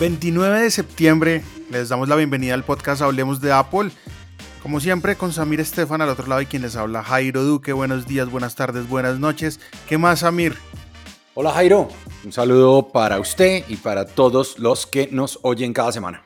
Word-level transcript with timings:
29 0.00 0.60
de 0.60 0.70
septiembre 0.70 1.42
les 1.70 1.88
damos 1.88 2.08
la 2.08 2.14
bienvenida 2.14 2.54
al 2.54 2.62
podcast 2.62 3.02
Hablemos 3.02 3.40
de 3.40 3.50
Apple. 3.50 3.90
Como 4.62 4.78
siempre, 4.78 5.16
con 5.16 5.32
Samir 5.32 5.58
Estefan 5.58 6.00
al 6.00 6.08
otro 6.08 6.28
lado 6.28 6.40
y 6.40 6.46
quien 6.46 6.62
les 6.62 6.76
habla 6.76 7.02
Jairo 7.02 7.42
Duque. 7.42 7.72
Buenos 7.72 8.06
días, 8.06 8.30
buenas 8.30 8.54
tardes, 8.54 8.88
buenas 8.88 9.18
noches. 9.18 9.58
¿Qué 9.88 9.98
más, 9.98 10.20
Samir? 10.20 10.56
Hola, 11.34 11.50
Jairo. 11.50 11.88
Un 12.24 12.30
saludo 12.30 12.92
para 12.92 13.18
usted 13.18 13.64
y 13.66 13.74
para 13.74 14.06
todos 14.06 14.60
los 14.60 14.86
que 14.86 15.08
nos 15.10 15.40
oyen 15.42 15.72
cada 15.72 15.90
semana. 15.90 16.24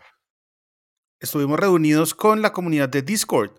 Estuvimos 1.18 1.59
reunidos 1.59 2.14
con 2.14 2.43
la 2.43 2.53
comunidad 2.53 2.91
de 2.91 3.00
Discord. 3.00 3.53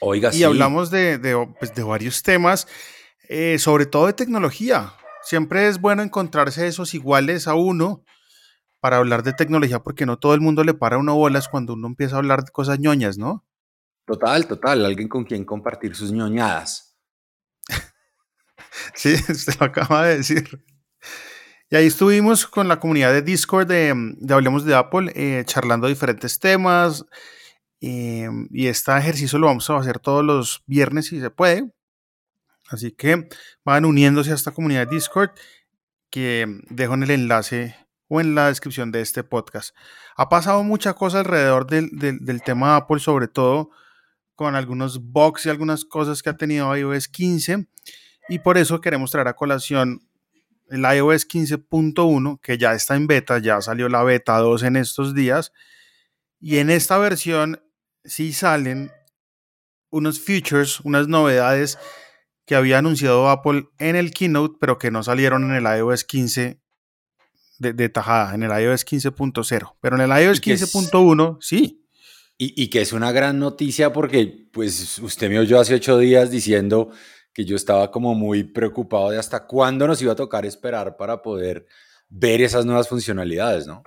Oiga, 0.00 0.34
y 0.34 0.42
hablamos 0.42 0.90
de, 0.90 1.18
pues, 1.58 1.72
varios 1.82 2.22
temas, 2.22 2.68
eh, 3.26 3.58
sobre 3.58 3.86
todo 3.86 4.06
de 4.06 4.12
tecnología. 4.12 4.92
Siempre 5.22 5.66
es 5.66 5.80
bueno 5.80 6.02
encontrarse 6.02 6.66
esos 6.66 6.92
iguales 6.92 7.48
a 7.48 7.54
uno 7.54 8.04
para 8.80 8.96
hablar 8.96 9.22
de 9.22 9.32
tecnología, 9.32 9.82
porque 9.82 10.06
no 10.06 10.18
todo 10.18 10.34
el 10.34 10.40
mundo 10.40 10.64
le 10.64 10.74
para 10.74 10.98
uno 10.98 11.14
bolas 11.14 11.48
cuando 11.48 11.74
uno 11.74 11.86
empieza 11.86 12.16
a 12.16 12.18
hablar 12.18 12.44
de 12.44 12.50
cosas 12.50 12.78
ñoñas, 12.80 13.18
¿no? 13.18 13.44
Total, 14.06 14.46
total, 14.46 14.84
alguien 14.84 15.08
con 15.08 15.24
quien 15.24 15.44
compartir 15.44 15.94
sus 15.94 16.10
ñoñadas. 16.10 16.96
sí, 18.94 19.14
usted 19.28 19.54
lo 19.60 19.66
acaba 19.66 20.06
de 20.06 20.16
decir. 20.18 20.64
Y 21.70 21.76
ahí 21.76 21.86
estuvimos 21.86 22.46
con 22.46 22.66
la 22.66 22.80
comunidad 22.80 23.12
de 23.12 23.22
Discord 23.22 23.68
de, 23.68 23.94
Hablemos 24.28 24.64
de 24.64 24.74
Apple, 24.74 25.12
eh, 25.14 25.44
charlando 25.44 25.86
diferentes 25.86 26.40
temas. 26.40 27.04
Eh, 27.80 28.28
y 28.50 28.66
este 28.66 28.96
ejercicio 28.96 29.38
lo 29.38 29.46
vamos 29.46 29.70
a 29.70 29.76
hacer 29.76 30.00
todos 30.00 30.24
los 30.24 30.64
viernes 30.66 31.06
si 31.06 31.20
se 31.20 31.30
puede. 31.30 31.70
Así 32.68 32.92
que 32.92 33.28
van 33.64 33.84
uniéndose 33.84 34.32
a 34.32 34.34
esta 34.34 34.50
comunidad 34.50 34.88
de 34.88 34.94
Discord 34.94 35.30
que 36.10 36.46
dejo 36.68 36.94
en 36.94 37.04
el 37.04 37.10
enlace 37.10 37.76
o 38.10 38.20
en 38.20 38.34
la 38.34 38.48
descripción 38.48 38.90
de 38.90 39.00
este 39.00 39.22
podcast. 39.22 39.74
Ha 40.16 40.28
pasado 40.28 40.62
mucha 40.64 40.94
cosa 40.94 41.20
alrededor 41.20 41.66
del, 41.66 41.88
del, 41.92 42.42
tema 42.42 42.76
Apple, 42.76 42.98
sobre 42.98 43.28
todo 43.28 43.70
con 44.34 44.56
algunos 44.56 45.00
bugs 45.00 45.46
y 45.46 45.50
algunas 45.50 45.84
cosas 45.84 46.22
que 46.22 46.28
ha 46.28 46.36
tenido 46.36 46.76
iOS 46.76 47.08
15 47.08 47.68
y 48.28 48.38
por 48.40 48.58
eso 48.58 48.80
queremos 48.80 49.12
traer 49.12 49.28
a 49.28 49.36
colación 49.36 50.06
el 50.70 50.80
iOS 50.80 51.28
15.1 51.28 52.40
que 52.40 52.58
ya 52.58 52.72
está 52.72 52.96
en 52.96 53.06
beta, 53.06 53.38
ya 53.38 53.60
salió 53.60 53.88
la 53.88 54.02
beta 54.02 54.38
2 54.38 54.64
en 54.64 54.76
estos 54.76 55.14
días 55.14 55.52
y 56.40 56.58
en 56.58 56.70
esta 56.70 56.98
versión 56.98 57.62
sí 58.04 58.32
salen 58.32 58.90
unos 59.90 60.20
features, 60.20 60.80
unas 60.80 61.06
novedades 61.06 61.78
que 62.44 62.56
había 62.56 62.78
anunciado 62.78 63.28
Apple 63.28 63.68
en 63.78 63.94
el 63.94 64.10
keynote, 64.10 64.56
pero 64.60 64.78
que 64.78 64.90
no 64.90 65.04
salieron 65.04 65.44
en 65.44 65.64
el 65.64 65.78
iOS 65.78 66.04
15 66.04 66.59
de, 67.60 67.88
tajada 67.88 68.34
en 68.34 68.42
el 68.42 68.50
iOS 68.50 68.86
15.0, 68.86 69.74
pero 69.80 69.96
en 69.96 70.10
el 70.10 70.22
iOS 70.22 70.42
15.1 70.42 71.38
sí. 71.40 71.86
Y, 72.42 72.68
que 72.68 72.80
es 72.80 72.94
una 72.94 73.12
gran 73.12 73.38
noticia 73.38 73.92
porque, 73.92 74.48
pues, 74.50 74.98
usted 75.00 75.28
me 75.28 75.38
oyó 75.38 75.60
hace 75.60 75.74
ocho 75.74 75.98
días 75.98 76.30
diciendo 76.30 76.90
que 77.34 77.44
yo 77.44 77.54
estaba 77.54 77.90
como 77.90 78.14
muy 78.14 78.44
preocupado 78.44 79.10
de 79.10 79.18
hasta 79.18 79.46
cuándo 79.46 79.86
nos 79.86 80.00
iba 80.00 80.14
a 80.14 80.16
tocar 80.16 80.46
esperar 80.46 80.96
para 80.96 81.20
poder 81.20 81.66
ver 82.08 82.40
esas 82.40 82.64
nuevas 82.64 82.88
funcionalidades, 82.88 83.66
¿no? 83.66 83.82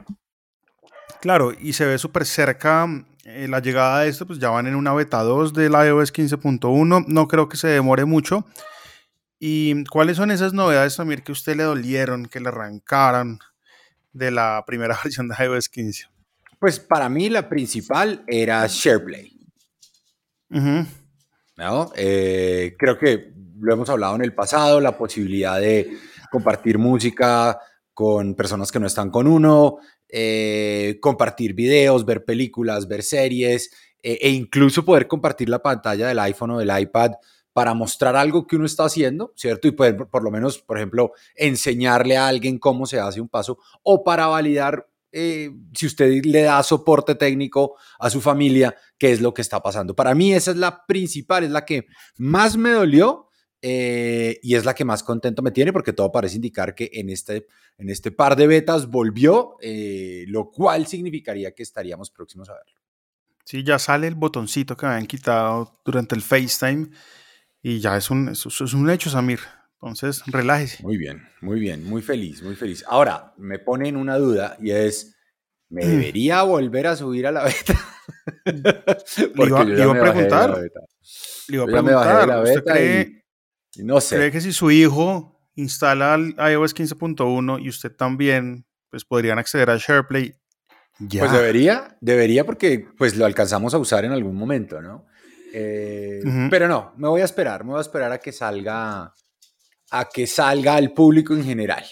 Claro, 1.20 1.52
y 1.60 1.74
se 1.74 1.88
ve 1.88 1.98
súper 1.98 2.28
cerca 2.28 2.88
eh, 3.26 3.48
la 3.50 3.60
llegada 3.60 4.02
de 4.02 4.10
esto, 4.10 4.28
pues 4.28 4.38
ya 4.38 4.52
van 4.52 4.68
en 4.68 4.76
una 4.76 4.94
beta 4.94 5.24
2 5.24 5.54
del 5.54 5.72
iOS 5.72 6.14
15.1, 6.14 7.06
no 7.08 7.28
creo 7.28 7.50
que 7.50 7.58
se 7.58 7.70
demore 7.70 8.06
mucho. 8.06 8.46
¿Y 9.40 9.84
cuáles 9.86 10.18
son 10.18 10.30
esas 10.30 10.54
novedades, 10.54 10.96
también 10.96 11.22
que 11.22 11.32
a 11.32 11.34
usted 11.34 11.56
le 11.58 11.64
dolieron, 11.64 12.28
que 12.28 12.40
le 12.40 12.50
arrancaran? 12.50 13.40
De 14.14 14.32
la 14.32 14.64
primera 14.66 14.98
versión 15.04 15.28
de 15.28 15.36
iOS 15.44 15.70
15? 15.70 16.06
Pues 16.60 16.80
para 16.80 17.10
mí 17.10 17.30
la 17.30 17.50
principal 17.50 18.24
era 18.28 18.66
SharePlay. 18.68 19.32
Eh, 21.96 22.76
creo 22.78 22.98
que 22.98 23.34
lo 23.60 23.74
hemos 23.74 23.90
hablado 23.90 24.16
en 24.16 24.24
el 24.24 24.34
pasado, 24.34 24.80
la 24.80 24.98
posibilidad 24.98 25.60
de 25.60 25.98
compartir 26.32 26.78
música 26.78 27.60
con 27.94 28.36
personas 28.36 28.72
que 28.72 28.80
no 28.80 28.88
están 28.88 29.10
con 29.10 29.28
uno, 29.28 29.78
eh, 30.10 30.98
compartir 31.02 31.54
videos, 31.54 32.06
ver 32.06 32.26
películas, 32.26 32.88
ver 32.88 33.04
series 33.04 33.72
eh, 34.02 34.20
e 34.22 34.30
incluso 34.30 34.84
poder 34.84 35.08
compartir 35.08 35.50
la 35.50 35.60
pantalla 35.60 36.08
del 36.08 36.20
iPhone 36.20 36.52
o 36.52 36.60
del 36.60 36.80
iPad 36.80 37.12
para 37.54 37.74
mostrar 37.74 38.16
algo 38.16 38.46
que 38.48 38.56
uno 38.56 38.66
está 38.66 38.86
haciendo, 38.86 39.32
¿cierto? 39.36 39.68
Y 39.68 39.72
poder, 39.72 39.96
por 40.08 40.24
lo 40.24 40.32
menos, 40.32 40.60
por 40.60 40.78
ejemplo, 40.78 41.14
enseñarle 41.36 42.18
a 42.18 42.28
alguien 42.28 42.58
cómo 42.58 42.86
se 42.86 43.00
hace 43.00 43.22
un 43.22 43.30
paso 43.30 43.60
o 43.84 44.04
para 44.04 44.28
validar 44.28 44.88
eh, 45.16 45.52
si 45.76 45.86
usted 45.86 46.26
le 46.26 46.42
da 46.42 46.64
soporte 46.64 47.14
técnico 47.14 47.76
a 48.00 48.10
su 48.10 48.20
familia, 48.20 48.76
qué 48.98 49.12
es 49.12 49.22
lo 49.22 49.32
que 49.32 49.44
está 49.44 49.62
pasando. 49.62 49.96
Para 49.96 50.16
mí 50.16 50.34
esa 50.34 50.52
es 50.52 50.58
la 50.58 50.86
principal, 50.88 51.44
es 51.44 51.52
la 51.52 51.64
que 51.64 51.86
más 52.18 52.58
me 52.58 52.72
dolió 52.72 53.30
eh, 53.62 54.40
y 54.42 54.56
es 54.56 54.66
la 54.66 54.74
que 54.74 54.84
más 54.84 55.04
contento 55.04 55.44
me 55.44 55.52
tiene 55.52 55.72
porque 55.72 55.94
todo 55.94 56.12
parece 56.12 56.38
indicar 56.38 56.74
que 56.74 56.90
en 56.94 57.12
este, 57.12 57.46
en 57.78 57.90
este 57.90 58.12
par 58.12 58.36
de 58.36 58.48
betas 58.48 58.90
volvió, 58.90 59.58
eh, 59.62 60.26
lo 60.28 60.50
cual 60.50 60.88
significaría 60.88 61.54
que 61.54 61.62
estaríamos 61.62 62.10
próximos 62.10 62.50
a 62.50 62.54
verlo. 62.54 62.82
Sí, 63.46 63.64
ya 63.64 63.78
sale 63.78 64.08
el 64.08 64.16
botoncito 64.16 64.76
que 64.76 64.88
me 64.88 64.94
habían 64.94 65.08
quitado 65.08 65.80
durante 65.86 66.16
el 66.16 66.24
FaceTime 66.24 66.90
y 67.66 67.80
ya 67.80 67.96
es 67.96 68.12
un, 68.12 68.28
es, 68.30 68.74
un 68.74 68.90
hecho, 68.90 69.10
Samir. 69.10 69.40
Entonces, 69.82 70.22
relájese. 70.28 70.84
Muy 70.84 70.98
bien, 70.98 71.28
muy 71.42 71.60
bien, 71.60 71.84
muy 71.84 72.02
feliz, 72.02 72.44
muy 72.44 72.56
feliz. 72.56 72.84
Ahora, 72.88 73.34
me 73.38 73.58
pone 73.58 73.88
en 73.88 73.96
una 73.96 74.18
duda 74.18 74.58
y 74.62 74.72
es, 74.72 75.16
¿me 75.70 75.86
mm. 75.86 75.90
debería 75.90 76.44
volver 76.44 76.88
a 76.88 76.96
subir 76.98 77.26
a 77.26 77.32
la 77.32 77.46
beta? 77.46 77.80
Porque 79.36 79.66
le 79.66 79.82
iba, 79.82 79.92
a 79.92 80.00
preguntar. 80.00 80.60
Le 81.48 81.56
iba 81.56 81.64
a 81.64 81.68
preguntar, 81.68 82.44
¿usted 82.44 82.64
cree, 82.66 83.26
no 83.78 84.02
sé. 84.02 84.18
cree 84.18 84.32
que 84.32 84.42
si 84.42 84.52
su 84.52 84.70
hijo 84.70 85.42
instala 85.56 86.18
iOS 86.18 86.76
15.1 86.76 87.64
y 87.64 87.70
usted 87.70 87.96
también, 87.96 88.66
pues 88.90 89.06
podrían 89.06 89.40
acceder 89.40 89.70
a 89.70 89.78
SharePlay? 89.78 90.36
Ya. 91.00 91.22
Pues 91.22 91.32
debería, 91.32 91.98
debería 92.02 92.46
porque 92.46 92.88
pues 92.98 93.16
lo 93.16 93.26
alcanzamos 93.26 93.74
a 93.74 93.78
usar 93.78 94.06
en 94.06 94.12
algún 94.12 94.36
momento, 94.36 94.82
¿no? 94.82 95.06
Eh, 95.56 96.20
pero 96.50 96.68
no, 96.68 96.94
me 96.98 97.08
voy 97.08 97.22
a 97.22 97.26
esperar, 97.26 97.64
me 97.64 97.70
voy 97.72 97.78
a 97.78 97.82
esperar 97.82 98.12
a 98.12 98.18
que 98.18 98.32
salga, 98.32 99.14
a 99.92 100.10
que 100.12 100.26
salga 100.26 100.74
al 100.76 100.94
público 100.94 101.36
en 101.36 101.44
general. 101.44 101.84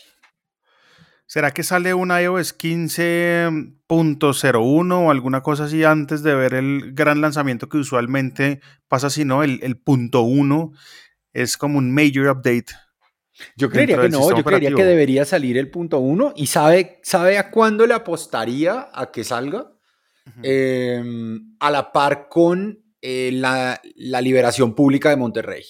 ¿Será 1.28 1.52
que 1.52 1.62
sale 1.64 1.94
un 1.94 2.10
iOS 2.10 2.58
15.01 2.58 4.94
o 4.94 5.12
alguna 5.12 5.44
cosa 5.44 5.66
así 5.66 5.84
antes 5.84 6.24
de 6.24 6.34
ver 6.34 6.56
el 6.56 6.94
gran 6.94 7.22
lanzamiento 7.22 7.70
que 7.70 7.78
usualmente 7.78 8.62
pasa 8.88 9.12
si 9.12 9.26
no? 9.26 9.44
El, 9.44 9.78
punto 9.78 10.24
1 10.24 10.72
es 11.34 11.56
como 11.56 11.78
un 11.78 11.94
major 11.94 12.36
update. 12.36 12.74
Yo 13.56 13.70
creería 13.70 14.02
que 14.02 14.10
no, 14.10 14.36
yo 14.36 14.44
creería 14.44 14.74
que 14.76 14.84
debería 14.84 15.24
salir 15.24 15.56
el 15.58 15.70
punto 15.70 16.00
1 16.00 16.34
y 16.36 16.48
sabe, 16.48 17.00
sabe 17.04 17.38
a 17.38 17.52
cuándo 17.52 17.86
le 17.86 17.94
apostaría 17.94 18.90
a 18.92 19.12
que 19.12 19.24
salga. 19.24 19.68
Em, 20.44 21.56
a 21.60 21.72
la 21.72 21.92
par 21.92 22.28
con 22.28 22.82
eh, 23.02 23.32
la, 23.34 23.82
liberación 24.22 24.76
pública 24.76 25.10
de 25.10 25.18
Monterrey. 25.18 25.64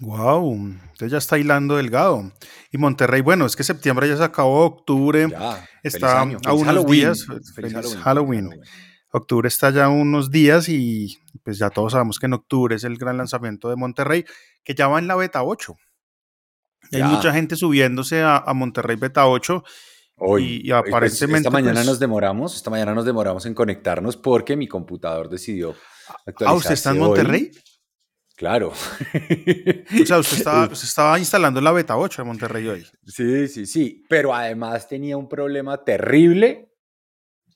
Wow, 0.00 0.54
entonces 0.54 1.10
ya 1.10 1.18
está 1.18 1.38
hilando 1.38 1.76
delgado. 1.76 2.32
Y 2.70 2.78
Monterrey, 2.78 3.20
bueno, 3.20 3.46
es 3.46 3.56
que 3.56 3.64
septiembre 3.64 4.08
ya 4.08 4.16
se 4.16 4.24
acabó, 4.24 4.64
octubre 4.64 5.26
está 5.82 6.20
a 6.20 6.52
unos 6.52 6.86
días. 6.86 7.26
Feliz, 7.54 7.96
Halloween. 7.96 8.50
Octubre 9.10 9.48
está 9.48 9.70
ya 9.70 9.88
unos 9.88 10.30
días 10.30 10.68
y 10.68 11.18
pues 11.42 11.58
ya 11.58 11.70
todos 11.70 11.92
sabemos 11.92 12.18
que 12.18 12.26
en 12.26 12.34
octubre 12.34 12.76
es 12.76 12.84
el 12.84 12.98
gran 12.98 13.16
lanzamiento 13.16 13.70
de 13.70 13.76
Monterrey, 13.76 14.24
que 14.62 14.74
ya 14.74 14.86
va 14.86 14.98
en 14.98 15.06
la 15.06 15.16
beta 15.16 15.42
8. 15.42 15.74
Hay 16.92 17.02
mucha 17.02 17.32
gente 17.32 17.56
subiéndose 17.56 18.22
a, 18.22 18.44
Monterrey 18.54 18.96
beta 18.96 19.26
8. 19.26 19.64
Hoy, 20.20 20.60
y, 20.64 20.70
pues, 20.70 20.84
aparentemente. 20.88 21.38
esta 21.38 21.50
mañana 21.50 21.74
pues 21.74 21.86
nos 21.86 21.98
demoramos, 21.98 22.56
esta 22.56 22.70
mañana 22.70 22.94
nos 22.94 23.04
demoramos 23.04 23.46
en 23.46 23.54
conectarnos 23.54 24.16
porque 24.16 24.56
mi 24.56 24.66
computador 24.66 25.28
decidió 25.28 25.74
Ah, 26.44 26.54
¿usted 26.54 26.72
está 26.72 26.90
en 26.90 26.98
Monterrey? 26.98 27.50
Claro. 28.38 28.68
o 28.72 30.06
sea, 30.06 30.18
usted 30.18 30.72
estaba, 30.72 31.18
instalando 31.18 31.60
la 31.60 31.72
beta 31.72 31.96
8 31.96 32.22
de 32.22 32.26
Monterrey 32.26 32.68
hoy. 32.68 32.86
Sí, 33.04 33.48
sí, 33.48 33.66
sí. 33.66 34.04
Pero 34.08 34.32
además 34.32 34.86
tenía 34.86 35.16
un 35.16 35.28
problema 35.28 35.82
terrible 35.82 36.72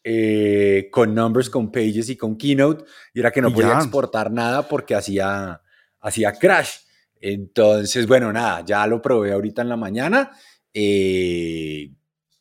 eh, 0.02 0.88
con 0.90 1.14
Numbers, 1.14 1.48
con 1.48 1.70
Pages 1.70 2.08
y 2.08 2.16
con 2.16 2.36
Keynote. 2.36 2.84
Y 3.14 3.20
era 3.20 3.30
que 3.30 3.40
no 3.40 3.52
podía 3.52 3.74
exportar 3.74 4.32
nada 4.32 4.68
porque 4.68 4.96
hacía, 4.96 5.62
hacía 6.00 6.32
crash. 6.32 6.78
Entonces, 7.20 8.08
bueno, 8.08 8.32
nada, 8.32 8.64
ya 8.64 8.84
lo 8.88 9.00
probé 9.00 9.32
ahorita 9.32 9.62
en 9.62 9.68
la 9.68 9.76
mañana. 9.76 10.32
Eh, 10.74 11.92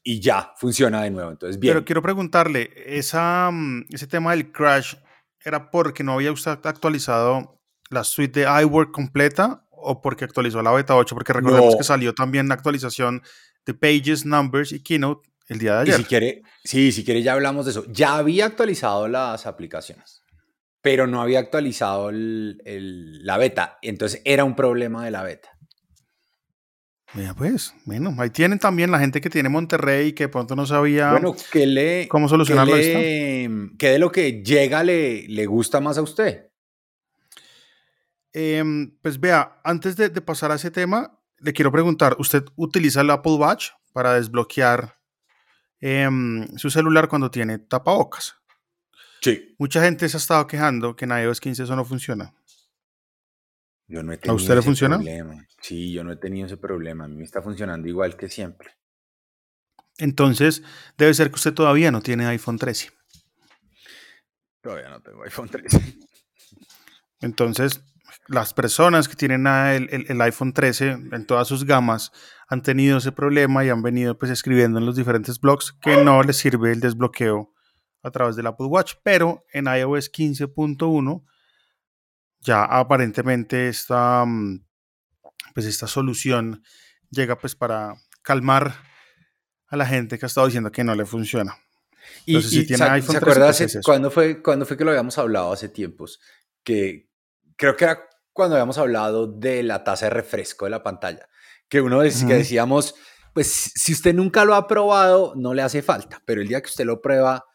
y 0.03 0.19
ya 0.19 0.53
funciona 0.57 1.03
de 1.03 1.11
nuevo. 1.11 1.29
Entonces, 1.29 1.59
bien. 1.59 1.75
Pero 1.75 1.85
quiero 1.85 2.01
preguntarle, 2.01 2.71
esa, 2.87 3.51
mm, 3.51 3.85
ese 3.91 4.07
tema 4.07 4.31
del 4.31 4.51
crash, 4.51 4.95
era 5.43 5.71
porque 5.71 6.03
no 6.03 6.13
había 6.13 6.31
usted 6.31 6.59
actualizado 6.63 7.61
la 7.89 8.03
suite 8.03 8.41
de 8.41 8.61
iWork 8.63 8.91
completa 8.91 9.65
o 9.69 10.01
porque 10.01 10.25
actualizó 10.25 10.61
la 10.61 10.71
beta 10.71 10.95
8, 10.95 11.15
porque 11.15 11.33
recordemos 11.33 11.75
que 11.75 11.83
salió 11.83 12.13
también 12.13 12.47
la 12.47 12.53
actualización 12.53 13.21
de 13.65 13.73
Pages, 13.73 14.25
Numbers 14.25 14.71
y 14.71 14.81
Keynote 14.81 15.29
el 15.47 15.59
día 15.59 15.75
de 15.75 15.81
ayer. 15.81 15.97
si 15.97 16.03
quiere, 16.05 16.41
sí, 16.63 16.91
si 16.91 17.03
quiere 17.03 17.21
ya 17.21 17.33
hablamos 17.33 17.65
de 17.65 17.71
eso. 17.71 17.85
Ya 17.89 18.15
había 18.15 18.45
actualizado 18.45 19.07
las 19.07 19.45
aplicaciones, 19.45 20.23
pero 20.81 21.07
no 21.07 21.21
había 21.21 21.39
actualizado 21.39 22.11
la 22.13 23.37
beta. 23.37 23.77
Entonces 23.81 24.21
era 24.23 24.43
un 24.43 24.55
problema 24.55 25.03
de 25.03 25.11
la 25.11 25.23
beta. 25.23 25.49
Mira, 27.13 27.33
pues, 27.33 27.75
bueno, 27.85 28.15
ahí 28.19 28.29
tienen 28.29 28.57
también 28.57 28.89
la 28.89 28.99
gente 28.99 29.19
que 29.19 29.29
tiene 29.29 29.49
Monterrey 29.49 30.09
y 30.09 30.13
que 30.13 30.25
de 30.25 30.29
pronto 30.29 30.55
no 30.55 30.65
sabía 30.65 31.11
bueno, 31.11 31.35
que 31.51 31.67
le, 31.67 32.07
cómo 32.07 32.29
solucionarlo. 32.29 32.75
Que, 32.75 33.69
que 33.77 33.89
de 33.89 33.99
lo 33.99 34.11
que 34.11 34.41
llega 34.43 34.83
le, 34.83 35.27
le 35.27 35.45
gusta 35.45 35.81
más 35.81 35.97
a 35.97 36.01
usted. 36.01 36.51
Em, 38.33 38.97
pues 39.01 39.19
vea, 39.19 39.59
antes 39.63 39.97
de, 39.97 40.09
pasar 40.21 40.51
a 40.51 40.55
ese 40.55 40.71
tema, 40.71 41.19
le 41.39 41.53
quiero 41.53 41.71
preguntar, 41.71 42.15
¿usted 42.17 42.45
utiliza 42.55 43.01
el 43.01 43.09
Apple 43.09 43.33
Watch 43.33 43.69
para 43.91 44.13
desbloquear 44.13 44.97
em, 45.81 46.47
su 46.57 46.69
celular 46.69 47.09
cuando 47.09 47.29
tiene 47.29 47.59
tapabocas? 47.59 48.35
Sí. 49.21 49.53
Mucha 49.59 49.83
gente 49.83 50.07
se 50.07 50.17
ha 50.17 50.19
estado 50.19 50.47
quejando 50.47 50.95
que 50.95 51.05
en 51.05 51.11
iOS 51.11 51.41
15 51.41 51.63
eso 51.63 51.75
no 51.75 51.83
funciona. 51.85 52.33
Yo 53.91 54.03
no 54.03 54.13
he 54.13 54.17
tenido 54.17 54.31
¿A 54.31 54.35
usted 54.35 54.55
le 54.55 54.61
funciona? 54.61 54.95
Problema. 54.95 55.45
Sí, 55.61 55.91
yo 55.91 56.05
no 56.05 56.13
he 56.13 56.15
tenido 56.15 56.45
ese 56.45 56.55
problema. 56.55 57.03
A 57.03 57.07
mí 57.09 57.17
me 57.17 57.25
está 57.25 57.41
funcionando 57.41 57.89
igual 57.89 58.15
que 58.15 58.29
siempre. 58.29 58.69
Entonces, 59.97 60.63
debe 60.97 61.13
ser 61.13 61.27
que 61.27 61.35
usted 61.35 61.53
todavía 61.53 61.91
no 61.91 62.01
tiene 62.01 62.25
iPhone 62.25 62.57
13. 62.57 62.89
Todavía 64.61 64.89
no 64.89 65.01
tengo 65.01 65.23
iPhone 65.23 65.49
13. 65.49 65.99
Entonces, 67.19 67.83
las 68.29 68.53
personas 68.53 69.09
que 69.09 69.15
tienen 69.15 69.45
el, 69.45 70.21
iPhone 70.21 70.53
13 70.53 70.89
en 71.11 71.25
todas 71.25 71.49
sus 71.49 71.65
gamas 71.65 72.13
han 72.47 72.61
tenido 72.61 72.99
ese 72.99 73.11
problema 73.11 73.65
y 73.65 73.69
han 73.69 73.81
venido 73.81 74.17
pues 74.17 74.31
escribiendo 74.31 74.79
en 74.79 74.85
los 74.85 74.95
diferentes 74.95 75.37
blogs 75.41 75.73
que 75.73 76.01
no 76.01 76.23
les 76.23 76.37
sirve 76.37 76.71
el 76.71 76.79
desbloqueo 76.79 77.53
a 78.03 78.11
través 78.11 78.37
del 78.37 78.47
Apple 78.47 78.67
Watch, 78.67 78.93
pero 79.03 79.43
en 79.51 79.65
iOS 79.65 80.09
15.1 80.13 81.25
ya 82.41 82.63
aparentemente 82.63 83.69
esta, 83.69 84.25
mm, 84.25 84.63
pues 85.53 85.65
esta 85.65 85.87
solución 85.87 86.63
llega 87.09 87.37
pues 87.37 87.55
para 87.55 87.95
calmar 88.21 88.73
a 89.67 89.77
la 89.77 89.85
gente 89.85 90.17
que 90.19 90.25
ha 90.25 90.27
estado 90.27 90.47
diciendo 90.47 90.71
que 90.71 90.83
no 90.83 90.95
le 90.95 91.05
funciona. 91.05 91.57
y, 92.25 92.41
si 92.41 92.65
tiene 92.65 92.83
iPhone 92.85 93.11
¿se 93.11 93.17
acuerda 93.17 93.53
pues 93.53 93.79
cuándo, 93.83 94.09
fue, 94.09 94.41
cuándo 94.41 94.65
fue 94.65 94.75
que 94.75 94.83
lo 94.83 94.91
habíamos 94.91 95.17
hablado 95.17 95.53
hace 95.53 95.69
tiempos? 95.69 96.19
Que 96.63 97.09
creo 97.55 97.75
que 97.75 97.85
era 97.85 98.09
cuando 98.33 98.55
habíamos 98.55 98.77
hablado 98.77 99.27
de 99.27 99.63
la 99.63 99.83
tasa 99.83 100.07
de 100.07 100.11
refresco 100.11 100.65
de 100.65 100.71
la 100.71 100.83
pantalla, 100.83 101.27
que 101.69 101.81
uno 101.81 102.01
decía, 102.01 102.27
que 102.27 102.33
decíamos, 102.35 102.95
pues 103.33 103.71
si 103.75 103.93
usted 103.93 104.13
nunca 104.13 104.45
lo 104.45 104.55
ha 104.55 104.67
probado, 104.67 105.33
no 105.35 105.53
le 105.53 105.61
hace 105.61 105.81
falta, 105.81 106.21
pero 106.25 106.41
el 106.41 106.47
día 106.47 106.61
que 106.61 106.69
usted 106.69 106.85
lo 106.85 107.01
prueba, 107.01 107.45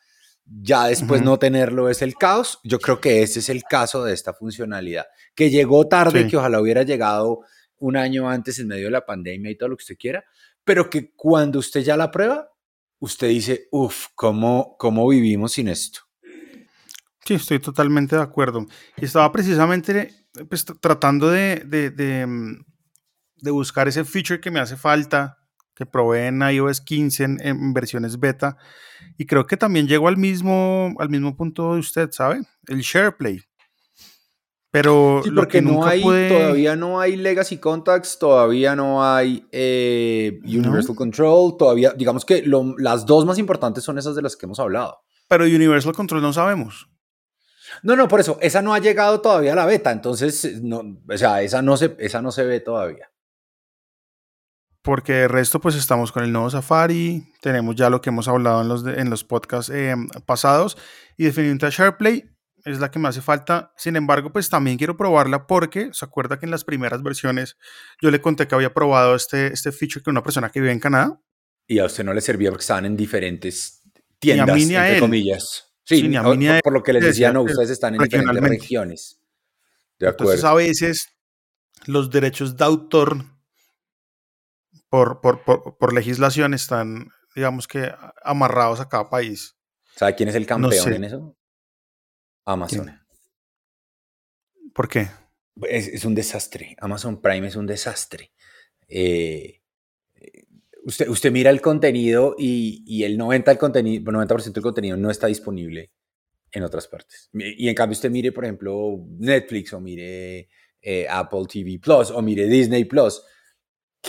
ya 0.46 0.86
después 0.86 1.22
no 1.22 1.38
tenerlo 1.38 1.90
es 1.90 2.02
el 2.02 2.14
caos. 2.14 2.60
Yo 2.62 2.78
creo 2.78 3.00
que 3.00 3.22
ese 3.22 3.40
es 3.40 3.48
el 3.48 3.64
caso 3.64 4.04
de 4.04 4.14
esta 4.14 4.32
funcionalidad, 4.32 5.06
que 5.34 5.50
llegó 5.50 5.86
tarde, 5.86 6.28
que 6.28 6.36
ojalá 6.36 6.60
hubiera 6.60 6.82
llegado 6.82 7.40
un 7.78 7.96
año 7.96 8.28
antes 8.28 8.58
en 8.58 8.68
medio 8.68 8.86
de 8.86 8.92
la 8.92 9.04
pandemia 9.04 9.50
y 9.50 9.56
todo 9.56 9.70
lo 9.70 9.76
que 9.76 9.82
usted 9.82 9.98
quiera, 9.98 10.24
pero 10.64 10.88
que 10.88 11.12
cuando 11.14 11.58
usted 11.58 11.80
ya 11.80 11.96
la 11.96 12.10
prueba, 12.10 12.50
usted 12.98 13.28
dice, 13.28 13.68
uff, 13.70 14.06
¿cómo, 14.14 14.76
¿cómo 14.78 15.08
vivimos 15.08 15.52
sin 15.52 15.68
esto? 15.68 16.00
Sí, 17.24 17.34
estoy 17.34 17.58
totalmente 17.58 18.16
de 18.16 18.22
acuerdo. 18.22 18.66
Y 18.96 19.04
estaba 19.04 19.30
precisamente 19.32 20.14
pues, 20.48 20.64
tratando 20.80 21.28
de, 21.28 21.62
de, 21.66 22.26
mm, 22.26 22.64
de, 23.36 23.50
buscar 23.50 23.88
ese 23.88 24.04
feature 24.04 24.40
que 24.40 24.50
me 24.50 24.60
hace 24.60 24.76
falta, 24.76 25.35
que 25.76 25.84
probé 25.84 26.28
en 26.28 26.40
iOS 26.40 26.80
15 26.80 27.24
en, 27.24 27.74
versiones 27.74 28.18
beta, 28.18 28.56
y 29.18 29.26
creo 29.26 29.46
que 29.46 29.58
también 29.58 29.86
llego 29.86 30.08
al 30.08 30.16
mismo, 30.16 30.94
al 30.98 31.10
mismo 31.10 31.36
punto 31.36 31.74
de 31.74 31.80
usted, 31.80 32.10
¿sabe? 32.10 32.40
El 32.66 32.80
SharePlay. 32.80 33.42
Pero 34.70 35.22
lo 35.24 35.46
que 35.46 35.62
no 35.62 35.86
hay, 35.86 36.02
todavía 36.02 36.76
no 36.76 36.98
hay 36.98 37.16
Legacy 37.16 37.58
Contacts, 37.58 38.18
todavía 38.18 38.74
no 38.74 39.04
hay 39.04 39.46
eh, 39.52 40.38
Universal 40.44 40.96
Control, 40.96 41.56
todavía, 41.56 41.92
digamos 41.96 42.24
que 42.24 42.42
las 42.78 43.06
dos 43.06 43.24
más 43.24 43.38
importantes 43.38 43.84
son 43.84 43.98
esas 43.98 44.16
de 44.16 44.22
las 44.22 44.36
que 44.36 44.46
hemos 44.46 44.58
hablado. 44.58 44.98
Pero 45.28 45.44
Universal 45.44 45.94
Control 45.94 46.22
no 46.22 46.32
sabemos. 46.32 46.88
No, 47.82 47.96
no, 47.96 48.08
por 48.08 48.20
eso, 48.20 48.38
esa 48.40 48.62
no 48.62 48.74
ha 48.74 48.78
llegado 48.78 49.20
todavía 49.20 49.52
a 49.52 49.56
la 49.56 49.66
beta, 49.66 49.92
entonces, 49.92 50.62
no, 50.62 50.82
o 51.08 51.18
sea, 51.18 51.42
esa 51.42 51.62
no 51.62 51.76
se, 51.76 51.96
esa 51.98 52.22
no 52.22 52.30
se 52.30 52.44
ve 52.44 52.60
todavía. 52.60 53.10
Porque 54.86 55.24
el 55.24 55.30
resto, 55.30 55.60
pues 55.60 55.74
estamos 55.74 56.12
con 56.12 56.22
el 56.22 56.30
nuevo 56.30 56.48
Safari, 56.48 57.24
tenemos 57.40 57.74
ya 57.74 57.90
lo 57.90 58.00
que 58.00 58.10
hemos 58.10 58.28
hablado 58.28 58.62
en 58.62 58.68
los, 58.68 58.86
en 58.86 59.10
los 59.10 59.24
podcasts 59.24 59.68
em, 59.68 60.06
pasados, 60.26 60.78
y 61.16 61.24
definitivamente 61.24 61.70
SharePlay 61.70 62.24
es 62.64 62.78
la 62.78 62.88
que 62.92 63.00
me 63.00 63.08
hace 63.08 63.20
falta. 63.20 63.72
Sin 63.76 63.96
embargo, 63.96 64.32
pues 64.32 64.48
también 64.48 64.78
quiero 64.78 64.96
probarla 64.96 65.48
porque 65.48 65.90
se 65.92 66.04
acuerda 66.04 66.38
que 66.38 66.46
en 66.46 66.52
las 66.52 66.62
primeras 66.62 67.02
versiones 67.02 67.56
yo 68.00 68.12
le 68.12 68.20
conté 68.20 68.46
que 68.46 68.54
había 68.54 68.72
probado 68.72 69.16
este, 69.16 69.52
este 69.52 69.72
feature 69.72 70.04
que 70.04 70.10
una 70.10 70.22
persona 70.22 70.50
que 70.50 70.60
vive 70.60 70.70
en 70.70 70.78
Canadá. 70.78 71.20
Y 71.66 71.80
a 71.80 71.86
usted 71.86 72.04
no 72.04 72.14
le 72.14 72.20
servía 72.20 72.50
porque 72.50 72.62
estaban 72.62 72.86
en 72.86 72.96
diferentes 72.96 73.82
tiendas, 74.20 74.56
entre 74.56 75.00
comillas. 75.00 75.74
Sí, 75.82 76.08
por, 76.62 76.72
lo 76.72 76.84
que 76.84 76.92
les 76.92 77.02
decía, 77.02 77.32
no, 77.32 77.42
ustedes 77.42 77.70
están 77.70 77.96
en 77.96 78.02
diferentes 78.04 78.40
regiones. 78.40 79.20
De 79.98 80.06
acuerdo. 80.06 80.32
Entonces, 80.32 80.44
a 80.44 80.54
veces 80.54 81.08
los 81.86 82.08
derechos 82.08 82.56
de 82.56 82.64
autor 82.64 83.35
por, 84.88 85.20
por, 85.20 85.92
legislación 85.92 86.54
están, 86.54 87.08
digamos 87.34 87.66
que, 87.68 87.92
amarrados 88.22 88.80
a 88.80 88.88
cada 88.88 89.10
país. 89.10 89.56
¿Sabe 89.96 90.14
quién 90.14 90.28
es 90.28 90.34
el 90.34 90.46
campeón 90.46 90.92
en 90.92 91.04
eso? 91.04 91.36
Amazon. 92.44 93.00
¿Por 94.74 94.88
qué? 94.88 95.08
Es, 95.62 96.04
un 96.04 96.14
desastre. 96.14 96.76
Amazon 96.78 97.20
Prime 97.20 97.46
es 97.46 97.56
un 97.56 97.66
desastre. 97.66 98.32
Eh, 98.88 99.62
usted, 100.84 101.08
usted 101.08 101.32
mira 101.32 101.50
el 101.50 101.60
contenido 101.60 102.36
y, 102.38 103.02
el 103.02 103.18
90%, 103.18 103.44
del 103.44 103.58
contenido, 103.58 104.12
90 104.12 104.36
del 104.36 104.62
contenido 104.62 104.96
no 104.96 105.10
está 105.10 105.26
disponible 105.26 105.92
en 106.52 106.62
otras 106.62 106.86
partes. 106.86 107.28
Y 107.32 107.68
en 107.68 107.74
cambio 107.74 107.94
usted 107.94 108.10
mire, 108.10 108.32
por 108.32 108.44
ejemplo, 108.44 109.04
Netflix 109.18 109.72
o 109.72 109.80
mire 109.80 110.48
eh, 110.80 111.06
Apple 111.08 111.44
TV 111.50 111.78
Plus 111.80 112.10
o 112.10 112.22
mire 112.22 112.46
Disney 112.46 112.84
Plus, 112.84 113.22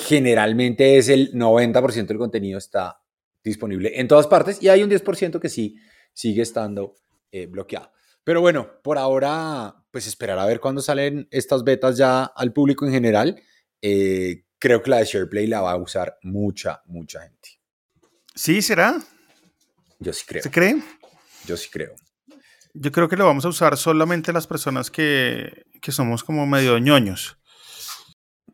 generalmente 0.06 0.98
es 0.98 1.10
el 1.10 1.34
90% 1.34 2.08
del 2.08 2.18
contenido 2.18 2.58
está 2.58 3.02
disponible 3.44 4.00
en 4.00 4.08
todas 4.08 4.28
partes 4.28 4.62
y 4.62 4.70
hay 4.70 4.84
un 4.84 4.90
10% 4.90 5.40
que 5.40 5.50
sí 5.50 5.78
sigue 6.14 6.42
estando 6.42 6.96
eh, 7.32 7.46
bloqueado. 7.46 7.92
Pero 8.24 8.42
bueno, 8.42 8.70
por 8.84 8.98
ahora, 8.98 9.76
pues 9.92 10.06
esperar 10.06 10.38
a 10.38 10.46
ver 10.46 10.60
cuándo 10.60 10.82
salen 10.82 11.28
estas 11.32 11.64
betas 11.64 11.98
ya 11.98 12.26
al 12.26 12.52
público 12.52 12.86
en 12.86 12.92
general. 12.92 13.42
Eh, 13.82 14.44
creo 14.60 14.84
que 14.84 14.90
la 14.90 14.98
de 14.98 15.06
SharePlay 15.06 15.48
la 15.48 15.62
va 15.62 15.72
a 15.72 15.78
usar 15.78 16.18
mucha, 16.24 16.82
mucha 16.88 17.22
gente. 17.22 17.62
¿Sí 18.36 18.62
será? 18.62 19.02
Yo 20.00 20.12
sí 20.14 20.26
creo. 20.28 20.44
¿Se 20.44 20.52
cree? 20.52 20.82
Yo 21.46 21.56
sí 21.56 21.70
creo. 21.72 21.96
Yo 22.74 22.92
creo 22.92 23.08
que 23.08 23.16
lo 23.16 23.26
vamos 23.26 23.46
a 23.46 23.50
usar 23.50 23.78
solamente 23.78 24.34
las 24.34 24.46
personas 24.46 24.92
que, 24.92 25.66
somos 25.90 26.24
como 26.24 26.46
medio 26.46 26.78
ñoños. 26.80 27.38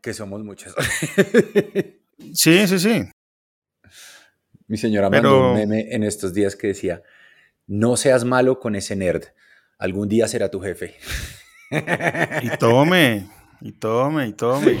Que 0.04 0.12
somos 0.12 0.44
muchas. 0.44 0.74
sí, 2.34 2.68
sí, 2.68 2.78
sí. 2.78 3.08
Mi 4.66 4.76
señora 4.76 5.08
mandó 5.08 5.52
un 5.52 5.54
meme 5.54 5.94
en 5.94 6.02
estos 6.02 6.34
días 6.34 6.56
que 6.56 6.66
decía, 6.66 7.02
no 7.66 7.96
seas 7.96 8.26
malo 8.26 8.60
con 8.60 8.76
ese 8.76 8.96
nerd, 8.96 9.22
algún 9.78 10.10
día 10.10 10.28
será 10.28 10.50
tu 10.50 10.60
jefe. 10.60 10.96
y 12.42 12.50
tome, 12.58 13.30
y 13.62 13.72
tome, 13.72 14.28
y 14.28 14.32
tome. 14.34 14.78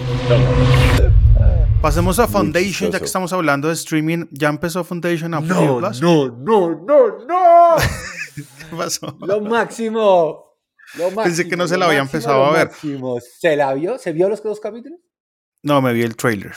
Pasemos 1.80 2.18
a 2.18 2.28
Foundation, 2.28 2.90
ya 2.92 2.98
que 2.98 3.06
estamos 3.06 3.32
hablando 3.32 3.68
de 3.68 3.74
streaming. 3.74 4.26
¿Ya 4.30 4.50
empezó 4.50 4.84
Foundation 4.84 5.32
a 5.32 5.40
no, 5.40 5.80
No, 5.80 6.36
no, 6.36 6.84
no, 6.84 7.24
no. 7.26 7.76
¿Qué 8.36 8.76
pasó? 8.76 9.16
Lo 9.20 9.40
máximo. 9.40 10.58
Lo 10.98 11.04
máximo 11.04 11.22
Pensé 11.22 11.48
que 11.48 11.56
no 11.56 11.66
se 11.66 11.78
la 11.78 11.86
había 11.86 12.00
empezado 12.00 12.44
a 12.44 12.52
ver. 12.52 12.70
¿Se 13.40 13.56
la 13.56 13.72
vio? 13.72 13.98
¿Se 13.98 14.12
vio 14.12 14.28
los 14.28 14.42
dos 14.42 14.60
capítulos? 14.60 15.00
No, 15.64 15.80
me 15.80 15.92
vi 15.92 16.02
el 16.02 16.14
trailer. 16.14 16.52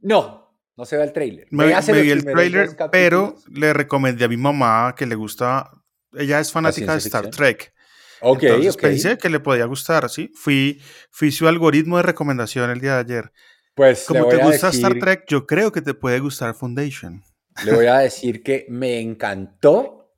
No, 0.00 0.62
no 0.76 0.84
se 0.84 0.96
ve 0.96 1.04
el 1.04 1.12
trailer. 1.12 1.48
Me, 1.50 1.66
vi 1.66 2.10
el 2.10 2.24
trailer, 2.24 2.76
pero 2.92 3.36
le 3.50 3.72
recomendé 3.72 4.26
a 4.26 4.28
mi 4.28 4.36
mamá 4.36 4.94
que 4.96 5.06
le 5.06 5.14
gusta. 5.14 5.70
Ella 6.12 6.38
es 6.38 6.52
fanática 6.52 6.92
de 6.92 6.98
Star 6.98 7.30
Trek. 7.30 7.72
Ok, 8.20 8.42
Entonces 8.42 8.76
pensé 8.76 9.16
que 9.16 9.30
le 9.30 9.40
podía 9.40 9.64
gustar, 9.64 10.10
¿sí? 10.10 10.30
Fui, 10.34 10.80
fui 11.10 11.32
su 11.32 11.48
algoritmo 11.48 11.96
de 11.96 12.02
recomendación 12.02 12.70
el 12.70 12.80
día 12.80 12.94
de 12.94 13.00
ayer. 13.00 13.32
Pues 13.74 14.04
como 14.04 14.28
te 14.28 14.36
gusta 14.36 14.68
Star 14.68 14.98
Trek, 14.98 15.24
yo 15.26 15.46
creo 15.46 15.72
que 15.72 15.80
te 15.80 15.94
puede 15.94 16.18
gustar 16.20 16.54
Foundation. 16.54 17.24
Le 17.64 17.72
voy 17.72 17.86
a 17.86 17.98
decir 17.98 18.42
que 18.42 18.66
me 18.68 19.00
encantó. 19.00 20.12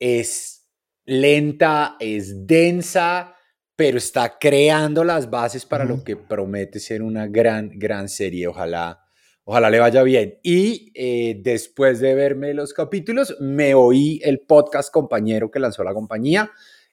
Es 0.00 0.66
lenta, 1.04 1.96
es 2.00 2.44
densa, 2.44 3.36
pero 3.76 3.98
está 3.98 4.38
creando 4.38 5.04
las 5.04 5.30
bases 5.30 5.64
para 5.66 5.84
lo 5.84 6.04
que 6.04 6.16
promete 6.16 6.78
ser 6.78 7.02
una 7.02 7.26
gran, 7.26 7.70
gran 7.78 8.08
serie. 8.08 8.46
Ojalá, 8.46 9.02
Ojalá 9.44 9.70
le 9.70 9.80
vaya 9.80 10.02
bien. 10.02 10.38
Y 10.42 10.92
eh, 10.94 11.40
después 11.42 11.98
de 12.00 12.14
verme 12.14 12.54
los 12.54 12.72
capítulos, 12.72 13.36
me 13.40 13.74
oí 13.74 14.20
el 14.22 14.40
podcast 14.40 14.92
compañero 14.92 15.50
que 15.50 15.58
lanzó 15.58 15.82
la 15.82 15.92
compañía, 15.92 16.50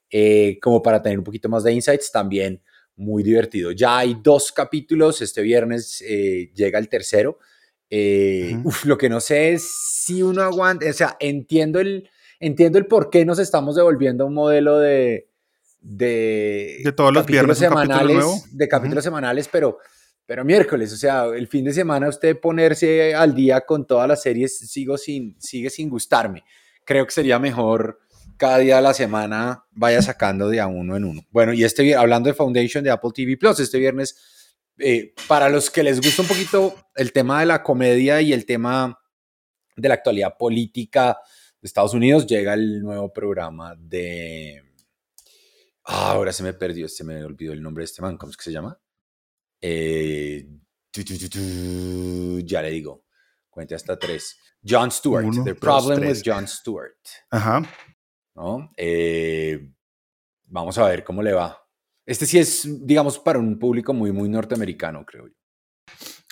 eh, 0.09 0.57
como 0.61 0.81
para 0.81 1.01
tener 1.01 1.19
un 1.19 1.23
poquito 1.23 1.47
más 1.47 1.63
de 1.63 1.73
insights, 1.73 2.11
también 2.11 2.63
muy 2.95 3.21
divertido. 3.21 3.71
Ya 3.71 3.99
hay 3.99 4.17
dos 4.23 4.51
capítulos, 4.51 5.21
este 5.21 5.41
viernes 5.41 6.03
eh, 6.07 6.51
llega 6.55 6.79
el 6.79 6.89
tercero. 6.89 7.37
lo 8.83 8.97
que 8.97 9.09
no 9.09 9.19
sé 9.19 9.53
es 9.53 9.69
si 10.03 10.23
uno 10.23 10.41
aguanta, 10.41 10.89
o 10.89 10.93
sea, 10.93 11.17
entiendo 11.19 11.79
el, 11.79 12.09
entiendo 12.39 12.79
el 12.79 12.87
por 12.87 13.11
qué 13.11 13.25
nos 13.25 13.37
estamos 13.37 13.75
devolviendo 13.75 14.23
a 14.23 14.27
un 14.27 14.33
modelo 14.33 14.79
de... 14.79 15.28
De, 15.81 16.81
de 16.83 16.91
todos 16.91 17.13
los 17.13 17.25
viernes 17.25 17.57
semanales, 17.57 18.25
de 18.51 18.67
capítulos 18.67 19.03
semanales, 19.03 19.47
pero 19.47 19.77
pero 20.29 20.45
miércoles, 20.45 20.93
o 20.93 20.95
sea, 20.95 21.25
el 21.25 21.47
fin 21.47 21.65
de 21.65 21.73
semana 21.73 22.07
usted 22.07 22.39
ponerse 22.39 23.15
al 23.15 23.33
día 23.33 23.61
con 23.61 23.87
todas 23.87 24.07
las 24.07 24.21
series 24.21 24.59
sigo 24.59 24.95
sin, 24.95 25.35
sigue 25.41 25.71
sin 25.71 25.89
gustarme. 25.89 26.43
Creo 26.85 27.03
que 27.07 27.11
sería 27.11 27.39
mejor 27.39 27.97
cada 28.37 28.59
día 28.59 28.75
de 28.75 28.83
la 28.83 28.93
semana 28.93 29.65
vaya 29.71 30.03
sacando 30.03 30.47
de 30.47 30.59
a 30.59 30.67
uno 30.67 30.95
en 30.95 31.05
uno. 31.05 31.21
Bueno, 31.31 31.51
y 31.51 31.63
este 31.63 31.95
hablando 31.95 32.27
de 32.29 32.35
Foundation 32.35 32.83
de 32.83 32.91
Apple 32.91 33.09
TV 33.11 33.37
Plus, 33.37 33.59
este 33.59 33.79
viernes, 33.79 34.55
eh, 34.77 35.15
para 35.27 35.49
los 35.49 35.71
que 35.71 35.81
les 35.81 35.99
gusta 35.99 36.21
un 36.21 36.27
poquito 36.27 36.75
el 36.95 37.11
tema 37.11 37.39
de 37.39 37.47
la 37.47 37.63
comedia 37.63 38.21
y 38.21 38.31
el 38.31 38.45
tema 38.45 38.99
de 39.75 39.87
la 39.87 39.95
actualidad 39.95 40.37
política 40.37 41.17
de 41.59 41.65
Estados 41.65 41.95
Unidos, 41.95 42.27
llega 42.27 42.53
el 42.53 42.83
nuevo 42.83 43.11
programa 43.11 43.75
de... 43.75 44.63
Ah, 45.91 46.11
ahora 46.11 46.31
se 46.31 46.43
me 46.43 46.53
perdió, 46.53 46.87
se 46.87 47.03
me 47.03 47.23
olvidó 47.23 47.51
el 47.51 47.63
nombre 47.63 47.81
de 47.81 47.85
este 47.85 48.03
man, 48.03 48.15
¿cómo 48.15 48.29
es 48.29 48.37
que 48.37 48.43
se 48.43 48.51
llama? 48.51 48.79
Eh, 49.59 50.47
ya 52.43 52.61
le 52.61 52.69
digo, 52.69 53.05
cuente 53.49 53.73
hasta 53.73 53.97
tres. 53.97 54.37
John 54.63 54.91
Stewart, 54.91 55.25
The 55.43 55.55
Problem 55.55 56.07
with 56.07 56.21
John 56.23 56.47
Stewart. 56.47 56.99
Ajá. 57.31 57.63
¿No? 58.35 58.71
Eh, 58.77 59.73
vamos 60.43 60.77
a 60.77 60.87
ver 60.87 61.03
cómo 61.03 61.23
le 61.23 61.33
va. 61.33 61.59
Este 62.05 62.27
sí 62.27 62.37
es, 62.37 62.67
digamos, 62.85 63.17
para 63.17 63.39
un 63.39 63.57
público 63.57 63.91
muy, 63.91 64.11
muy 64.11 64.29
norteamericano, 64.29 65.03
creo 65.07 65.27
yo. 65.27 65.33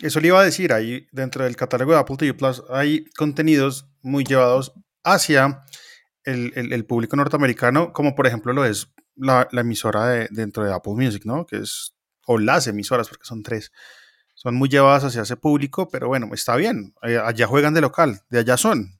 Eso 0.03 0.19
le 0.19 0.27
iba 0.27 0.39
a 0.39 0.45
decir, 0.45 0.71
ahí 0.71 1.07
dentro 1.11 1.43
del 1.43 1.55
catálogo 1.55 1.93
de 1.93 1.99
Apple 1.99 2.17
TV 2.17 2.35
Plus 2.35 2.61
hay 2.69 3.05
contenidos 3.17 3.89
muy 4.03 4.23
llevados 4.23 4.73
hacia 5.03 5.63
el, 6.23 6.51
el, 6.55 6.85
público 6.85 7.15
norteamericano, 7.15 7.91
como 7.91 8.13
por 8.13 8.27
ejemplo 8.27 8.53
lo 8.53 8.63
es 8.63 8.93
la, 9.17 9.47
la 9.51 9.61
emisora 9.61 10.07
de, 10.07 10.27
dentro 10.31 10.63
de 10.63 10.73
Apple 10.73 10.93
Music, 10.93 11.23
¿no? 11.25 11.45
Que 11.45 11.57
es 11.57 11.93
o 12.27 12.37
las 12.37 12.67
emisoras, 12.67 13.07
porque 13.07 13.25
son 13.25 13.41
tres, 13.41 13.71
son 14.35 14.53
muy 14.55 14.69
llevadas 14.69 15.05
hacia 15.05 15.23
ese 15.23 15.37
público, 15.37 15.89
pero 15.89 16.07
bueno, 16.07 16.29
está 16.33 16.55
bien. 16.55 16.93
Eh, 17.01 17.17
allá 17.17 17.47
juegan 17.47 17.73
de 17.73 17.81
local, 17.81 18.21
de 18.29 18.39
allá 18.39 18.57
son. 18.57 18.99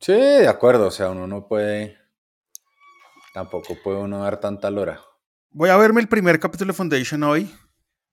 Sí, 0.00 0.12
de 0.12 0.48
acuerdo, 0.48 0.88
o 0.88 0.90
sea, 0.90 1.10
uno 1.10 1.26
no 1.26 1.46
puede, 1.46 1.96
tampoco 3.32 3.78
puede 3.82 3.98
uno 3.98 4.22
dar 4.22 4.40
tanta 4.40 4.70
lora. 4.70 5.00
Voy 5.50 5.70
a 5.70 5.76
verme 5.76 6.00
el 6.00 6.08
primer 6.08 6.38
capítulo 6.40 6.72
de 6.72 6.76
Foundation 6.76 7.22
hoy, 7.22 7.50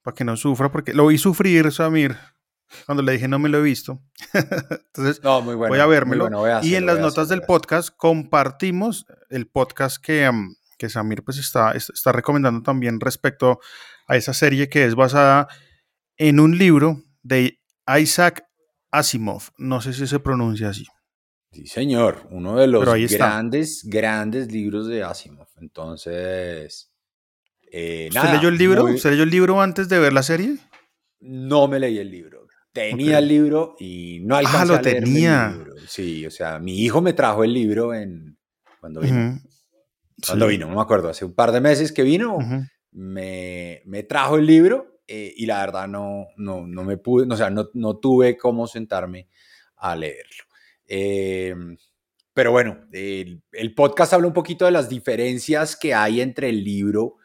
para 0.03 0.15
que 0.15 0.24
no 0.24 0.38
sufra, 0.38 0.72
porque 0.72 0.93
lo 0.93 1.08
vi 1.08 1.17
sufrir, 1.17 1.72
Samir, 1.72 2.15
cuando 2.86 3.01
le 3.01 3.13
dije 3.13 3.27
no 3.27 3.39
me 3.39 3.50
lo 3.50 3.58
he 3.58 3.63
visto. 3.63 4.00
Entonces, 4.34 5.22
no, 5.24 5.41
muy 5.41 5.55
bueno, 5.55 5.74
voy 5.74 5.81
a 5.81 5.88
vérmelo. 5.88 6.29
y 6.62 6.75
en 6.75 6.86
las 6.86 7.00
notas 7.00 7.29
del 7.29 7.41
podcast 7.41 7.89
compartimos 7.98 9.08
el 9.29 9.48
podcast 9.48 9.98
que, 9.98 10.29
que 10.81 10.89
Samir 10.89 11.23
pues 11.23 11.38
está, 11.38 11.73
está 11.73 12.11
recomendando 12.11 12.63
también 12.63 13.00
respecto 13.00 13.59
a 14.07 14.17
esa 14.17 14.33
serie 14.33 14.67
que 14.67 14.83
es 14.85 14.95
basada 14.95 15.47
en 16.17 16.39
un 16.39 16.57
libro 16.57 17.03
de 17.21 17.59
Isaac 18.00 18.43
Asimov. 18.89 19.43
No 19.57 19.79
sé 19.79 19.93
si 19.93 20.07
se 20.07 20.19
pronuncia 20.19 20.69
así. 20.69 20.85
Sí, 21.51 21.67
señor, 21.67 22.27
uno 22.31 22.57
de 22.57 22.65
los 22.65 22.83
grandes, 23.11 23.83
grandes 23.85 24.51
libros 24.51 24.88
de 24.88 25.03
Asimov. 25.03 25.50
Entonces, 25.57 26.91
eh, 27.71 28.09
¿Usted 28.09 28.33
leyó 28.33 28.50
el 28.50 28.57
libro? 28.57 28.85
¿Usted 28.85 29.11
leyó 29.11 29.23
el 29.23 29.29
libro 29.29 29.61
antes 29.61 29.88
de 29.88 30.00
ver 30.00 30.13
la 30.13 30.23
serie? 30.23 30.57
No 31.19 31.67
me 31.67 31.79
leí 31.79 32.00
el 32.00 32.09
libro. 32.09 32.47
Tenía 32.73 33.19
el 33.19 33.27
libro 33.27 33.75
y 33.79 34.21
no 34.21 34.35
alcancé 34.35 34.57
ah, 34.59 34.65
lo 34.65 34.81
tenía. 34.81 35.59
Sí, 35.88 36.25
o 36.25 36.31
sea, 36.31 36.57
mi 36.57 36.79
hijo 36.79 37.01
me 37.01 37.13
trajo 37.13 37.43
el 37.43 37.53
libro 37.53 37.93
en 37.93 38.39
cuando 38.79 39.01
vino. 39.01 39.39
Cuando 40.25 40.47
vino, 40.47 40.67
no 40.67 40.75
me 40.75 40.81
acuerdo, 40.81 41.09
hace 41.09 41.25
un 41.25 41.33
par 41.33 41.51
de 41.51 41.61
meses 41.61 41.91
que 41.91 42.03
vino, 42.03 42.37
me, 42.91 43.81
me, 43.85 44.03
trajo 44.03 44.37
el 44.37 44.45
libro 44.45 45.01
eh, 45.07 45.33
y 45.35 45.45
la 45.45 45.65
verdad 45.65 45.87
no, 45.87 46.27
no, 46.37 46.65
no 46.67 46.83
me 46.83 46.97
pude, 46.97 47.27
o 47.31 47.37
sea, 47.37 47.49
no, 47.49 47.69
no 47.73 47.97
tuve 47.97 48.37
cómo 48.37 48.67
sentarme 48.67 49.27
a 49.77 49.95
leerlo. 49.95 50.43
Em, 50.85 51.77
pero 52.33 52.51
bueno, 52.51 52.87
el, 52.91 53.41
el, 53.51 53.73
podcast 53.73 54.13
habla 54.13 54.27
un 54.27 54.33
poquito 54.33 54.65
de 54.65 54.71
las 54.71 54.89
diferencias 54.89 55.75
que 55.75 55.93
hay 55.93 56.21
entre 56.21 56.49
el 56.49 56.63
libro 56.63 57.17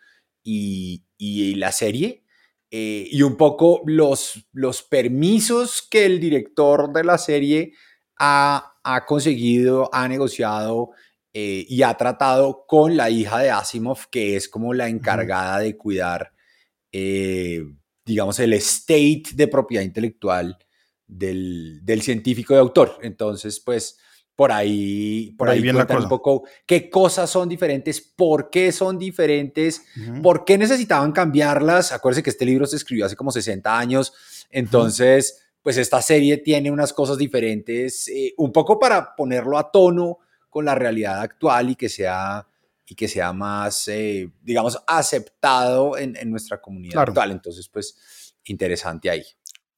y, 0.42 1.04
y 1.18 1.54
la 1.56 1.72
serie. 1.72 2.24
Eh, 2.70 3.08
y 3.10 3.22
un 3.22 3.36
poco 3.36 3.82
los, 3.86 4.48
los 4.52 4.82
permisos 4.82 5.86
que 5.88 6.04
el 6.04 6.18
director 6.18 6.92
de 6.92 7.04
la 7.04 7.16
serie 7.16 7.72
ha, 8.18 8.74
ha 8.82 9.06
conseguido, 9.06 9.88
ha 9.92 10.08
negociado 10.08 10.90
eh, 11.38 11.66
y 11.68 11.82
ha 11.82 11.92
tratado 11.98 12.64
con 12.66 12.96
la 12.96 13.10
hija 13.10 13.38
de 13.40 13.50
Asimov, 13.50 14.08
que 14.08 14.36
es 14.36 14.48
como 14.48 14.72
la 14.72 14.88
encargada 14.88 15.58
de 15.58 15.76
cuidar, 15.76 16.32
eh, 16.90 17.62
digamos, 18.06 18.38
el 18.38 18.54
state 18.54 19.24
de 19.34 19.46
propiedad 19.46 19.84
intelectual 19.84 20.56
del, 21.06 21.80
del, 21.82 22.00
científico 22.00 22.54
de 22.54 22.60
autor. 22.60 22.96
Entonces, 23.02 23.60
pues, 23.60 23.98
por 24.34 24.50
ahí, 24.50 25.34
por, 25.36 25.50
ahí, 25.50 25.60
viene 25.60 25.78
un 25.82 26.08
poco 26.08 26.44
qué 26.64 26.88
cosas 26.88 27.28
son 27.28 27.50
diferentes, 27.50 28.00
por 28.00 28.48
qué 28.48 28.72
son 28.72 28.98
diferentes, 28.98 29.82
por 30.22 30.42
qué 30.46 30.56
necesitaban 30.56 31.12
cambiarlas. 31.12 31.92
Acuérdense 31.92 32.22
que 32.22 32.30
este 32.30 32.46
libro 32.46 32.64
se 32.64 32.76
escribió 32.76 33.04
hace 33.04 33.14
como 33.14 33.30
60 33.30 33.78
años, 33.78 34.14
entonces, 34.48 35.42
pues 35.60 35.76
esta 35.76 36.00
serie 36.00 36.38
tiene 36.38 36.70
unas 36.70 36.94
cosas 36.94 37.18
diferentes, 37.18 38.08
eh, 38.08 38.32
un 38.38 38.52
poco 38.52 38.78
para 38.78 39.14
ponerlo 39.14 39.58
a 39.58 39.70
tono 39.70 40.20
con 40.56 40.64
la 40.64 40.75
realidad 40.75 41.20
actual 41.20 41.68
y 41.68 41.76
que 41.76 41.90
sea, 41.90 42.48
y 42.86 42.94
que 42.94 43.08
sea 43.08 43.34
más, 43.34 43.88
eh, 43.88 44.32
digamos, 44.40 44.82
aceptado 44.86 45.98
en, 45.98 46.16
en 46.16 46.30
nuestra 46.30 46.62
comunidad 46.62 47.02
actual. 47.02 47.32
Entonces, 47.32 47.68
pues, 47.68 48.34
interesante 48.44 49.10
ahí. 49.10 49.22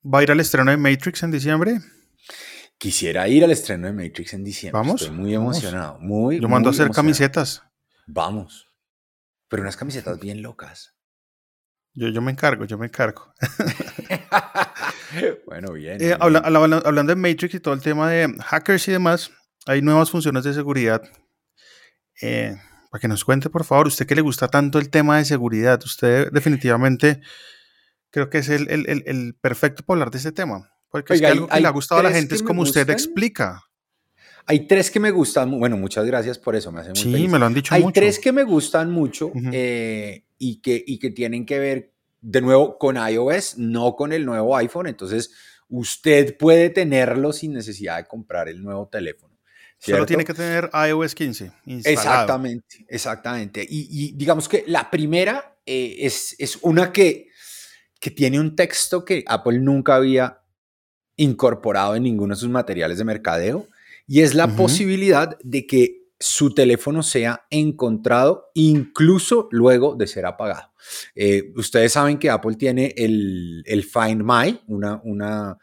¿Va 0.05 0.21
a 0.21 0.23
ir 0.23 0.31
al 0.31 0.39
estreno 0.39 0.71
de 0.71 0.77
Matrix 0.77 1.25
en 1.25 1.33
diciembre? 1.33 1.81
Quisiera 2.79 3.27
ir 3.27 3.43
al 3.43 3.51
estreno 3.51 3.89
de 3.89 3.93
Matrix 3.93 4.35
en 4.35 4.45
diciembre. 4.45 4.79
Vamos. 4.79 5.03
Estoy 5.03 5.17
muy 5.17 5.35
emocionado. 5.35 5.99
Muy, 5.99 6.41
Yo 6.41 6.49
mando 6.49 6.69
a 6.69 6.71
hacer 6.71 6.93
camisetas. 6.93 7.65
Vamos. 8.07 8.69
Pero 9.49 9.63
unas 9.63 9.77
camisetas 9.77 10.21
bien 10.21 10.43
locas. 10.43 10.95
Yo, 11.93 12.07
yo 12.07 12.23
me 12.23 12.31
encargo, 12.31 12.67
yo 12.67 12.79
me 12.79 12.87
encargo. 12.87 13.35
bueno, 15.47 15.73
bien. 15.73 16.01
Eh, 16.01 16.17
hablando 16.21 17.03
de 17.03 17.17
Matrix 17.17 17.57
y 17.57 17.59
todo 17.59 17.75
el 17.75 17.83
tema 17.83 18.09
de 18.09 18.33
hackers 18.45 18.87
y 18.87 18.93
demás, 18.93 19.33
hay 19.69 19.83
nuevas 19.83 20.11
funciones 20.11 20.45
de 20.45 20.55
seguridad. 20.55 21.03
Eh, 22.23 22.57
para 22.91 23.01
que 23.01 23.09
nos 23.09 23.25
cuente, 23.25 23.51
por 23.51 23.65
favor, 23.65 23.87
usted 23.87 24.07
que 24.07 24.15
le 24.15 24.23
gusta 24.23 24.49
tanto 24.49 24.79
el 24.79 24.89
tema 24.89 25.19
de 25.19 25.27
seguridad, 25.27 25.81
usted 25.85 26.33
definitivamente 26.33 27.21
creo 28.11 28.31
que 28.31 28.39
es 28.39 28.49
el, 28.49 29.37
perfecto 29.41 29.85
para 29.85 29.97
hablar 29.97 30.11
de 30.11 30.19
este 30.19 30.33
tema. 30.33 30.73
Porque 30.91 31.15
es 31.15 31.21
que 31.21 31.27
algo 31.27 31.49
que 31.49 31.61
le 31.61 31.67
ha 31.67 31.71
gustado 31.71 32.01
a 32.01 32.05
la 32.05 32.11
gente 32.11 32.35
es 32.35 32.43
como 32.43 32.63
usted 32.63 32.89
explica. 32.89 33.63
Hay 34.47 34.67
tres 34.67 34.91
que 34.91 34.99
me 34.99 35.11
gustan, 35.11 35.51
bueno, 35.59 35.77
muchas 35.77 36.07
gracias 36.07 36.39
por 36.39 36.57
eso, 36.57 36.73
me 36.73 36.81
hace 36.81 36.89
muy 36.89 37.21
Sí, 37.21 37.29
me 37.29 37.39
lo 37.39 37.45
han 37.45 37.53
dicho 37.53 37.75
Hay 37.75 37.83
mucho. 37.83 38.01
tres 38.01 38.19
que 38.19 38.33
me 38.33 38.45
gustan 38.45 38.91
mucho 38.91 39.31
eh, 39.53 40.25
y, 40.39 40.63
que, 40.63 40.83
y 40.87 40.99
que 40.99 41.11
tienen 41.11 41.45
que 41.45 41.59
ver, 41.59 41.93
de 42.23 42.41
nuevo, 42.41 42.79
con 42.79 42.97
iOS, 42.97 43.59
no 43.59 43.95
con 43.95 44.15
el 44.15 44.25
nuevo 44.25 44.57
iPhone. 44.57 44.87
Entonces, 44.87 45.31
usted 45.69 46.39
puede 46.39 46.71
tenerlo 46.71 47.35
sin 47.35 47.53
necesidad 47.53 47.99
de 47.99 48.07
comprar 48.07 48.49
el 48.49 48.63
nuevo 48.63 48.89
teléfono. 48.89 49.28
Solo 49.79 50.07
tiene 50.07 50.25
que 50.25 50.35
tener 50.35 50.71
iOS 50.89 51.15
15 51.15 51.53
Exactamente, 51.85 52.85
exactamente. 52.89 53.67
Y, 53.69 54.13
digamos 54.17 54.49
que 54.49 54.65
la 54.67 54.91
primera 54.91 55.57
eh, 55.65 55.97
es, 56.01 56.35
es, 56.39 56.59
una 56.63 56.93
que, 56.93 57.29
que 58.01 58.11
tiene 58.11 58.41
un 58.41 58.57
texto 58.57 59.05
que 59.05 59.25
Apple 59.27 59.61
nunca 59.61 59.95
había 59.95 60.41
incorporado 61.17 61.95
en 61.97 62.05
ninguno 62.05 62.35
de 62.35 62.41
sus 62.41 62.49
materiales 62.49 62.99
de 62.99 63.05
mercadeo 63.05 63.69
y 64.07 64.23
es 64.23 64.35
la 64.35 64.49
posibilidad 64.57 65.39
de 65.45 65.67
que 65.67 65.99
su 66.19 66.55
teléfono 66.55 67.03
sea 67.03 67.47
encontrado 67.51 68.51
incluso 68.55 69.49
luego 69.53 69.95
de 69.95 70.07
ser 70.07 70.27
apagado. 70.27 70.73
Eh, 71.15 71.53
ustedes 71.57 71.93
saben 71.93 72.19
que 72.19 72.31
Apple 72.31 72.57
tiene 72.57 72.95
el, 72.97 73.63
el 73.67 73.85
Find 73.85 74.23
My, 74.25 74.61
una, 74.67 75.01
una 75.05 75.59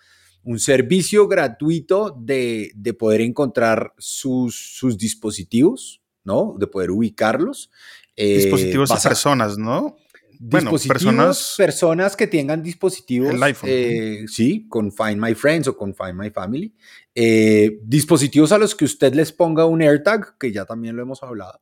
un 0.45 0.59
servicio 0.59 1.27
gratuito 1.27 2.15
de, 2.17 2.71
poder 2.97 3.21
encontrar 3.21 3.93
sus, 3.97 4.77
sus, 4.77 4.97
dispositivos, 4.97 6.01
¿no? 6.23 6.55
De 6.57 6.67
poder 6.67 6.91
ubicarlos. 6.91 7.71
Eh, 8.15 8.37
dispositivos 8.37 8.89
y 8.91 9.07
personas, 9.07 9.57
¿no? 9.57 9.97
dispositivos, 10.39 11.55
personas, 11.57 12.15
que 12.15 12.27
tengan 12.27 12.61
dispositivos, 12.61 13.33
eh, 13.63 14.25
sí, 14.27 14.67
con 14.69 14.91
Find 14.91 15.17
My 15.17 15.33
Friends 15.33 15.67
o 15.67 15.77
con 15.77 15.93
Find 15.95 16.13
My 16.13 16.29
Family, 16.29 16.73
eh, 17.13 17.79
dispositivos 17.83 18.51
a 18.51 18.57
los 18.57 18.75
que 18.75 18.85
usted 18.85 19.13
les 19.13 19.31
ponga 19.31 19.65
un 19.65 19.81
AirTag, 19.81 20.37
que 20.37 20.51
ya 20.51 20.65
también 20.65 20.95
lo 20.95 21.01
hemos 21.01 21.23
hablado. 21.23 21.61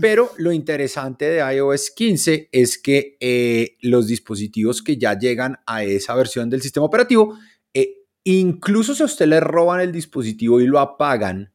Pero 0.00 0.30
lo 0.36 0.52
interesante 0.52 1.24
de 1.24 1.56
iOS 1.56 1.90
15 1.90 2.50
es 2.52 2.78
que 2.78 3.16
eh, 3.18 3.76
los 3.80 4.06
dispositivos 4.06 4.82
que 4.82 4.98
ya 4.98 5.18
llegan 5.18 5.58
a 5.66 5.82
esa 5.82 6.14
versión 6.14 6.48
del 6.48 6.62
sistema 6.62 6.86
operativo, 6.86 7.36
incluso 8.24 8.94
si 8.94 9.02
a 9.02 9.06
usted 9.06 9.26
le 9.26 9.40
roban 9.40 9.80
el 9.80 9.92
dispositivo 9.92 10.60
y 10.60 10.66
lo 10.66 10.80
apagan, 10.80 11.52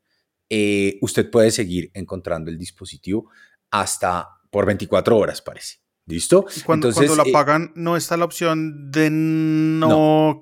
usted 1.02 1.30
puede 1.30 1.52
seguir 1.52 1.92
encontrando 1.94 2.50
el 2.50 2.58
dispositivo 2.58 3.30
hasta 3.72 4.28
por 4.50 4.66
24 4.66 5.18
horas, 5.18 5.42
parece. 5.42 5.78
¿Listo? 6.06 6.46
Cuando, 6.66 6.88
Entonces, 6.88 7.16
cuando 7.16 7.30
apagan, 7.30 7.64
eh, 7.66 7.72
¿no 7.76 7.96
está 7.96 8.18
la 8.18 8.26
opción 8.26 8.90
de 8.90 9.10
no, 9.12 10.42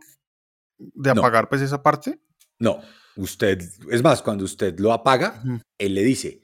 de 0.78 1.10
apagar 1.10 1.50
pues 1.50 1.62
esa 1.62 1.84
parte? 1.84 2.22
No, 2.58 2.80
usted, 3.18 3.62
es 3.92 4.02
más, 4.02 4.22
cuando 4.22 4.46
usted 4.46 4.80
lo 4.80 4.94
apaga, 4.94 5.44
él 5.78 5.94
le 5.94 6.04
dice, 6.04 6.42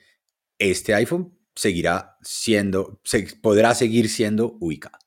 este 0.59 0.93
iPhone 0.93 1.37
seguirá 1.55 2.17
siendo, 2.21 2.99
se, 3.05 3.23
podrá 3.41 3.73
seguir 3.75 4.09
siendo 4.09 4.57
ubicado. 4.59 4.97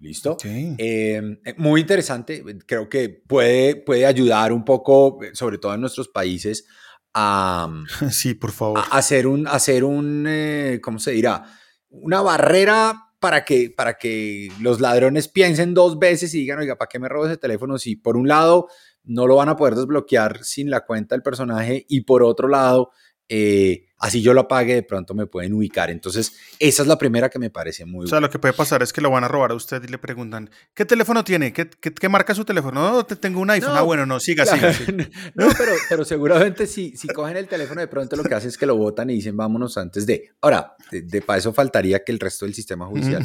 ¿Listo? 0.00 0.38
Em, 0.42 1.38
eh, 1.44 1.54
muy 1.58 1.82
interesante, 1.82 2.42
creo 2.66 2.88
que 2.88 3.10
puede, 3.10 3.76
puede 3.76 4.06
ayudar 4.06 4.50
un 4.50 4.64
poco, 4.64 5.18
sobre 5.34 5.58
todo 5.58 5.74
en 5.74 5.82
nuestros 5.82 6.08
países, 6.08 6.66
a, 7.12 7.68
sí, 8.10 8.34
por 8.34 8.50
favor. 8.50 8.78
a 8.78 8.82
hacer 8.96 9.26
un, 9.26 9.46
hacer 9.46 9.84
un 9.84 10.24
eh, 10.26 10.80
¿cómo 10.82 10.98
se 10.98 11.10
dirá? 11.10 11.44
Una 11.90 12.22
barrera 12.22 13.10
para 13.18 13.44
que, 13.44 13.70
para 13.76 13.98
que 13.98 14.50
los 14.60 14.80
ladrones 14.80 15.28
piensen 15.28 15.74
dos 15.74 15.98
veces 15.98 16.34
y 16.34 16.38
digan, 16.38 16.60
oiga, 16.60 16.76
¿para 16.76 16.88
qué 16.88 16.98
me 16.98 17.08
robo 17.08 17.26
ese 17.26 17.36
teléfono? 17.36 17.76
Si 17.76 17.96
por 17.96 18.16
un 18.16 18.26
lado 18.26 18.68
no 19.04 19.26
lo 19.26 19.36
van 19.36 19.50
a 19.50 19.56
poder 19.56 19.74
desbloquear 19.74 20.42
sin 20.44 20.70
la 20.70 20.86
cuenta 20.86 21.14
del 21.14 21.22
personaje 21.22 21.84
y 21.88 22.02
por 22.02 22.22
otro 22.22 22.48
lado 22.48 22.90
eh, 23.32 23.86
así 23.96 24.20
yo 24.22 24.34
lo 24.34 24.40
apague, 24.40 24.74
de 24.74 24.82
pronto 24.82 25.14
me 25.14 25.26
pueden 25.26 25.52
ubicar. 25.52 25.88
Entonces, 25.88 26.32
esa 26.58 26.82
es 26.82 26.88
la 26.88 26.98
primera 26.98 27.28
que 27.28 27.38
me 27.38 27.48
parece 27.48 27.84
muy 27.84 28.06
O 28.06 28.08
sea, 28.08 28.18
lo 28.18 28.28
que 28.28 28.40
puede 28.40 28.52
pasar 28.52 28.82
es 28.82 28.92
que 28.92 29.00
lo 29.00 29.08
van 29.08 29.22
a 29.22 29.28
robar 29.28 29.52
a 29.52 29.54
usted 29.54 29.80
y 29.84 29.86
le 29.86 29.98
preguntan, 29.98 30.50
¿qué 30.74 30.84
teléfono 30.84 31.22
tiene? 31.22 31.52
¿Qué, 31.52 31.70
qué, 31.70 32.08
marca 32.08 32.34
su 32.34 32.44
teléfono? 32.44 32.90
No, 32.90 33.06
te 33.06 33.14
tengo 33.14 33.40
un 33.40 33.48
iPhone. 33.50 33.76
ah, 33.76 33.82
bueno, 33.82 34.04
no, 34.04 34.18
siga, 34.18 34.44
siga, 34.44 34.72
No, 35.36 35.48
pero, 35.56 35.72
pero 35.88 36.04
seguramente 36.04 36.66
si, 36.66 36.96
si 36.96 37.06
cogen 37.06 37.36
el 37.36 37.46
teléfono, 37.46 37.80
de 37.80 37.86
pronto 37.86 38.16
lo 38.16 38.24
que 38.24 38.34
hacen 38.34 38.48
es 38.48 38.58
que 38.58 38.66
lo 38.66 38.76
botan 38.76 39.08
y 39.10 39.14
dicen, 39.14 39.36
vámonos 39.36 39.78
antes 39.78 40.06
de. 40.06 40.30
Ahora, 40.40 40.74
de, 40.90 41.22
para 41.22 41.38
eso 41.38 41.52
faltaría 41.52 42.02
que 42.02 42.10
el 42.10 42.18
resto 42.18 42.46
del 42.46 42.54
sistema 42.54 42.86
judicial 42.86 43.24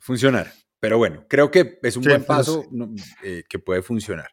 funcionara. 0.00 0.52
Pero 0.80 0.96
bueno, 0.96 1.26
creo 1.28 1.50
que 1.50 1.78
es 1.82 1.96
un 1.96 2.04
buen 2.04 2.24
paso 2.24 2.64
eh, 3.22 3.44
que 3.48 3.58
puede 3.58 3.82
funcionar. 3.82 4.30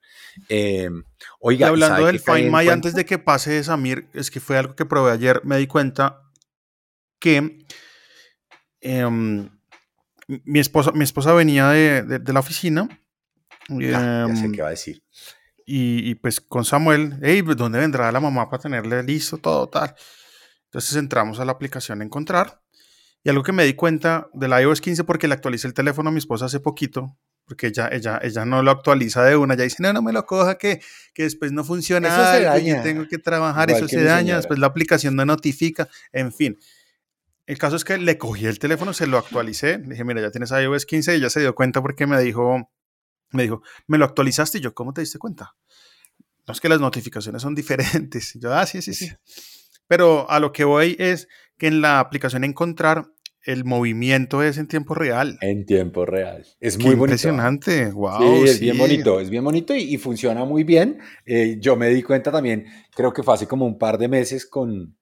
Eh, 0.47 0.89
oiga, 1.41 1.67
y 1.67 1.69
hablando 1.69 2.05
del 2.05 2.19
Find 2.19 2.49
My, 2.51 2.69
antes 2.69 2.95
de 2.95 3.05
que 3.05 3.19
pase 3.19 3.61
Samir, 3.65 4.07
es 4.13 4.31
que 4.31 4.39
fue 4.39 4.57
algo 4.57 4.73
que 4.73 4.85
probé 4.85 5.11
ayer, 5.11 5.41
me 5.43 5.57
di 5.57 5.67
cuenta 5.67 6.23
que 7.19 7.65
em, 8.79 9.49
mi, 10.27 10.59
esposa, 10.59 10.93
mi 10.93 11.03
esposa 11.03 11.33
venía 11.33 11.69
de, 11.69 12.33
la 12.33 12.39
oficina. 12.39 12.87
ya, 13.67 14.27
sé 14.33 14.45
em, 14.45 14.51
qué 14.53 14.61
va 14.61 14.69
a 14.69 14.71
decir. 14.71 15.03
Y, 15.69 16.15
pues 16.15 16.39
con 16.39 16.63
Samuel, 16.63 17.19
hey, 17.21 17.41
¿dónde 17.41 17.79
vendrá 17.79 18.09
la 18.09 18.21
mamá 18.21 18.49
para 18.49 18.63
tenerle 18.63 19.03
listo 19.03 19.37
todo 19.37 19.67
tal? 19.67 19.93
Entonces 20.63 20.95
entramos 20.95 21.41
a 21.41 21.45
la 21.45 21.51
aplicación 21.51 22.01
Encontrar 22.01 22.61
y 23.23 23.29
algo 23.29 23.43
que 23.43 23.51
me 23.51 23.65
di 23.65 23.73
cuenta 23.73 24.29
del 24.33 24.51
iOS 24.51 24.81
15 24.81 25.03
porque 25.03 25.27
le 25.27 25.33
actualicé 25.33 25.67
el 25.67 25.73
teléfono 25.73 26.09
a 26.09 26.11
mi 26.11 26.19
esposa 26.19 26.45
hace 26.45 26.59
poquito, 26.59 27.17
porque 27.45 27.67
ella, 27.67 27.89
ella, 27.91 28.19
ella 28.21 28.45
no 28.45 28.61
lo 28.61 28.71
actualiza 28.71 29.23
de 29.23 29.35
una, 29.37 29.55
ya 29.55 29.63
dice, 29.63 29.77
no, 29.79 29.93
no 29.93 30.01
me 30.01 30.11
lo 30.11 30.25
coja, 30.25 30.57
que, 30.57 30.81
que 31.13 31.23
después 31.23 31.51
no 31.51 31.63
funciona, 31.63 32.07
eso 32.07 32.31
se 32.31 32.43
daña. 32.43 32.83
tengo 32.83 33.07
que 33.07 33.17
trabajar, 33.17 33.71
eso 33.71 33.87
se 33.87 34.03
daña, 34.03 34.37
después 34.37 34.59
la 34.59 34.67
aplicación 34.67 35.15
no 35.15 35.25
notifica, 35.25 35.87
en 36.11 36.31
fin. 36.31 36.57
El 37.45 37.57
caso 37.57 37.77
es 37.77 37.85
que 37.85 37.97
le 37.97 38.17
cogí 38.17 38.45
el 38.45 38.59
teléfono, 38.59 38.93
se 38.93 39.07
lo 39.07 39.17
actualicé, 39.17 39.77
le 39.77 39.89
dije, 39.89 40.03
mira, 40.03 40.19
ya 40.19 40.31
tienes 40.31 40.51
iOS 40.51 40.85
15 40.85 41.13
y 41.13 41.17
ella 41.19 41.29
se 41.29 41.39
dio 41.39 41.55
cuenta 41.55 41.81
porque 41.81 42.05
me 42.05 42.19
dijo, 42.21 42.69
me 43.31 43.43
dijo, 43.43 43.61
¿me 43.87 43.97
lo 43.97 44.03
actualizaste? 44.03 44.57
Y 44.57 44.61
yo, 44.61 44.73
¿cómo 44.73 44.93
te 44.93 45.01
diste 45.01 45.17
cuenta? 45.17 45.55
No 46.45 46.53
es 46.53 46.59
que 46.59 46.69
las 46.69 46.79
notificaciones 46.79 47.41
son 47.41 47.55
diferentes. 47.55 48.33
yo, 48.35 48.53
ah, 48.53 48.65
sí, 48.65 48.81
sí, 48.81 48.93
sí. 48.93 49.11
Pero 49.87 50.29
a 50.29 50.41
lo 50.41 50.51
que 50.51 50.65
voy 50.65 50.97
es 50.99 51.29
que 51.57 51.67
en 51.67 51.81
la 51.81 51.99
aplicación 51.99 52.43
encontrar 52.43 53.07
el 53.43 53.63
movimiento 53.63 54.43
es 54.43 54.57
en 54.57 54.67
tiempo 54.67 54.93
real. 54.93 55.37
En 55.41 55.65
tiempo 55.65 56.05
real. 56.05 56.45
Es 56.59 56.77
muy 56.77 56.93
impresionante. 56.93 57.91
Wow. 57.91 58.19
Sí, 58.19 58.49
es 58.49 58.59
bien 58.59 58.77
bonito, 58.77 59.19
es 59.21 59.29
bien 59.29 59.43
bonito 59.43 59.73
y, 59.73 59.97
funciona 59.97 60.43
muy 60.43 60.63
bien. 60.63 60.99
Eh, 61.25 61.57
yo 61.59 61.77
me 61.77 61.87
di 61.87 62.03
cuenta 62.03 62.29
también, 62.29 62.65
creo 62.93 63.13
que 63.13 63.23
fue 63.23 63.35
hace 63.35 63.47
como 63.47 63.65
un 63.65 63.77
par 63.77 63.97
de 63.97 64.09
meses 64.09 64.45
con, 64.45 64.97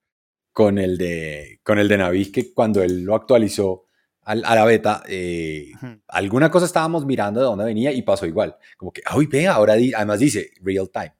con 0.52 0.78
el 0.78 0.96
de 0.96 1.60
con 1.64 1.78
el 1.80 1.88
de 1.88 1.98
Navi, 1.98 2.30
que 2.30 2.52
cuando 2.52 2.82
él 2.82 3.02
lo 3.02 3.16
actualizó 3.16 3.86
a 4.22 4.34
la 4.34 4.64
beta, 4.64 5.04
eh, 5.08 5.70
alguna 6.08 6.50
cosa 6.50 6.66
estábamos 6.66 7.06
mirando 7.06 7.38
de 7.38 7.46
dónde 7.46 7.64
venía 7.64 7.92
y 7.92 8.02
pasó 8.02 8.26
igual. 8.26 8.56
Como 8.76 8.92
que, 8.92 9.00
ay, 9.04 9.26
ve, 9.26 9.46
ahora 9.46 9.74
además 9.74 10.18
dice 10.18 10.50
real 10.62 10.90
time. 10.92 11.14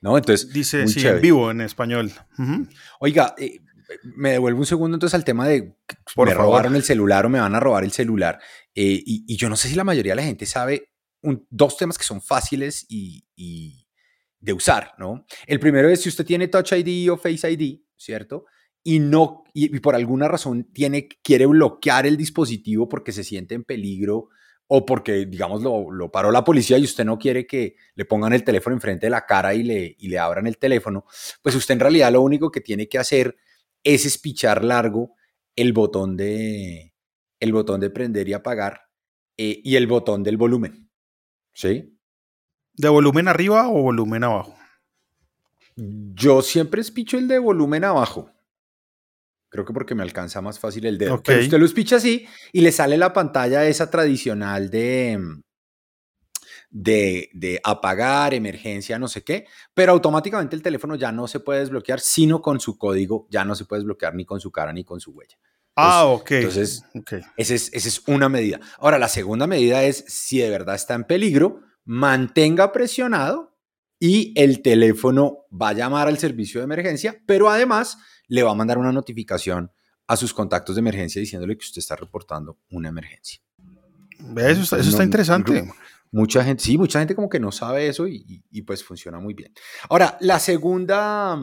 ¿no? 0.00 0.18
Entonces, 0.18 0.52
dice 0.52 0.86
sí, 0.88 1.06
en 1.06 1.20
vivo 1.20 1.50
en 1.50 1.60
español. 1.60 2.12
Oiga, 3.00 3.34
eh, 3.38 3.60
me 4.02 4.32
devuelvo 4.32 4.60
un 4.60 4.66
segundo 4.66 4.96
entonces 4.96 5.14
al 5.14 5.24
tema 5.24 5.48
de 5.48 5.76
Por 6.14 6.28
me 6.28 6.34
robaron 6.34 6.74
el 6.76 6.82
celular 6.82 7.26
o 7.26 7.28
me 7.28 7.40
van 7.40 7.54
a 7.54 7.60
robar 7.60 7.84
el 7.84 7.92
celular. 7.92 8.38
Eh, 8.74 9.02
y, 9.04 9.36
yo 9.36 9.48
no 9.48 9.56
sé 9.56 9.68
si 9.68 9.74
la 9.74 9.84
mayoría 9.84 10.12
de 10.12 10.16
la 10.16 10.22
gente 10.22 10.46
sabe 10.46 10.92
dos 11.22 11.76
temas 11.76 11.98
que 11.98 12.04
son 12.04 12.20
fáciles 12.20 12.86
y, 12.88 13.24
de 14.40 14.52
usar, 14.52 14.94
¿no? 14.98 15.24
El 15.46 15.60
primero 15.60 15.88
es 15.88 16.00
si 16.02 16.08
usted 16.08 16.26
tiene 16.26 16.48
Touch 16.48 16.72
ID 16.72 17.12
o 17.12 17.16
Face 17.16 17.48
ID, 17.48 17.80
¿cierto? 17.96 18.46
Y 18.82 18.98
no, 18.98 19.44
y, 19.54 19.78
por 19.78 19.94
alguna 19.94 20.26
razón 20.26 20.64
tiene, 20.72 21.08
quiere 21.22 21.46
bloquear 21.46 22.06
el 22.06 22.16
dispositivo 22.16 22.88
porque 22.88 23.12
se 23.12 23.22
siente 23.22 23.54
en 23.54 23.62
peligro 23.62 24.30
o 24.66 24.86
porque, 24.86 25.26
digamos, 25.26 25.62
lo, 25.62 26.10
paró 26.10 26.32
la 26.32 26.44
policía 26.44 26.78
y 26.78 26.84
usted 26.84 27.04
no 27.04 27.18
quiere 27.18 27.46
que 27.46 27.76
le 27.94 28.04
pongan 28.04 28.32
el 28.32 28.42
teléfono 28.42 28.74
enfrente 28.74 29.06
de 29.06 29.10
la 29.10 29.26
cara 29.26 29.54
y 29.54 29.62
le, 29.62 29.96
y 29.98 30.08
le 30.08 30.18
abran 30.18 30.46
el 30.46 30.56
teléfono, 30.56 31.04
pues 31.42 31.54
usted 31.54 31.74
en 31.74 31.80
realidad 31.80 32.10
lo 32.10 32.22
único 32.22 32.50
que 32.50 32.62
tiene 32.62 32.88
que 32.88 32.98
hacer 32.98 33.36
es 33.84 34.06
espichar 34.06 34.64
largo 34.64 35.14
el 35.56 35.72
botón 35.72 36.16
de, 36.16 36.94
el 37.40 37.52
botón 37.52 37.80
de 37.80 37.90
prender 37.90 38.28
y 38.28 38.32
apagar 38.32 38.82
eh, 39.36 39.60
y 39.62 39.76
el 39.76 39.86
botón 39.86 40.22
del 40.22 40.36
volumen. 40.36 40.90
¿Sí? 41.52 41.98
¿De 42.74 42.88
volumen 42.88 43.28
arriba 43.28 43.68
o 43.68 43.82
volumen 43.82 44.24
abajo? 44.24 44.56
Yo 45.76 46.42
siempre 46.42 46.80
espicho 46.80 47.18
el 47.18 47.28
de 47.28 47.38
volumen 47.38 47.84
abajo. 47.84 48.30
Creo 49.48 49.64
que 49.66 49.74
porque 49.74 49.94
me 49.94 50.02
alcanza 50.02 50.40
más 50.40 50.58
fácil 50.58 50.86
el 50.86 50.96
dedo. 50.96 51.22
Pero 51.22 51.40
usted 51.40 51.58
lo 51.58 51.66
espicha 51.66 51.96
así 51.96 52.26
y 52.52 52.62
le 52.62 52.72
sale 52.72 52.96
la 52.96 53.12
pantalla 53.12 53.66
esa 53.66 53.90
tradicional 53.90 54.70
de, 54.70 55.20
de, 56.72 57.30
de, 57.34 57.60
apagar, 57.62 58.32
emergencia, 58.32 58.98
no 58.98 59.06
sé 59.06 59.22
qué, 59.22 59.46
pero 59.74 59.92
automáticamente 59.92 60.56
el 60.56 60.62
teléfono 60.62 60.96
ya 60.96 61.12
no 61.12 61.28
se 61.28 61.38
puede 61.38 61.60
desbloquear, 61.60 62.00
sino 62.00 62.40
con 62.40 62.60
su 62.60 62.78
código, 62.78 63.28
ya 63.30 63.44
no 63.44 63.54
se 63.54 63.66
puede 63.66 63.80
desbloquear 63.80 64.14
ni 64.14 64.24
con 64.24 64.40
su 64.40 64.50
cara 64.50 64.72
ni 64.72 64.82
con 64.82 64.98
su 64.98 65.12
huella. 65.12 65.36
ah, 65.76 66.06
ok. 66.06 66.30
Entonces, 66.32 66.82
Esa, 67.36 67.54
es, 67.54 67.70
esa 67.72 67.88
es 67.88 68.02
una 68.06 68.28
medida. 68.28 68.58
Ahora, 68.78 68.98
la 68.98 69.08
segunda 69.08 69.46
medida 69.46 69.84
es, 69.84 70.04
si 70.08 70.38
de 70.38 70.48
verdad 70.48 70.74
está 70.74 70.94
en 70.94 71.04
peligro, 71.04 71.60
mantenga 71.84 72.72
presionado 72.72 73.58
y 73.98 74.32
el 74.34 74.62
teléfono 74.62 75.44
va 75.50 75.68
a 75.68 75.74
llamar 75.74 76.08
al 76.08 76.18
servicio 76.18 76.60
de 76.60 76.64
emergencia, 76.64 77.22
pero 77.26 77.50
además 77.50 77.98
le 78.28 78.42
va 78.42 78.52
a 78.52 78.54
mandar 78.54 78.78
una 78.78 78.92
notificación 78.92 79.70
a 80.06 80.16
sus 80.16 80.32
contactos 80.32 80.74
de 80.74 80.80
emergencia 80.80 81.20
diciéndole 81.20 81.56
que 81.56 81.64
usted 81.64 81.80
está 81.80 81.96
reportando 81.96 82.58
una 82.70 82.88
emergencia. 82.88 83.40
Eso 84.36 84.62
está, 84.62 84.78
eso 84.78 84.90
está 84.90 85.04
interesante. 85.04 85.70
Mucha 86.12 86.44
gente, 86.44 86.62
sí, 86.62 86.76
mucha 86.76 86.98
gente 86.98 87.14
como 87.14 87.30
que 87.30 87.40
no 87.40 87.50
sabe 87.50 87.88
eso 87.88 88.06
y, 88.06 88.62
pues 88.66 88.84
funciona 88.84 89.18
muy 89.18 89.32
bien. 89.32 89.54
Ahora, 89.88 90.18
la 90.20 90.38
segunda, 90.38 91.40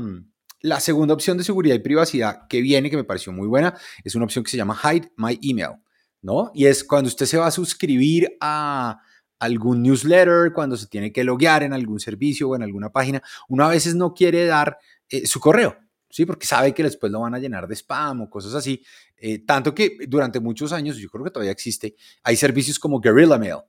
la 0.61 0.79
segunda 0.79 1.15
opción 1.15 1.39
de 1.39 1.43
seguridad 1.43 1.73
y 1.73 1.79
privacidad 1.79 2.47
que 2.47 2.61
viene, 2.61 2.91
que 2.91 2.95
me 2.95 3.03
pareció 3.03 3.33
muy 3.33 3.47
buena, 3.47 3.75
es 4.03 4.13
una 4.13 4.25
opción 4.25 4.43
que 4.43 4.51
se 4.51 4.57
llama 4.57 4.79
Hide 4.83 5.11
My 5.17 5.39
Email, 5.41 5.77
¿no? 6.21 6.51
Y 6.53 6.67
es 6.67 6.83
cuando 6.83 7.07
usted 7.07 7.25
se 7.25 7.39
va 7.39 7.47
a 7.47 7.51
suscribir 7.51 8.37
a 8.41 8.99
algún 9.39 9.81
newsletter, 9.81 10.53
cuando 10.53 10.77
se 10.77 10.85
tiene 10.85 11.11
que 11.11 11.23
loguear 11.23 11.63
en 11.63 11.73
algún 11.73 11.99
servicio 11.99 12.49
o 12.49 12.55
en 12.55 12.61
alguna 12.61 12.91
página, 12.91 13.23
uno 13.47 13.65
a 13.65 13.69
veces 13.69 13.95
no 13.95 14.13
quiere 14.13 14.45
dar 14.45 14.77
eh, 15.09 15.25
su 15.25 15.39
correo, 15.39 15.79
¿sí? 16.11 16.27
Porque 16.27 16.45
sabe 16.45 16.75
que 16.75 16.83
después 16.83 17.11
lo 17.11 17.21
van 17.21 17.33
a 17.33 17.39
llenar 17.39 17.67
de 17.67 17.75
spam 17.75 18.21
o 18.21 18.29
cosas 18.29 18.53
así. 18.53 18.83
Eh, 19.17 19.39
tanto 19.39 19.73
que 19.73 19.97
durante 20.07 20.39
muchos 20.39 20.73
años, 20.73 20.97
yo 20.97 21.09
creo 21.09 21.23
que 21.23 21.31
todavía 21.31 21.51
existe, 21.51 21.95
hay 22.21 22.35
servicios 22.35 22.77
como 22.77 22.99
Guerrilla 22.99 23.39
Mail, 23.39 23.61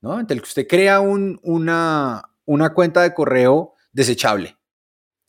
¿no? 0.00 0.20
En 0.20 0.26
el 0.28 0.40
que 0.40 0.48
usted 0.48 0.66
crea 0.66 1.00
un, 1.00 1.38
una, 1.42 2.22
una 2.44 2.72
cuenta 2.72 3.02
de 3.02 3.14
correo 3.14 3.74
desechable, 3.92 4.56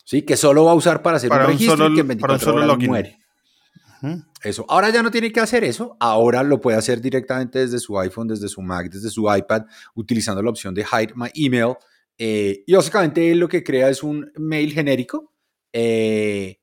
¿sí? 0.04 0.24
Que 0.24 0.38
solo 0.38 0.66
va 0.66 0.72
a 0.72 0.76
usar 0.76 1.02
para 1.02 1.18
hacer 1.18 1.32
un 1.32 1.40
registro 1.40 1.90
y 1.90 1.96
que 1.96 2.02
en 2.02 2.08
24 2.08 2.56
horas 2.56 2.78
muere. 2.80 3.20
Eso. 4.44 4.66
Ahora 4.70 4.90
ya 4.90 5.04
no 5.04 5.12
tiene 5.12 5.32
que 5.32 5.42
hacer 5.42 5.64
eso. 5.64 5.98
Ahora 6.00 6.44
lo 6.44 6.62
puede 6.62 6.78
hacer 6.78 7.02
directamente 7.02 7.60
desde 7.60 7.80
su 7.80 8.00
iPhone, 8.00 8.28
desde 8.28 8.48
su 8.48 8.62
Mac, 8.62 8.90
desde 8.90 9.10
su 9.10 9.34
iPad, 9.34 9.64
utilizando 9.96 10.42
la 10.42 10.50
opción 10.50 10.74
de 10.74 10.84
Hide 10.84 11.14
My 11.16 11.30
Email. 11.34 11.74
Eh, 12.18 12.64
y 12.66 12.74
básicamente 12.74 13.34
lo 13.36 13.48
que 13.48 13.64
crea 13.64 13.90
es 13.90 14.04
un 14.04 14.32
mail 14.36 14.74
genérico 14.74 15.34
eh, 15.74 16.60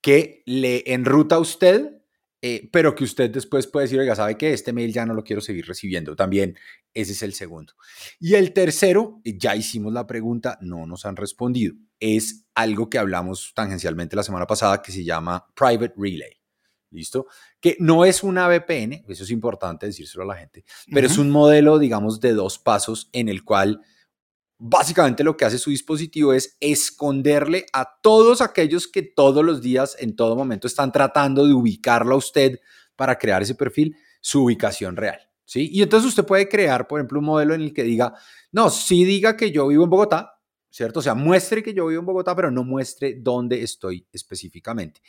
que 0.00 0.42
le 0.46 0.82
enruta 0.86 1.36
a 1.36 1.40
usted, 1.40 2.02
eh, 2.46 2.68
pero 2.70 2.94
que 2.94 3.04
usted 3.04 3.30
después 3.30 3.66
puede 3.66 3.86
decir, 3.86 3.98
oiga, 3.98 4.14
¿sabe 4.14 4.36
que 4.36 4.52
Este 4.52 4.74
mail 4.74 4.92
ya 4.92 5.06
no 5.06 5.14
lo 5.14 5.24
quiero 5.24 5.40
seguir 5.40 5.64
recibiendo. 5.66 6.14
También 6.14 6.58
ese 6.92 7.12
es 7.12 7.22
el 7.22 7.32
segundo. 7.32 7.72
Y 8.20 8.34
el 8.34 8.52
tercero, 8.52 9.22
ya 9.24 9.56
hicimos 9.56 9.94
la 9.94 10.06
pregunta, 10.06 10.58
no 10.60 10.84
nos 10.84 11.06
han 11.06 11.16
respondido. 11.16 11.74
Es 12.00 12.44
algo 12.54 12.90
que 12.90 12.98
hablamos 12.98 13.52
tangencialmente 13.54 14.14
la 14.14 14.22
semana 14.22 14.46
pasada 14.46 14.82
que 14.82 14.92
se 14.92 15.02
llama 15.02 15.46
Private 15.54 15.94
Relay. 15.96 16.38
¿Listo? 16.90 17.28
Que 17.62 17.78
no 17.80 18.04
es 18.04 18.22
una 18.22 18.46
VPN, 18.46 19.06
eso 19.08 19.24
es 19.24 19.30
importante 19.30 19.86
decírselo 19.86 20.24
a 20.24 20.26
la 20.26 20.36
gente, 20.36 20.66
pero 20.92 21.06
es 21.06 21.16
un 21.16 21.30
modelo, 21.30 21.78
digamos, 21.78 22.20
de 22.20 22.34
dos 22.34 22.58
pasos 22.58 23.08
en 23.14 23.30
el 23.30 23.42
cual 23.42 23.80
básicamente 24.58 25.24
lo 25.24 25.36
que 25.36 25.44
hace 25.44 25.58
su 25.58 25.70
dispositivo 25.70 26.32
es 26.32 26.56
esconderle 26.60 27.66
a 27.72 27.98
todos 28.02 28.40
aquellos 28.40 28.88
que 28.88 29.02
todos 29.02 29.44
los 29.44 29.60
días, 29.60 29.96
en 29.98 30.16
todo 30.16 30.36
momento, 30.36 30.66
están 30.66 30.92
tratando 30.92 31.46
de 31.46 31.54
ubicarlo 31.54 32.14
a 32.14 32.18
usted 32.18 32.60
para 32.96 33.18
crear 33.18 33.42
ese 33.42 33.54
perfil, 33.54 33.96
su 34.20 34.44
ubicación 34.44 34.96
real. 34.96 35.18
¿sí? 35.44 35.70
Y 35.72 35.82
entonces 35.82 36.08
usted 36.08 36.24
puede 36.24 36.48
crear, 36.48 36.86
por 36.86 37.00
ejemplo, 37.00 37.18
un 37.18 37.26
modelo 37.26 37.54
en 37.54 37.62
el 37.62 37.72
que 37.72 37.82
diga, 37.82 38.14
no, 38.52 38.70
sí 38.70 39.04
diga 39.04 39.36
que 39.36 39.50
yo 39.50 39.68
vivo 39.68 39.84
en 39.84 39.90
Bogotá, 39.90 40.33
¿cierto? 40.74 40.98
O 40.98 41.02
sea, 41.02 41.14
muestre 41.14 41.62
que 41.62 41.72
yo 41.72 41.86
vivo 41.86 42.00
en 42.00 42.06
Bogotá, 42.06 42.34
pero 42.34 42.50
no 42.50 42.64
muestre 42.64 43.14
dónde 43.20 43.62
estoy 43.62 44.04
específicamente. 44.12 45.00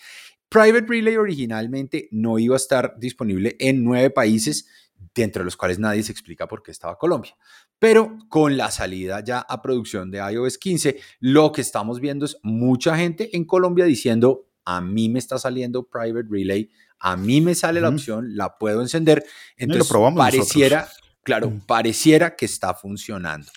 Private 0.47 0.86
Relay 0.88 1.17
originalmente 1.17 2.08
no 2.12 2.38
iba 2.38 2.56
a 2.56 2.58
estar 2.58 2.93
disponible 2.99 3.56
en 3.60 3.84
nueve 3.84 4.12
países, 4.12 4.67
dentro 5.15 5.39
de 5.39 5.45
los 5.45 5.58
cuales 5.58 5.80
nadie 5.80 6.04
se 6.04 6.12
explica 6.12 6.47
por 6.47 6.62
qué 6.62 6.69
estaba 6.69 6.99
Colombia. 6.99 7.36
Pero 7.80 8.15
con 8.30 8.58
la 8.58 8.69
salida 8.69 9.23
ya 9.23 9.39
a 9.39 9.63
producción 9.63 10.12
de 10.12 10.19
iOS 10.19 10.60
15, 10.60 10.99
lo 11.19 11.51
que 11.51 11.62
estamos 11.62 11.99
viendo 11.99 12.25
es 12.25 12.38
mucha 12.43 12.95
gente 12.95 13.36
en 13.36 13.43
Colombia 13.43 13.86
diciendo, 13.86 14.47
a 14.65 14.82
mí 14.82 15.10
me 15.10 15.17
está 15.17 15.39
saliendo 15.39 15.89
Private 15.89 16.28
Relay, 16.30 16.69
a 16.99 17.17
mí 17.17 17.41
me 17.41 17.56
sale 17.56 17.82
la 17.82 17.89
opción, 17.89 18.38
la 18.38 18.56
puedo 18.60 18.82
encender. 18.82 19.25
Entonces, 19.58 19.91
pareciera, 20.15 20.88
claro, 21.23 21.60
pareciera 21.65 22.36
que 22.36 22.45
está 22.45 22.75
funcionando 22.75 23.47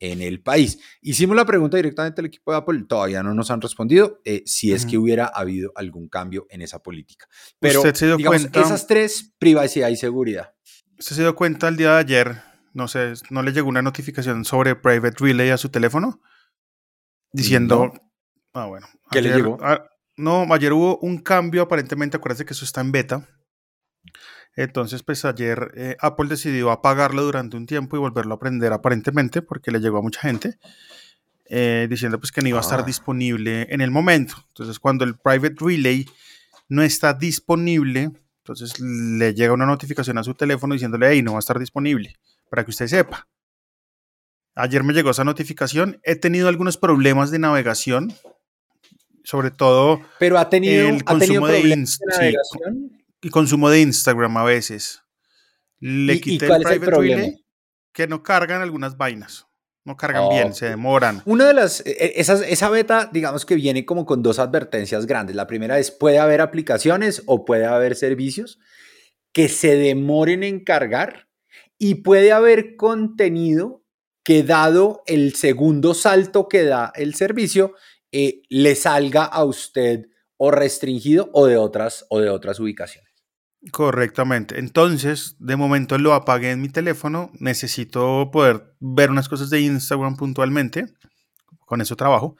en 0.00 0.22
el 0.22 0.42
país. 0.42 0.78
Hicimos 1.00 1.36
la 1.36 1.44
pregunta 1.44 1.76
directamente 1.76 2.20
al 2.20 2.26
equipo 2.26 2.52
de 2.52 2.58
Apple, 2.58 2.84
todavía 2.88 3.22
no 3.22 3.34
nos 3.34 3.50
han 3.50 3.60
respondido 3.60 4.20
eh, 4.24 4.42
si 4.46 4.72
es 4.72 4.86
que 4.86 4.98
hubiera 4.98 5.26
habido 5.26 5.72
algún 5.74 6.08
cambio 6.08 6.46
en 6.50 6.62
esa 6.62 6.82
política. 6.82 7.26
Pero 7.58 7.82
digamos, 7.82 8.48
esas 8.52 8.86
tres, 8.86 9.34
privacidad 9.38 9.88
y 9.88 9.96
seguridad. 9.96 10.54
¿Usted 10.98 11.16
se 11.16 11.22
dio 11.22 11.34
cuenta 11.34 11.68
el 11.68 11.76
día 11.76 11.92
de 11.92 11.98
ayer? 11.98 12.36
No 12.72 12.88
sé, 12.88 13.14
¿no 13.30 13.42
le 13.42 13.52
llegó 13.52 13.68
una 13.68 13.82
notificación 13.82 14.44
sobre 14.44 14.76
Private 14.76 15.16
Relay 15.18 15.50
a 15.50 15.56
su 15.56 15.70
teléfono? 15.70 16.20
Diciendo... 17.32 17.92
Ah, 18.52 18.66
bueno. 18.66 18.86
¿Qué 19.10 19.20
le 19.20 19.34
llegó? 19.34 19.58
Ah, 19.60 19.86
no, 20.16 20.46
ayer 20.52 20.72
hubo 20.72 20.98
un 20.98 21.18
cambio, 21.18 21.62
aparentemente, 21.62 22.16
acuérdense 22.16 22.46
que 22.46 22.54
eso 22.54 22.64
está 22.64 22.80
en 22.80 22.92
beta. 22.92 23.28
Entonces, 24.56 25.02
pues 25.02 25.24
ayer 25.26 25.70
eh, 25.76 25.96
Apple 26.00 26.28
decidió 26.28 26.70
apagarlo 26.70 27.22
durante 27.22 27.58
un 27.58 27.66
tiempo 27.66 27.96
y 27.96 28.00
volverlo 28.00 28.34
a 28.34 28.38
prender 28.38 28.72
aparentemente 28.72 29.42
porque 29.42 29.70
le 29.70 29.80
llegó 29.80 29.98
a 29.98 30.02
mucha 30.02 30.20
gente 30.20 30.58
eh, 31.48 31.86
diciendo 31.90 32.18
pues 32.18 32.32
que 32.32 32.40
no 32.40 32.48
iba 32.48 32.58
a 32.58 32.62
estar 32.62 32.80
ah. 32.80 32.82
disponible 32.82 33.66
en 33.68 33.82
el 33.82 33.90
momento. 33.90 34.36
Entonces, 34.48 34.80
cuando 34.80 35.04
el 35.04 35.16
Private 35.16 35.56
Relay 35.60 36.06
no 36.68 36.82
está 36.82 37.12
disponible, 37.12 38.10
entonces 38.38 38.80
le 38.80 39.34
llega 39.34 39.52
una 39.52 39.66
notificación 39.66 40.16
a 40.16 40.24
su 40.24 40.34
teléfono 40.34 40.72
diciéndole, 40.72 41.10
hey, 41.10 41.22
no 41.22 41.32
va 41.32 41.38
a 41.38 41.40
estar 41.40 41.58
disponible, 41.58 42.16
para 42.48 42.64
que 42.64 42.70
usted 42.70 42.86
sepa. 42.86 43.28
Ayer 44.54 44.82
me 44.82 44.94
llegó 44.94 45.10
esa 45.10 45.22
notificación. 45.22 46.00
He 46.02 46.16
tenido 46.16 46.48
algunos 46.48 46.78
problemas 46.78 47.30
de 47.30 47.38
navegación, 47.38 48.14
sobre 49.22 49.50
todo 49.50 50.00
Pero 50.18 50.38
ha 50.38 50.48
tenido, 50.48 50.88
el 50.88 51.04
consumo 51.04 51.46
de, 51.46 51.60
navegación 51.60 52.95
y 53.22 53.30
consumo 53.30 53.70
de 53.70 53.80
Instagram 53.80 54.36
a 54.36 54.44
veces. 54.44 55.02
Le 55.78 56.20
quité 56.20 56.46
el 56.46 56.62
private 56.62 56.90
relay 56.90 57.44
que 57.92 58.06
no 58.06 58.22
cargan 58.22 58.62
algunas 58.62 58.96
vainas. 58.96 59.46
No 59.84 59.96
cargan 59.96 60.28
bien, 60.30 60.52
se 60.52 60.68
demoran. 60.68 61.22
Una 61.26 61.46
de 61.46 61.54
las, 61.54 61.80
e, 61.86 61.92
e, 61.92 62.12
esas, 62.16 62.42
esa 62.42 62.68
beta, 62.68 63.08
digamos 63.12 63.46
que 63.46 63.54
viene 63.54 63.86
como 63.86 64.04
con 64.04 64.20
dos 64.20 64.40
advertencias 64.40 65.06
grandes. 65.06 65.36
La 65.36 65.46
primera 65.46 65.78
es, 65.78 65.92
puede 65.92 66.18
haber 66.18 66.40
aplicaciones 66.40 67.22
o 67.26 67.44
puede 67.44 67.66
haber 67.66 67.94
servicios 67.94 68.58
que 69.32 69.48
se 69.48 69.76
demoren 69.76 70.42
en 70.42 70.64
cargar 70.64 71.28
y 71.78 71.96
puede 71.96 72.32
haber 72.32 72.74
contenido 72.74 73.84
que 74.24 74.42
dado 74.42 75.04
el 75.06 75.36
segundo 75.36 75.94
salto 75.94 76.48
que 76.48 76.64
da 76.64 76.92
el 76.96 77.14
servicio, 77.14 77.74
eh, 78.10 78.42
le 78.48 78.74
salga 78.74 79.24
a 79.24 79.44
usted 79.44 80.06
o 80.36 80.50
restringido 80.50 81.30
o 81.32 81.46
de 81.46 81.56
otras, 81.56 82.06
o 82.10 82.18
de 82.18 82.28
otras 82.28 82.58
ubicaciones. 82.58 83.05
Correctamente. 83.72 84.58
Entonces, 84.58 85.36
de 85.38 85.56
momento 85.56 85.98
lo 85.98 86.14
apagué 86.14 86.52
en 86.52 86.60
mi 86.60 86.68
teléfono. 86.68 87.30
Necesito 87.38 88.30
poder 88.30 88.74
ver 88.80 89.10
unas 89.10 89.28
cosas 89.28 89.50
de 89.50 89.60
Instagram 89.60 90.16
puntualmente. 90.16 90.86
Con 91.66 91.80
eso 91.80 91.96
trabajo. 91.96 92.36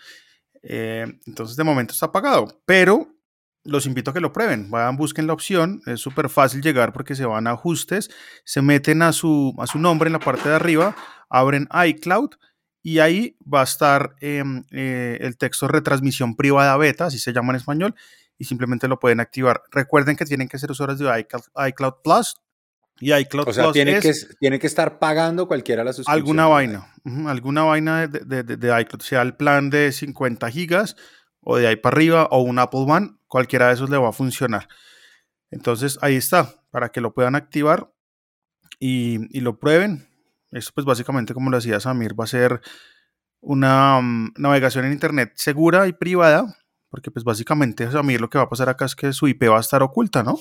Eh, 0.63 1.07
entonces, 1.27 1.57
de 1.57 1.65
momento 1.65 1.93
está 1.93 2.07
apagado. 2.07 2.63
Pero 2.65 3.09
los 3.65 3.87
invito 3.87 4.11
a 4.11 4.15
que 4.15 4.21
lo 4.21 4.33
prueben. 4.33 4.71
Vayan, 4.71 4.97
busquen 4.97 5.27
la 5.27 5.33
opción. 5.33 5.83
Es 5.87 6.01
súper 6.01 6.29
fácil 6.29 6.63
llegar 6.63 6.93
porque 6.93 7.17
se 7.17 7.27
van 7.27 7.47
a 7.47 7.53
ajustes, 7.53 8.11
se 8.45 8.63
meten 8.63 9.03
a 9.03 9.13
su, 9.13 9.55
a 9.59 9.67
su 9.67 9.79
nombre 9.79 10.09
en 10.09 10.13
la 10.13 10.21
parte 10.21 10.49
de 10.49 10.55
arriba, 10.55 10.97
abren 11.29 11.69
iCloud 11.89 12.31
y 12.83 13.01
ahí 13.01 13.37
va 13.53 13.63
a 13.63 13.65
estar 13.65 14.15
em, 14.21 14.63
eh, 14.71 15.19
el 15.21 15.37
texto 15.37 15.67
retransmisión 15.67 16.37
privada 16.37 16.77
beta, 16.77 17.07
así 17.07 17.19
se 17.19 17.33
llama 17.33 17.53
en 17.53 17.57
español 17.57 17.95
y 18.39 18.45
simplemente 18.45 18.89
lo 18.89 18.99
pueden 18.99 19.21
activar. 19.21 19.63
Recuerden 19.71 20.17
que 20.17 20.25
tienen 20.25 20.49
que 20.49 20.59
ser 20.59 20.71
usuarios 20.71 20.99
de 20.99 21.21
iCloud, 21.21 21.95
Plus 22.03 22.37
y 22.99 23.13
iCloud 23.13 23.49
o 23.49 23.53
sea, 23.53 23.73
tiene 23.73 24.01
que, 24.01 24.13
tiene 24.41 24.59
que 24.59 24.67
estar 24.67 24.99
pagando 24.99 25.47
cualquiera 25.47 25.83
de 25.83 25.87
las 25.87 25.97
suscripciones. 25.97 26.23
Alguna 26.23 26.47
vaina, 26.47 26.95
alguna 27.27 27.63
vaina 27.65 28.07
de, 28.07 28.43
de, 28.43 28.81
iCloud, 28.81 29.03
sea 29.03 29.23
el 29.23 29.37
plan 29.37 29.71
de 29.71 29.93
50 29.93 30.51
gigas 30.51 30.97
o 31.41 31.57
de 31.57 31.67
ahí 31.67 31.77
para 31.77 31.95
arriba 31.95 32.29
o 32.31 32.41
un 32.41 32.59
Apple 32.59 32.87
One, 32.89 33.17
cualquiera 33.27 33.69
de 33.69 33.75
esos 33.75 33.91
le 33.91 33.99
va 33.99 34.09
a 34.09 34.13
funcionar. 34.13 34.69
Entonces 35.51 35.99
ahí 36.03 36.17
está, 36.17 36.55
para 36.71 36.91
que 36.91 37.01
lo 37.01 37.15
puedan 37.15 37.35
activar 37.35 37.93
y, 38.79 39.37
y 39.37 39.41
lo 39.41 39.59
prueben. 39.59 40.09
Esto 40.51 40.73
pues 40.75 40.87
básicamente 40.87 41.35
como 41.35 41.51
lo 41.51 41.59
decía 41.59 41.81
Samir 41.81 42.19
va 42.19 42.25
a 42.25 42.29
ser 42.29 42.61
una 43.41 44.01
mm, 44.01 44.35
navegación 44.37 44.85
en 44.87 44.93
internet 44.93 45.33
segura 45.37 45.87
y 45.87 45.93
privada 45.93 46.57
porque 46.97 47.11
pues 47.11 47.27
básicamente 47.27 47.85
a 47.85 48.03
mí 48.03 48.17
lo 48.17 48.31
que 48.31 48.39
va 48.39 48.45
a 48.45 48.49
pasar 48.49 48.71
acá 48.71 48.87
es 48.87 48.97
que 48.97 49.13
su 49.13 49.29
IP 49.29 49.51
va 49.51 49.59
a 49.59 49.61
estar 49.61 49.83
oculta, 49.83 50.23
¿no? 50.23 50.41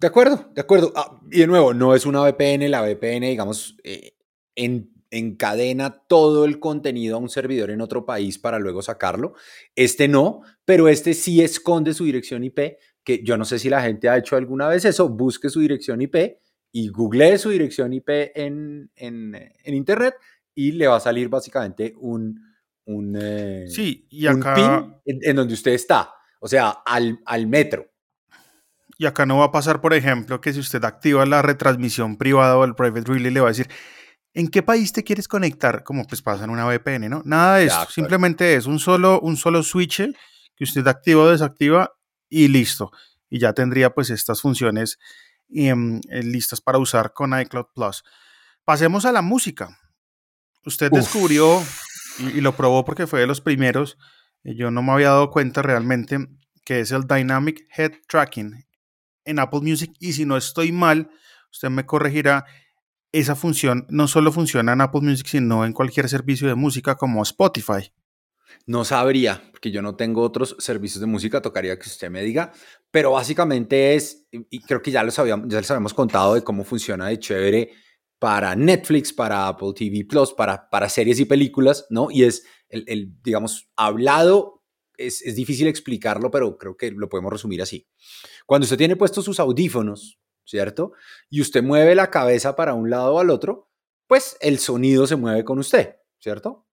De 0.00 0.08
acuerdo, 0.08 0.50
de 0.52 0.60
acuerdo. 0.60 0.92
Ah, 0.96 1.20
y 1.30 1.38
de 1.38 1.46
nuevo, 1.46 1.72
no 1.72 1.94
es 1.94 2.06
una 2.06 2.22
VPN, 2.22 2.68
la 2.68 2.82
VPN, 2.82 3.28
digamos, 3.28 3.76
eh, 3.84 4.14
en, 4.56 4.90
encadena 5.12 6.02
todo 6.08 6.44
el 6.44 6.58
contenido 6.58 7.14
a 7.14 7.20
un 7.20 7.28
servidor 7.28 7.70
en 7.70 7.82
otro 7.82 8.04
país 8.04 8.36
para 8.36 8.58
luego 8.58 8.82
sacarlo. 8.82 9.34
Este 9.76 10.08
no, 10.08 10.40
pero 10.64 10.88
este 10.88 11.14
sí 11.14 11.40
esconde 11.40 11.94
su 11.94 12.04
dirección 12.04 12.42
IP, 12.42 12.76
que 13.04 13.22
yo 13.22 13.36
no 13.36 13.44
sé 13.44 13.60
si 13.60 13.70
la 13.70 13.80
gente 13.80 14.08
ha 14.08 14.18
hecho 14.18 14.34
alguna 14.34 14.66
vez 14.66 14.84
eso, 14.84 15.08
busque 15.08 15.50
su 15.50 15.60
dirección 15.60 16.02
IP 16.02 16.16
y 16.72 16.88
googlee 16.88 17.38
su 17.38 17.50
dirección 17.50 17.92
IP 17.92 18.08
en, 18.34 18.90
en, 18.96 19.36
en 19.36 19.74
Internet 19.74 20.16
y 20.52 20.72
le 20.72 20.88
va 20.88 20.96
a 20.96 21.00
salir 21.00 21.28
básicamente 21.28 21.94
un, 21.96 22.49
un, 22.96 23.16
eh, 23.20 23.66
sí, 23.68 24.06
y 24.10 24.26
acá, 24.26 25.00
en, 25.04 25.36
donde 25.36 25.54
usted 25.54 25.72
está, 25.72 26.12
o 26.40 26.48
sea, 26.48 26.70
al, 26.84 27.20
al 27.24 27.46
metro. 27.46 27.86
Y 28.98 29.06
acá 29.06 29.24
no 29.24 29.38
va 29.38 29.46
a 29.46 29.52
pasar, 29.52 29.80
por 29.80 29.94
ejemplo, 29.94 30.40
que 30.40 30.52
si 30.52 30.60
usted 30.60 30.84
activa 30.84 31.24
la 31.24 31.40
retransmisión 31.40 32.18
privada 32.18 32.56
o 32.58 32.64
el 32.64 32.74
private 32.74 33.12
relay, 33.12 33.32
le 33.32 33.40
va 33.40 33.48
a 33.48 33.50
decir, 33.52 33.68
¿en 34.34 34.48
qué 34.48 34.62
país 34.62 34.92
te 34.92 35.04
quieres 35.04 35.26
conectar? 35.26 35.84
Como 35.84 36.06
pues 36.06 36.22
pasa 36.22 36.44
en 36.44 36.50
una 36.50 36.66
VPN, 36.66 37.08
¿no? 37.08 37.22
Nada 37.24 37.56
de 37.56 37.66
eso, 37.66 37.86
simplemente 37.90 38.54
es 38.54 38.66
un 38.66 38.78
solo, 38.78 39.20
un 39.20 39.36
solo 39.36 39.62
switch 39.62 40.02
que 40.54 40.64
usted 40.64 40.86
activa 40.86 41.22
o 41.22 41.30
desactiva 41.30 41.92
y 42.28 42.48
listo. 42.48 42.90
Y 43.30 43.38
ya 43.38 43.52
tendría 43.52 43.90
pues 43.90 44.10
estas 44.10 44.42
funciones 44.42 44.98
em, 45.48 46.00
eh, 46.10 46.22
listas 46.22 46.60
para 46.60 46.78
usar 46.78 47.12
con 47.12 47.38
iCloud 47.38 47.66
Plus. 47.74 48.04
Pasemos 48.64 49.04
a 49.04 49.12
la 49.12 49.22
música. 49.22 49.78
Usted 50.64 50.90
descubrió 50.90 51.62
y, 52.20 52.40
lo 52.40 52.56
probó 52.56 52.84
porque 52.84 53.06
fue 53.06 53.20
de 53.20 53.26
los 53.26 53.40
primeros. 53.40 53.98
Yo 54.44 54.70
no 54.70 54.82
me 54.82 54.92
había 54.92 55.08
dado 55.08 55.30
cuenta 55.30 55.62
realmente 55.62 56.18
que 56.64 56.80
es 56.80 56.92
el 56.92 57.06
Dynamic 57.06 57.66
Head 57.76 57.92
Tracking 58.08 58.66
en 59.24 59.38
Apple 59.38 59.60
Music. 59.60 59.92
Y 59.98 60.12
si 60.12 60.24
no 60.24 60.36
estoy 60.36 60.72
mal, 60.72 61.10
usted 61.50 61.70
me 61.70 61.86
corregirá. 61.86 62.44
Esa 63.12 63.34
función 63.34 63.86
no 63.88 64.06
solo 64.06 64.30
funciona 64.30 64.72
en 64.72 64.80
Apple 64.80 65.00
Music, 65.00 65.26
sino 65.26 65.64
en 65.64 65.72
cualquier 65.72 66.08
servicio 66.08 66.46
de 66.46 66.54
música 66.54 66.94
como 66.94 67.22
Spotify. 67.22 67.92
No 68.66 68.84
sabría, 68.84 69.42
porque 69.50 69.70
yo 69.70 69.82
no 69.82 69.96
tengo 69.96 70.22
otros 70.22 70.56
servicios 70.58 71.00
de 71.00 71.06
música, 71.06 71.42
tocaría 71.42 71.78
que 71.78 71.88
usted 71.88 72.10
me 72.10 72.22
diga, 72.22 72.52
pero 72.90 73.12
básicamente 73.12 73.94
es, 73.94 74.26
y 74.30 74.60
creo 74.60 74.82
que 74.82 74.90
ya 74.90 75.02
les, 75.02 75.18
habíamos, 75.18 75.48
ya 75.48 75.58
les 75.58 75.70
habíamos 75.70 75.94
contado 75.94 76.34
de 76.34 76.42
cómo 76.42 76.64
funciona 76.64 77.06
de 77.08 77.18
chévere 77.18 77.70
para 78.20 78.54
Netflix, 78.54 79.14
para 79.14 79.48
Apple 79.48 79.72
TV 79.74 80.04
Plus, 80.04 80.34
para, 80.34 80.68
para 80.68 80.90
series 80.90 81.18
y 81.18 81.24
películas, 81.24 81.86
¿no? 81.88 82.10
Y 82.10 82.24
es 82.24 82.44
el, 82.68 82.84
el 82.86 83.14
digamos, 83.22 83.70
hablado, 83.76 84.62
es, 84.98 85.22
es, 85.22 85.34
difícil 85.34 85.66
explicarlo, 85.66 86.30
pero 86.30 86.58
creo 86.58 86.76
que 86.76 86.90
lo 86.90 87.08
podemos 87.08 87.32
resumir 87.32 87.62
así. 87.62 87.88
Cuando 88.44 88.64
usted 88.64 88.76
tiene 88.76 88.94
puestos 88.94 89.24
sus 89.24 89.40
audífonos, 89.40 90.20
¿cierto? 90.44 90.92
Y 91.30 91.40
usted 91.40 91.62
mueve 91.62 91.94
la 91.94 92.10
cabeza 92.10 92.54
para 92.54 92.74
un 92.74 92.90
lado 92.90 93.14
o 93.14 93.20
al 93.20 93.30
otro, 93.30 93.70
pues 94.06 94.36
el 94.42 94.58
sonido 94.58 95.06
se 95.06 95.16
mueve 95.16 95.42
con 95.42 95.58
usted, 95.58 95.96
¿cierto? 96.18 96.68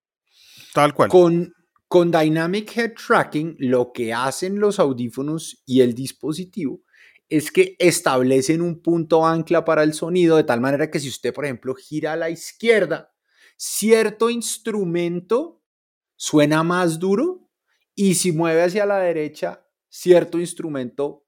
Tal 0.73 0.93
cual. 0.93 1.09
Con, 1.09 1.53
con 1.87 2.11
Dynamic 2.11 2.75
Head 2.75 2.93
Tracking, 2.95 3.55
lo 3.59 3.93
que 3.93 4.13
hacen 4.13 4.59
los 4.59 4.79
audífonos 4.79 5.63
y 5.65 5.79
el 5.79 5.95
dispositivo 5.95 6.81
es 7.29 7.51
que 7.51 7.75
establecen 7.79 8.61
un 8.61 8.81
punto 8.81 9.25
ancla 9.25 9.65
para 9.65 9.83
el 9.83 9.93
sonido 9.93 10.37
de 10.37 10.43
tal 10.43 10.61
manera 10.61 10.89
que 10.89 10.99
si 10.99 11.09
usted, 11.09 11.33
por 11.33 11.45
ejemplo, 11.45 11.75
gira 11.75 12.13
a 12.13 12.17
la 12.17 12.29
izquierda, 12.29 13.13
cierto 13.57 14.29
instrumento 14.29 15.61
suena 16.15 16.63
más 16.63 16.99
duro 16.99 17.49
y 17.95 18.15
si 18.15 18.31
mueve 18.31 18.63
hacia 18.63 18.85
la 18.85 18.99
derecha, 18.99 19.65
cierto 19.89 20.39
instrumento, 20.39 21.25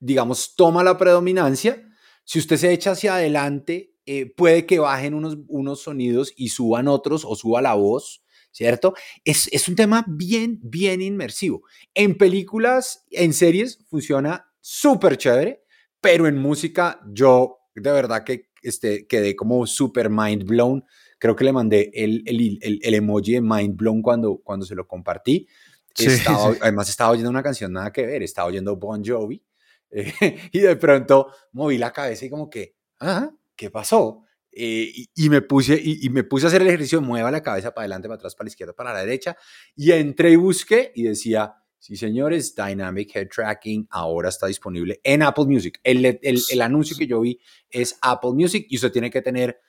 digamos, 0.00 0.54
toma 0.56 0.82
la 0.82 0.98
predominancia. 0.98 1.88
Si 2.24 2.38
usted 2.38 2.56
se 2.56 2.72
echa 2.72 2.92
hacia 2.92 3.16
adelante, 3.16 3.94
eh, 4.06 4.26
puede 4.34 4.66
que 4.66 4.78
bajen 4.78 5.14
unos, 5.14 5.38
unos 5.48 5.82
sonidos 5.82 6.32
y 6.36 6.48
suban 6.48 6.88
otros 6.88 7.24
o 7.24 7.36
suba 7.36 7.62
la 7.62 7.74
voz. 7.74 8.24
¿cierto? 8.50 8.94
Es, 9.24 9.48
es, 9.52 9.68
un 9.68 9.76
tema 9.76 10.04
bien, 10.08 10.58
bien 10.62 11.00
inmersivo. 11.00 11.62
En 11.94 12.16
películas, 12.16 13.06
en 13.10 13.32
series, 13.32 13.84
funciona 13.88 14.47
súper 14.70 15.16
chévere, 15.16 15.64
pero 15.98 16.26
en 16.26 16.36
música 16.36 17.00
yo 17.10 17.56
de 17.74 17.90
verdad 17.90 18.22
que 18.22 18.50
este, 18.62 19.06
quedé 19.06 19.34
como 19.34 19.66
súper 19.66 20.10
mind 20.10 20.44
blown. 20.44 20.84
Creo 21.18 21.34
que 21.34 21.44
le 21.44 21.52
mandé 21.52 21.90
el, 21.94 22.22
el, 22.26 22.58
el, 22.60 22.94
emoji 22.94 23.32
de 23.32 23.40
mind 23.40 23.76
blown 23.76 24.02
cuando, 24.02 24.36
cuando 24.44 24.66
se 24.66 24.74
lo 24.74 24.86
compartí. 24.86 25.48
estaba, 25.96 26.54
Además 26.60 26.90
estaba 26.90 27.12
oyendo 27.12 27.30
una 27.30 27.42
canción 27.42 27.72
nada 27.72 27.90
que 27.90 28.04
ver, 28.04 28.22
estaba 28.22 28.48
oyendo 28.48 28.76
Bon 28.76 29.02
Jovi 29.02 29.42
eh, 29.90 30.12
y 30.52 30.58
de 30.58 30.76
pronto 30.76 31.32
moví 31.52 31.78
la 31.78 31.90
cabeza 31.90 32.26
y 32.26 32.30
como 32.30 32.50
que, 32.50 32.76
ah, 33.00 33.30
¿qué 33.56 33.70
pasó? 33.70 34.24
Eh, 34.52 34.92
y, 35.14 35.30
me 35.30 35.40
puse, 35.40 35.80
y, 35.82 36.04
y, 36.04 36.10
me 36.10 36.24
puse 36.24 36.44
a 36.44 36.48
hacer 36.48 36.60
el 36.60 36.68
ejercicio, 36.68 37.00
mueva 37.00 37.30
la 37.30 37.42
cabeza 37.42 37.72
para 37.72 37.84
adelante, 37.84 38.08
para 38.08 38.16
atrás, 38.16 38.34
para 38.34 38.46
la 38.46 38.50
izquierda, 38.50 38.74
para 38.74 38.92
la 38.92 39.00
derecha, 39.00 39.34
y 39.74 39.92
entré 39.92 40.32
y 40.32 40.36
busqué 40.36 40.92
y 40.94 41.04
decía 41.04 41.54
Sí, 41.78 41.96
señores, 41.96 42.54
Dynamic 42.54 43.14
Head 43.14 43.28
Tracking 43.28 43.86
ahora 43.90 44.28
está 44.28 44.46
disponible 44.48 45.00
en 45.04 45.22
Apple 45.22 45.44
Music. 45.46 45.80
El, 45.82 46.04
el, 46.04 46.42
el 46.50 46.62
anuncio 46.62 46.96
que 46.96 47.06
yo 47.06 47.20
vi 47.20 47.40
es 47.70 47.96
Apple 48.02 48.32
Music 48.32 48.66
y 48.68 48.76
usted 48.76 48.90
tiene 48.90 49.10
que 49.10 49.22
tener 49.22 49.60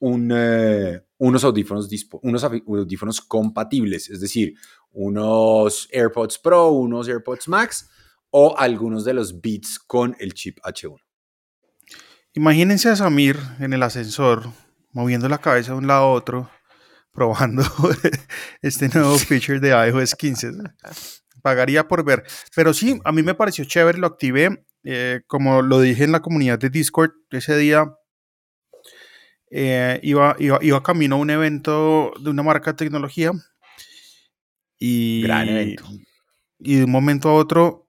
un, 0.00 0.32
uh, 0.32 1.00
unos, 1.18 1.44
audífonos 1.44 1.88
unos 2.22 2.44
audífonos 2.44 3.20
compatibles, 3.20 4.10
es 4.10 4.20
decir, 4.20 4.54
unos 4.92 5.88
AirPods 5.92 6.38
Pro, 6.38 6.70
unos 6.70 7.08
AirPods 7.08 7.48
Max 7.48 7.88
o 8.30 8.58
algunos 8.58 9.04
de 9.04 9.14
los 9.14 9.40
Beats 9.40 9.78
con 9.78 10.16
el 10.18 10.34
chip 10.34 10.58
H1. 10.64 11.00
Imagínense 12.34 12.88
a 12.88 12.96
Samir 12.96 13.38
en 13.60 13.72
el 13.72 13.82
ascensor, 13.82 14.50
moviendo 14.92 15.28
la 15.28 15.38
cabeza 15.38 15.72
de 15.72 15.78
un 15.78 15.86
lado 15.86 16.06
a 16.06 16.12
otro, 16.12 16.50
probando 17.12 17.62
este 18.62 18.88
nuevo 18.88 19.16
feature 19.18 19.60
de 19.60 19.70
iOS 19.70 20.16
15 20.16 20.52
pagaría 21.44 21.86
por 21.86 22.04
ver. 22.04 22.24
Pero 22.56 22.72
sí, 22.72 22.98
a 23.04 23.12
mí 23.12 23.22
me 23.22 23.34
pareció 23.34 23.66
chévere, 23.66 23.98
lo 23.98 24.06
activé. 24.06 24.64
Eh, 24.82 25.20
como 25.26 25.60
lo 25.60 25.78
dije 25.80 26.04
en 26.04 26.12
la 26.12 26.22
comunidad 26.22 26.58
de 26.58 26.70
Discord, 26.70 27.12
ese 27.30 27.56
día 27.56 27.92
eh, 29.50 30.00
iba, 30.02 30.36
iba, 30.38 30.58
iba, 30.62 30.82
camino 30.82 31.16
a 31.16 31.18
un 31.18 31.28
evento 31.28 32.12
de 32.18 32.30
una 32.30 32.42
marca 32.42 32.72
de 32.72 32.78
tecnología. 32.78 33.32
Y, 34.78 35.22
Gran 35.22 35.48
evento. 35.50 35.84
Y 36.58 36.76
de 36.76 36.84
un 36.84 36.90
momento 36.90 37.28
a 37.28 37.34
otro, 37.34 37.88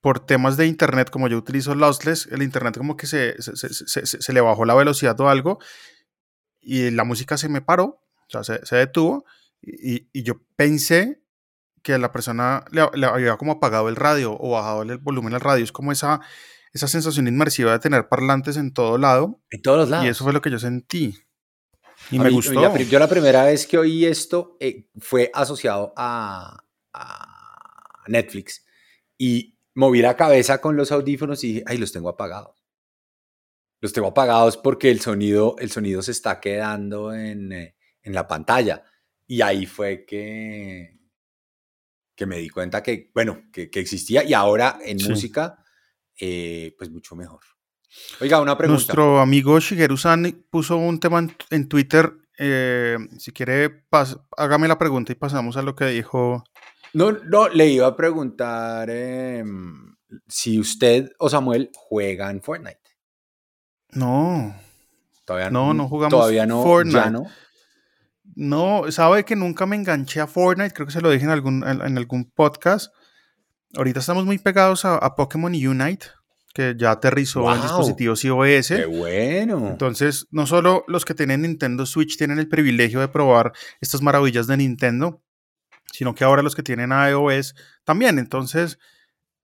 por 0.00 0.24
temas 0.24 0.56
de 0.56 0.66
internet, 0.66 1.10
como 1.10 1.28
yo 1.28 1.36
utilizo 1.36 1.74
Lossless, 1.74 2.26
el 2.32 2.42
internet 2.42 2.78
como 2.78 2.96
que 2.96 3.06
se, 3.06 3.40
se, 3.42 3.54
se, 3.54 4.06
se 4.06 4.32
le 4.32 4.40
bajó 4.40 4.64
la 4.64 4.74
velocidad 4.74 5.20
o 5.20 5.28
algo 5.28 5.58
y 6.62 6.90
la 6.90 7.04
música 7.04 7.36
se 7.36 7.50
me 7.50 7.60
paró, 7.60 8.02
o 8.34 8.42
sea, 8.42 8.42
se, 8.42 8.76
detuvo. 8.76 9.26
Y, 9.62 10.08
y, 10.12 10.22
yo 10.22 10.40
pensé 10.56 11.22
que 11.86 11.96
la 11.98 12.10
persona 12.10 12.64
le, 12.72 13.06
había 13.06 13.36
como 13.36 13.52
apagado 13.52 13.88
el 13.88 13.94
radio 13.94 14.36
o 14.36 14.50
bajado 14.50 14.82
el 14.82 14.98
volumen 14.98 15.34
al 15.34 15.40
radio. 15.40 15.62
Es 15.62 15.70
como 15.70 15.92
esa, 15.92 16.20
esa 16.72 16.88
sensación 16.88 17.28
inmersiva 17.28 17.70
de 17.70 17.78
tener 17.78 18.08
parlantes 18.08 18.56
en 18.56 18.74
todo 18.74 18.98
lado. 18.98 19.40
En 19.50 19.62
todos 19.62 19.88
lados. 19.88 20.04
Y 20.04 20.08
eso 20.08 20.24
fue 20.24 20.32
lo 20.32 20.42
que 20.42 20.50
yo 20.50 20.58
sentí. 20.58 21.16
Y 22.10 22.18
me 22.18 22.28
gustó. 22.30 22.76
yo 22.76 22.98
la 22.98 23.08
primera 23.08 23.44
vez 23.44 23.68
que 23.68 23.78
oí 23.78 24.04
esto 24.04 24.56
eh, 24.58 24.88
fue 24.98 25.30
asociado 25.32 25.92
a, 25.96 26.58
a, 26.92 28.02
Netflix 28.08 28.66
y 29.16 29.56
moví 29.74 30.02
la 30.02 30.16
cabeza 30.16 30.60
con 30.60 30.76
los 30.76 30.90
audífonos 30.90 31.44
y 31.44 31.48
dije, 31.48 31.64
ay, 31.68 31.78
los 31.78 31.92
tengo 31.92 32.08
apagados. 32.08 32.64
Los 33.80 33.92
tengo 33.92 34.08
apagados 34.08 34.56
porque 34.56 34.90
el 34.90 35.00
sonido, 35.00 35.54
el 35.60 35.70
sonido 35.70 36.02
se 36.02 36.10
está 36.10 36.40
quedando 36.40 37.14
en, 37.14 37.52
eh, 37.52 37.76
en 38.02 38.12
la 38.12 38.26
pantalla. 38.26 38.82
Y 39.28 39.42
ahí 39.42 39.66
fue 39.66 40.04
que, 40.04 40.96
que 42.16 42.26
me 42.26 42.38
di 42.38 42.48
cuenta 42.48 42.82
que, 42.82 43.10
bueno, 43.14 43.42
que, 43.52 43.70
que 43.70 43.80
existía 43.80 44.24
y 44.24 44.34
ahora 44.34 44.78
en 44.82 44.98
sí. 44.98 45.08
música, 45.08 45.62
eh, 46.18 46.74
pues 46.78 46.90
mucho 46.90 47.14
mejor. 47.14 47.40
Oiga, 48.20 48.40
una 48.40 48.56
pregunta. 48.56 48.78
Nuestro 48.78 49.20
amigo 49.20 49.60
Shigeru 49.60 49.96
San 49.96 50.44
puso 50.50 50.76
un 50.76 50.98
tema 50.98 51.18
en, 51.18 51.36
en 51.50 51.68
Twitter. 51.68 52.12
Eh, 52.38 52.98
si 53.18 53.32
quiere, 53.32 53.84
hágame 54.36 54.68
la 54.68 54.78
pregunta 54.78 55.12
y 55.12 55.14
pasamos 55.14 55.56
a 55.56 55.62
lo 55.62 55.76
que 55.76 55.86
dijo. 55.86 56.44
No, 56.92 57.12
no, 57.12 57.48
le 57.48 57.68
iba 57.68 57.86
a 57.86 57.96
preguntar 57.96 58.88
eh, 58.90 59.44
si 60.26 60.58
usted 60.58 61.12
o 61.18 61.28
Samuel 61.28 61.70
juegan 61.74 62.42
Fortnite. 62.42 62.80
No. 63.90 64.54
Todavía 65.24 65.50
no, 65.50 65.74
no 65.74 65.88
jugamos 65.88 66.10
todavía 66.10 66.46
no, 66.46 66.62
Fortnite. 66.62 66.98
Ya 66.98 67.10
no. 67.10 67.26
No, 68.36 68.84
sabe 68.92 69.24
que 69.24 69.34
nunca 69.34 69.64
me 69.64 69.76
enganché 69.76 70.20
a 70.20 70.26
Fortnite, 70.26 70.74
creo 70.74 70.86
que 70.86 70.92
se 70.92 71.00
lo 71.00 71.10
dije 71.10 71.24
en 71.24 71.30
algún, 71.30 71.66
en, 71.66 71.80
en 71.80 71.96
algún 71.96 72.30
podcast. 72.30 72.92
Ahorita 73.74 74.00
estamos 74.00 74.26
muy 74.26 74.36
pegados 74.36 74.84
a, 74.84 74.96
a, 74.96 75.14
Pokémon 75.14 75.52
Unite, 75.52 76.08
que 76.52 76.74
ya 76.76 76.90
aterrizó 76.90 77.40
wow, 77.40 77.54
en 77.54 77.62
dispositivos 77.62 78.22
iOS. 78.24 78.68
¡Qué 78.68 78.84
bueno! 78.84 79.68
Entonces, 79.70 80.26
no 80.30 80.46
solo 80.46 80.84
los 80.86 81.06
que 81.06 81.14
tienen 81.14 81.42
Nintendo 81.42 81.86
Switch 81.86 82.18
tienen 82.18 82.38
el 82.38 82.46
privilegio 82.46 83.00
de 83.00 83.08
probar 83.08 83.54
estas 83.80 84.02
maravillas 84.02 84.46
de 84.46 84.58
Nintendo, 84.58 85.22
sino 85.90 86.14
que 86.14 86.24
ahora 86.24 86.42
los 86.42 86.54
que 86.54 86.62
tienen 86.62 86.90
iOS 86.90 87.54
también. 87.84 88.18
Entonces, 88.18 88.78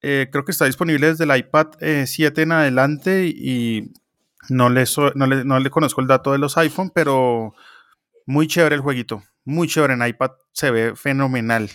eh, 0.02 0.28
creo 0.30 0.44
que 0.44 0.52
está 0.52 0.66
disponible 0.66 1.06
desde 1.06 1.24
el 1.24 1.34
iPad 1.34 1.68
eh, 1.80 2.04
7 2.06 2.42
en 2.42 2.52
adelante 2.52 3.26
y 3.26 3.90
no 4.50 4.68
le, 4.68 4.84
so, 4.84 5.12
no, 5.14 5.26
le, 5.26 5.46
no 5.46 5.58
le 5.58 5.70
conozco 5.70 6.02
el 6.02 6.08
dato 6.08 6.32
de 6.32 6.38
los 6.38 6.58
iPhone, 6.58 6.90
pero 6.94 7.54
muy 8.26 8.46
chévere 8.46 8.76
el 8.76 8.80
jueguito. 8.80 9.22
Muy 9.44 9.68
chévere 9.68 9.94
en 9.94 10.06
iPad. 10.06 10.32
Se 10.52 10.70
ve 10.70 10.94
fenomenal. 10.96 11.70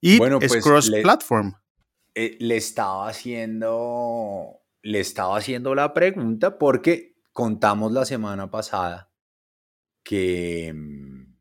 Y 0.00 0.18
bueno, 0.18 0.38
es 0.40 0.52
pues 0.52 0.64
cross-platform. 0.64 1.54
Le, 2.14 2.24
eh, 2.24 2.36
le, 2.40 2.56
estaba 2.56 3.08
haciendo. 3.08 4.60
Le 4.82 5.00
estaba 5.00 5.36
haciendo 5.36 5.74
la 5.74 5.94
pregunta 5.94 6.58
porque 6.58 7.16
contamos 7.32 7.92
la 7.92 8.04
semana 8.04 8.50
pasada 8.50 9.12
que 10.02 10.72
mmm, 10.74 11.36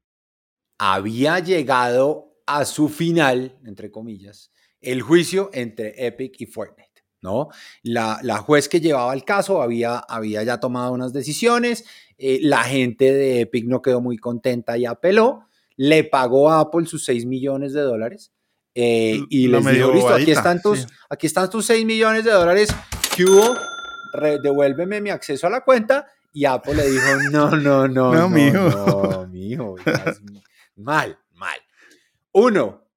había 0.78 1.40
llegado 1.40 2.38
a 2.46 2.66
su 2.66 2.90
final, 2.90 3.60
entre 3.66 3.92
comillas, 3.92 4.52
el 4.80 5.02
juicio 5.02 5.50
entre 5.54 6.06
Epic 6.06 6.40
y 6.40 6.46
Fortnite. 6.46 6.92
¿no? 7.22 7.50
La, 7.84 8.20
la, 8.24 8.38
juez 8.38 8.68
que 8.68 8.82
llevaba 8.82 9.14
el 9.14 9.24
caso 9.24 9.62
había, 9.62 9.98
había 9.98 10.44
ya 10.44 10.60
tomado 10.60 10.92
unas 10.92 11.14
decisiones, 11.14 11.86
eh, 12.24 12.40
la 12.44 12.64
gente 12.64 13.12
de 13.12 13.42
Epic 13.42 13.66
no 13.66 13.82
quedó 13.82 14.00
muy 14.00 14.16
contenta 14.16 14.78
y 14.78 14.86
apeló, 14.86 15.48
le 15.76 16.04
pagó 16.04 16.52
a 16.52 16.60
Apple 16.60 16.86
sus 16.86 17.04
6 17.06 17.26
millones 17.26 17.74
de 17.74 17.82
dólares 17.82 18.32
eh, 18.76 19.20
y 19.32 19.48
les 19.48 19.66
dijo, 19.66 19.92
listo, 19.92 20.14
aquí 20.14 20.30
están, 20.30 20.62
tus, 20.62 20.82
sí. 20.82 20.88
aquí 21.10 21.26
están 21.26 21.50
tus 21.50 21.66
6 21.66 21.84
millones 21.84 22.24
de 22.24 22.30
dólares, 22.30 22.70
¿qué 23.16 23.26
hubo? 23.26 23.56
Re, 24.14 24.38
devuélveme 24.40 25.02
mi 25.02 25.10
acceso 25.10 25.48
a 25.48 25.50
la 25.50 25.62
cuenta 25.62 26.06
y 26.32 26.46
Apple 26.46 26.76
le 26.76 26.92
dijo, 26.92 27.08
no, 27.32 27.50
no, 27.58 27.88
no, 27.88 27.88
no, 28.14 28.14
no 28.14 28.30
mijo. 28.30 28.70
no, 28.70 29.28
mijo, 29.28 29.76
mal, 30.76 31.18
mal. 31.34 31.58
Uno, 32.34 32.88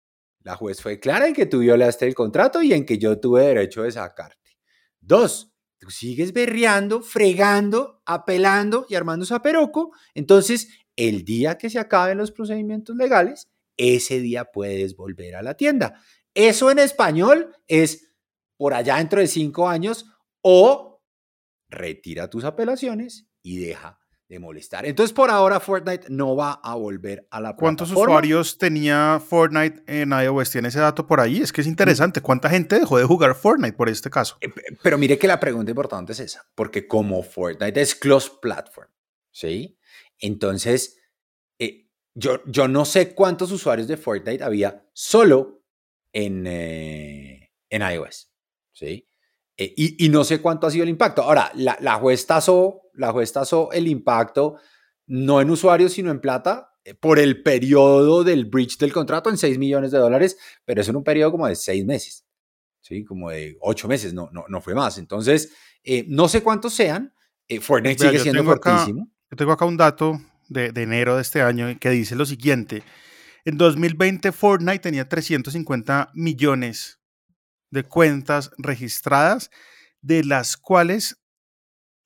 la 0.43 0.55
juez 0.55 0.83
fue 0.83 1.01
clara 1.01 1.29
en 1.29 1.33
que 1.33 1.47
tú 1.47 1.61
violaste 1.61 2.07
el 2.07 2.15
contrato 2.15 2.61
y 2.61 2.75
en 2.75 2.85
que 2.85 2.99
yo 2.99 3.19
tuve 3.19 3.47
derecho 3.47 3.85
de 3.85 3.93
sacarte. 3.93 4.59
Dos, 5.01 5.54
sigues 5.91 6.33
berreando, 6.33 7.03
fregando, 7.03 8.03
apelando 8.07 8.87
y 8.89 8.95
armando 8.95 9.27
zaperoco. 9.27 9.93
Entonces, 10.15 10.69
el 10.97 11.25
día 11.25 11.59
que 11.59 11.71
se 11.71 11.79
acaben 11.79 12.19
los 12.19 12.31
procedimientos 12.31 12.97
legales, 12.97 13.49
ese 13.77 14.21
día 14.21 14.45
puedes 14.47 14.97
volver 14.97 15.37
a 15.37 15.43
la 15.43 15.55
tienda. 15.55 16.01
Eso 16.35 16.71
en 16.71 16.79
español 16.79 17.55
es 17.67 18.13
por 18.57 18.75
allá 18.75 18.97
dentro 18.97 19.21
de 19.21 19.27
cinco 19.27 19.69
años 19.69 20.07
o 20.43 21.03
retira 21.69 22.31
tus 22.31 22.45
apelaciones 22.45 23.27
y 23.43 23.59
deja 23.59 24.04
de 24.35 24.41
molestar. 24.41 24.85
Entonces, 24.85 25.13
por 25.15 25.31
ahora, 25.31 25.61
Fortnite 25.61 26.07
no 26.11 26.37
va 26.37 26.53
a 26.53 26.75
volver 26.75 27.27
a 27.31 27.41
la 27.41 27.57
¿Cuántos 27.57 27.91
usuarios 27.91 28.59
tenía 28.59 29.21
Fortnite 29.25 29.83
en 29.87 30.11
iOS? 30.11 30.51
¿Tiene 30.51 30.69
ese 30.69 30.81
dato 30.81 31.07
por 31.07 31.21
ahí? 31.21 31.41
Es 31.41 31.53
que 31.53 31.61
es 31.61 31.67
interesante. 31.67 32.21
¿Cuánta 32.21 32.51
gente 32.51 32.79
dejó 32.79 32.99
de 32.99 33.05
jugar 33.05 33.35
Fortnite 33.35 33.77
por 33.77 33.89
este 33.89 34.11
caso? 34.11 34.37
Eh, 34.41 34.53
pero 34.83 34.99
mire 34.99 35.19
que 35.19 35.29
la 35.29 35.41
pregunta 35.41 35.71
importante 35.71 36.13
es 36.13 36.21
esa, 36.21 36.47
porque 36.55 36.87
como 36.87 37.23
Fortnite 37.23 37.81
es 37.81 37.95
closed 37.95 38.33
platform, 38.43 38.89
¿sí? 39.31 39.79
Entonces, 40.19 40.99
eh, 41.59 41.89
yo, 42.15 42.43
yo 42.47 42.69
no 42.69 42.85
sé 42.85 43.15
cuántos 43.15 43.53
usuarios 43.53 43.89
de 43.89 43.97
Fortnite 43.97 44.45
había 44.45 44.87
solo 44.93 45.65
en, 46.13 46.47
eh, 46.47 47.53
en 47.71 47.83
iOS, 47.83 48.33
¿sí? 48.73 49.09
Eh, 49.57 49.73
y, 49.77 50.09
no 50.09 50.25
sé 50.25 50.41
cuánto 50.41 50.67
ha 50.67 50.71
sido 50.71 50.83
el 50.83 50.91
impacto. 50.91 51.23
Ahora, 51.23 51.51
la, 51.55 51.77
la, 51.81 51.95
juez 51.95 52.27
tasó, 52.27 52.83
la 52.95 53.13
juez 53.13 53.33
tasó 53.33 53.71
el 53.73 53.87
impacto 53.87 54.57
no 55.07 55.41
en 55.41 55.51
usuarios, 55.51 55.93
sino 55.93 56.11
en 56.11 56.21
plata 56.21 56.73
eh, 56.85 56.95
por 56.95 57.19
el 57.19 57.43
periodo 57.43 58.25
del 58.25 58.47
breach 58.47 58.79
del 58.79 58.93
contrato 58.93 59.31
en 59.31 59.39
6 59.39 59.59
millones 59.59 59.91
de 59.91 59.99
dólares, 59.99 60.39
pero 60.65 60.81
eso 60.81 60.91
en 60.91 60.97
un 60.97 61.05
periodo 61.05 61.31
como 61.31 61.47
de 61.47 61.55
6 61.55 61.85
meses, 61.85 62.25
¿sí? 62.81 63.05
Como 63.05 63.31
de 63.31 63.57
8 63.61 63.87
meses, 63.87 64.15
no, 64.15 64.29
no, 64.33 64.45
no 64.49 64.61
fue 64.61 64.75
más. 64.75 64.99
Entonces, 64.99 65.53
eh, 65.83 66.05
no 66.09 66.29
sé 66.29 66.43
cuántos 66.43 66.75
sean. 66.75 67.13
Fortnite 67.61 68.03
sigue 68.03 68.19
siendo 68.21 68.43
fortísimo. 68.43 69.11
yo 69.31 69.37
tengo 69.37 69.53
acá 69.53 69.67
un 69.67 69.77
dato 69.77 70.19
de, 70.49 70.73
de 70.73 70.83
enero 70.83 71.17
de 71.17 71.23
este 71.23 71.43
año 71.43 71.79
que 71.79 71.91
dice 71.91 72.17
lo 72.17 72.25
siguiente. 72.25 72.83
En 73.45 73.59
2020 73.59 74.33
Fortnite 74.33 74.79
tenía 74.79 75.07
350 75.07 76.11
millones 76.15 77.04
de 77.75 77.85
cuentas 77.85 78.51
registradas, 78.57 79.51
de 80.01 80.25
las 80.25 80.57
cuales 80.57 81.21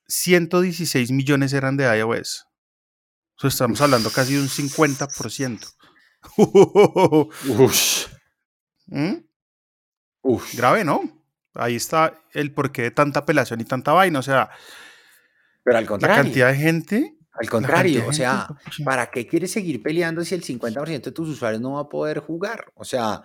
116 0.08 1.12
millones 1.12 1.52
eran 1.52 1.76
de 1.76 1.84
iOS. 1.98 2.46
estamos 3.42 3.80
hablando 3.80 4.10
casi 4.10 4.34
de 4.34 4.40
un 4.40 4.48
50%. 4.48 5.74
¿Mm? 8.86 9.14
Grave, 10.54 10.84
¿no? 10.84 11.02
Ahí 11.54 11.76
está 11.76 12.20
el 12.32 12.52
porqué 12.52 12.82
de 12.82 12.90
tanta 12.90 13.20
apelación 13.20 13.60
y 13.60 13.64
tanta 13.64 13.92
vaina. 13.92 14.18
O 14.18 14.22
sea, 14.22 14.50
pero 15.62 15.78
al 15.78 15.86
contrario. 15.86 16.16
La 16.16 16.22
cantidad 16.22 16.48
de 16.48 16.56
gente. 16.56 17.14
Al 17.32 17.48
contrario, 17.48 18.04
o 18.08 18.12
sea, 18.12 18.48
¿para 18.84 19.10
qué 19.10 19.26
quieres 19.26 19.52
seguir 19.52 19.80
peleando 19.80 20.24
si 20.24 20.34
el 20.34 20.42
50% 20.42 21.02
de 21.02 21.12
tus 21.12 21.28
usuarios 21.28 21.62
no 21.62 21.74
va 21.74 21.82
a 21.82 21.88
poder 21.88 22.18
jugar? 22.18 22.72
O 22.74 22.84
sea, 22.84 23.22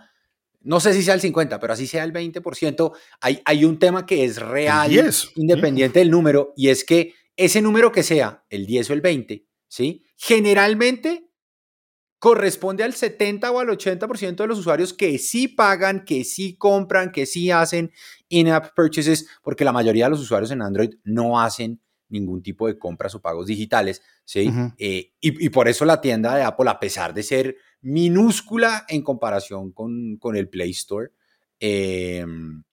no 0.64 0.80
sé 0.80 0.94
si 0.94 1.04
sea 1.04 1.14
el 1.14 1.22
50, 1.22 1.60
pero 1.60 1.74
así 1.74 1.88
sea 1.88 2.04
el 2.04 2.14
20%, 2.14 2.92
hay, 3.22 3.42
hay 3.46 3.66
un 3.66 3.78
tema 3.78 4.06
que 4.06 4.24
es 4.24 4.42
real, 4.42 4.92
independiente 5.36 6.00
del 6.00 6.10
número, 6.10 6.54
y 6.56 6.70
es 6.70 6.84
que 6.84 7.14
ese 7.36 7.62
número 7.62 7.92
que 7.92 8.04
sea, 8.04 8.44
el 8.50 8.66
10 8.66 8.90
o 8.90 8.94
el 8.94 9.02
20, 9.02 9.46
¿sí? 9.68 10.06
Generalmente 10.16 11.30
corresponde 12.20 12.84
al 12.84 12.94
70 12.94 13.52
o 13.52 13.60
al 13.60 13.68
80% 13.68 14.36
de 14.36 14.48
los 14.48 14.60
usuarios 14.60 14.94
que 14.94 15.18
sí 15.18 15.50
pagan, 15.50 16.06
que 16.06 16.24
sí 16.24 16.56
compran, 16.56 17.12
que 17.12 17.26
sí 17.26 17.52
hacen 17.52 17.92
in-app 18.30 18.74
purchases, 18.74 19.28
porque 19.42 19.66
la 19.66 19.74
mayoría 19.74 20.06
de 20.06 20.12
los 20.12 20.22
usuarios 20.22 20.52
en 20.52 20.62
Android 20.62 20.92
no 21.04 21.42
hacen 21.42 21.82
ningún 22.08 22.42
tipo 22.42 22.68
de 22.68 22.78
compras 22.78 23.14
o 23.16 23.22
pagos 23.22 23.48
digitales, 23.48 24.02
¿sí? 24.24 24.50
Eh, 24.78 25.12
y, 25.20 25.46
y, 25.46 25.50
por 25.50 25.68
eso 25.68 25.84
la 25.84 26.00
tienda 26.00 26.36
de 26.36 26.44
Apple, 26.44 26.70
a 26.70 26.80
pesar 26.80 27.14
de 27.14 27.24
ser 27.24 27.58
minúscula 27.84 28.86
en 28.88 29.04
comparación 29.04 29.72
con, 29.72 30.18
con 30.18 30.36
el 30.36 30.50
Play 30.50 30.72
Store, 30.72 31.12
em, 31.60 32.64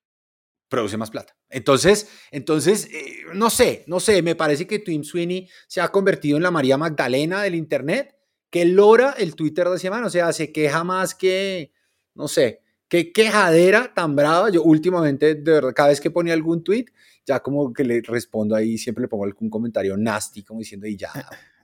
produce 0.68 0.96
más 0.96 1.10
plata. 1.10 1.36
Entonces, 1.50 2.08
entonces 2.30 2.88
eh, 2.92 3.24
no 3.34 3.50
sé, 3.50 3.84
no 3.88 4.00
sé, 4.00 4.22
me 4.22 4.36
parece 4.36 4.66
que 4.66 4.78
Tim 4.78 5.02
Sweeney 5.02 5.48
se 5.66 5.80
ha 5.80 5.88
convertido 5.88 6.36
en 6.36 6.44
la 6.44 6.52
María 6.52 6.78
Magdalena 6.78 7.42
del 7.42 7.56
Internet, 7.56 8.16
que 8.50 8.64
logra 8.64 9.12
el 9.18 9.34
Twitter 9.34 9.68
de 9.68 9.78
semana, 9.78 10.06
o 10.06 10.10
sea, 10.10 10.32
se 10.32 10.52
queja 10.52 10.84
más 10.84 11.14
que, 11.14 11.72
no 12.14 12.28
sé, 12.28 12.62
qué 12.88 13.12
quejadera 13.12 13.92
tan 13.94 14.16
brava. 14.16 14.50
Yo 14.50 14.62
últimamente, 14.62 15.34
de 15.34 15.52
verdad, 15.52 15.72
cada 15.74 15.90
vez 15.90 16.00
que 16.00 16.10
ponía 16.10 16.34
algún 16.34 16.62
tweet, 16.62 16.86
ya 17.26 17.40
como 17.40 17.72
que 17.72 17.84
le 17.84 18.00
respondo 18.02 18.54
ahí, 18.54 18.78
siempre 18.78 19.02
le 19.02 19.08
pongo 19.08 19.24
algún 19.24 19.50
comentario 19.50 19.96
nasty, 19.96 20.42
como 20.42 20.60
diciendo, 20.60 20.86
y 20.86 20.96
ya, 20.96 21.12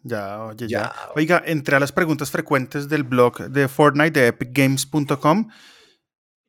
ya, 0.02 0.44
oye, 0.44 0.68
ya. 0.68 0.92
Oiga, 1.14 1.42
entré 1.44 1.76
a 1.76 1.80
las 1.80 1.92
preguntas 1.92 2.30
frecuentes 2.30 2.88
del 2.88 3.02
blog 3.02 3.50
de 3.50 3.68
Fortnite 3.68 4.20
de 4.20 4.26
epicgames.com 4.28 5.48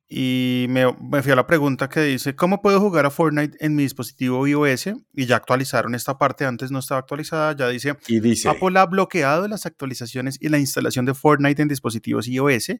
y 0.10 0.68
me, 0.70 0.86
me, 1.02 1.22
fui 1.22 1.34
a 1.34 1.36
la 1.36 1.46
pregunta 1.46 1.90
que 1.90 2.02
dice, 2.02 2.34
¿cómo 2.34 2.62
puedo 2.62 2.80
jugar 2.80 3.06
a 3.06 3.10
Fortnite 3.10 3.58
en 3.60 3.76
mi 3.76 3.84
dispositivo 3.84 4.48
iOS? 4.48 4.88
Y 5.14 5.26
ya 5.26 5.36
actualizaron 5.36 5.96
esta 5.96 6.18
parte, 6.18 6.46
antes 6.46 6.72
no 6.72 6.80
estaba 6.80 7.02
actualizada, 7.02 7.54
ya 7.58 7.68
dice, 7.68 7.98
y 8.08 8.22
dice 8.22 8.48
Apple 8.48 8.80
ha 8.80 8.86
bloqueado 8.86 9.50
las 9.50 9.66
actualizaciones 9.66 10.38
y 10.40 10.48
la 10.48 10.60
instalación 10.60 11.06
de 11.06 11.14
Fortnite 11.14 11.62
en 11.62 11.68
dispositivos 11.68 12.28
iOS. 12.28 12.72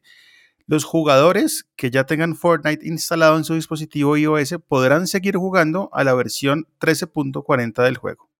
Los 0.66 0.84
jugadores 0.84 1.66
que 1.76 1.90
ya 1.90 2.04
tengan 2.04 2.34
Fortnite 2.34 2.86
instalado 2.86 3.36
en 3.36 3.44
su 3.44 3.54
dispositivo 3.54 4.16
iOS 4.16 4.56
podrán 4.66 5.06
seguir 5.06 5.36
jugando 5.36 5.90
a 5.92 6.04
la 6.04 6.14
versión 6.14 6.66
13.40 6.80 7.84
del 7.84 7.98
juego. 7.98 8.30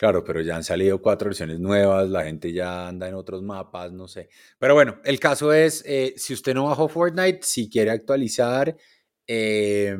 Claro, 0.00 0.24
pero 0.24 0.40
ya 0.40 0.56
han 0.56 0.64
salido 0.64 1.02
cuatro 1.02 1.26
versiones 1.28 1.60
nuevas, 1.60 2.08
la 2.08 2.24
gente 2.24 2.54
ya 2.54 2.88
anda 2.88 3.06
en 3.06 3.12
otros 3.14 3.42
mapas, 3.42 3.92
no 3.92 4.08
sé. 4.08 4.30
Pero 4.58 4.72
bueno, 4.72 4.98
el 5.04 5.20
caso 5.20 5.52
es, 5.52 5.84
eh, 5.86 6.14
si 6.16 6.32
usted 6.32 6.54
no 6.54 6.64
bajó 6.64 6.88
Fortnite, 6.88 7.40
si 7.42 7.68
quiere 7.68 7.90
actualizar, 7.90 8.74
eh, 9.26 9.94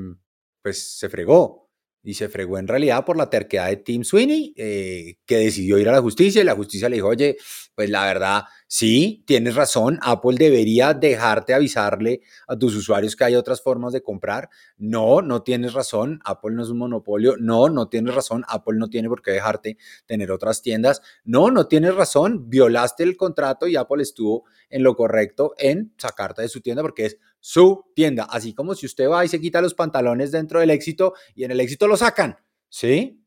pues 0.63 0.97
se 0.99 1.11
fregó. 1.11 1.70
Y 2.03 2.15
se 2.15 2.29
fregó 2.29 2.59
en 2.59 2.69
realidad 2.69 3.05
por 3.05 3.17
la 3.17 3.29
terquedad 3.29 3.69
de 3.69 3.77
Tim 3.77 4.05
Sweeney, 4.05 4.55
eh, 4.57 5.17
que 5.27 5.37
decidió 5.39 5.79
ir 5.79 5.89
a 5.89 5.93
la 5.93 6.01
justicia 6.01 6.41
y 6.41 6.45
la 6.45 6.55
justicia 6.55 6.89
le 6.89 6.97
dijo, 6.97 7.09
oye, 7.09 7.37
pues 7.75 7.91
la 7.91 8.05
verdad, 8.07 8.45
Sí, 8.73 9.25
tienes 9.27 9.57
razón, 9.57 9.99
Apple 10.01 10.37
debería 10.39 10.95
dejarte 10.95 11.55
avisarle 11.55 12.21
a 12.47 12.57
tus 12.57 12.77
usuarios 12.77 13.17
que 13.17 13.25
hay 13.25 13.35
otras 13.35 13.61
formas 13.61 13.93
de 13.93 14.01
comprar. 14.01 14.49
No, 14.77 15.23
no 15.23 15.43
tienes 15.43 15.73
razón, 15.73 16.21
Apple 16.25 16.53
no 16.55 16.63
es 16.63 16.69
un 16.69 16.79
monopolio. 16.79 17.35
No, 17.37 17.69
no 17.69 17.89
tienes 17.89 18.15
razón, 18.15 18.45
Apple 18.47 18.79
no 18.79 18.89
tiene 18.89 19.09
por 19.09 19.23
qué 19.23 19.33
dejarte 19.33 19.77
tener 20.07 20.31
otras 20.31 20.63
tiendas. 20.63 21.03
No, 21.25 21.51
no 21.51 21.67
tienes 21.67 21.97
razón, 21.97 22.49
violaste 22.49 23.03
el 23.03 23.17
contrato 23.17 23.67
y 23.67 23.75
Apple 23.75 24.05
estuvo 24.05 24.45
en 24.69 24.85
lo 24.85 24.95
correcto 24.95 25.53
en 25.59 25.93
sacarte 25.99 26.43
de 26.43 26.49
su 26.49 26.61
tienda 26.61 26.83
porque 26.83 27.07
es 27.07 27.19
su 27.41 27.85
tienda. 27.95 28.25
Así 28.25 28.55
como 28.55 28.75
si 28.75 28.87
usted 28.87 29.09
va 29.09 29.25
y 29.25 29.29
se 29.29 29.41
quita 29.41 29.61
los 29.61 29.75
pantalones 29.75 30.31
dentro 30.31 30.61
del 30.61 30.71
éxito 30.71 31.15
y 31.35 31.45
en 31.45 31.51
el 31.51 31.61
éxito 31.61 31.89
lo 31.89 31.97
sacan. 31.97 32.37
¿Sí? 32.69 33.25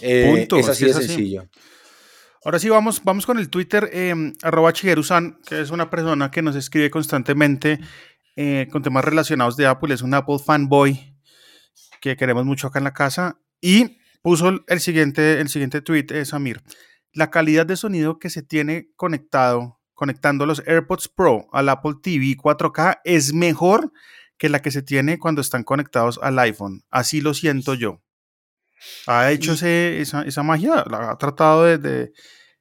Eh, 0.00 0.32
Punto. 0.34 0.58
Es 0.58 0.68
así 0.68 0.86
de 0.86 0.94
sencillo. 0.94 1.48
Ahora 2.44 2.60
sí, 2.60 2.68
vamos, 2.68 3.02
vamos 3.02 3.26
con 3.26 3.38
el 3.38 3.50
Twitter, 3.50 3.90
eh, 3.92 4.14
arroba 4.42 4.72
Chigerusan, 4.72 5.40
que 5.44 5.60
es 5.60 5.70
una 5.70 5.90
persona 5.90 6.30
que 6.30 6.42
nos 6.42 6.54
escribe 6.54 6.90
constantemente 6.90 7.80
eh, 8.36 8.68
con 8.70 8.82
temas 8.82 9.04
relacionados 9.04 9.56
de 9.56 9.66
Apple, 9.66 9.92
es 9.92 10.02
un 10.02 10.14
Apple 10.14 10.38
fanboy 10.38 11.16
que 12.00 12.16
queremos 12.16 12.44
mucho 12.44 12.68
acá 12.68 12.78
en 12.78 12.84
la 12.84 12.94
casa, 12.94 13.40
y 13.60 13.98
puso 14.22 14.64
el 14.68 14.80
siguiente, 14.80 15.40
el 15.40 15.48
siguiente 15.48 15.80
tweet, 15.80 16.06
es 16.10 16.28
Samir. 16.28 16.62
La 17.12 17.30
calidad 17.30 17.66
de 17.66 17.76
sonido 17.76 18.20
que 18.20 18.30
se 18.30 18.42
tiene 18.42 18.90
conectado, 18.94 19.75
conectando 19.96 20.46
los 20.46 20.62
AirPods 20.64 21.08
Pro 21.08 21.48
al 21.52 21.68
Apple 21.68 21.94
TV 22.00 22.36
4K 22.36 23.00
es 23.02 23.32
mejor 23.32 23.92
que 24.38 24.48
la 24.48 24.62
que 24.62 24.70
se 24.70 24.82
tiene 24.82 25.18
cuando 25.18 25.40
están 25.40 25.64
conectados 25.64 26.20
al 26.22 26.38
iPhone. 26.38 26.84
Así 26.90 27.20
lo 27.20 27.34
siento 27.34 27.74
yo. 27.74 28.02
Ha 29.06 29.32
hecho 29.32 29.54
esa, 29.54 30.22
esa, 30.22 30.42
magia, 30.44 30.84
ha 30.86 31.16
tratado 31.16 31.64
de, 31.64 32.12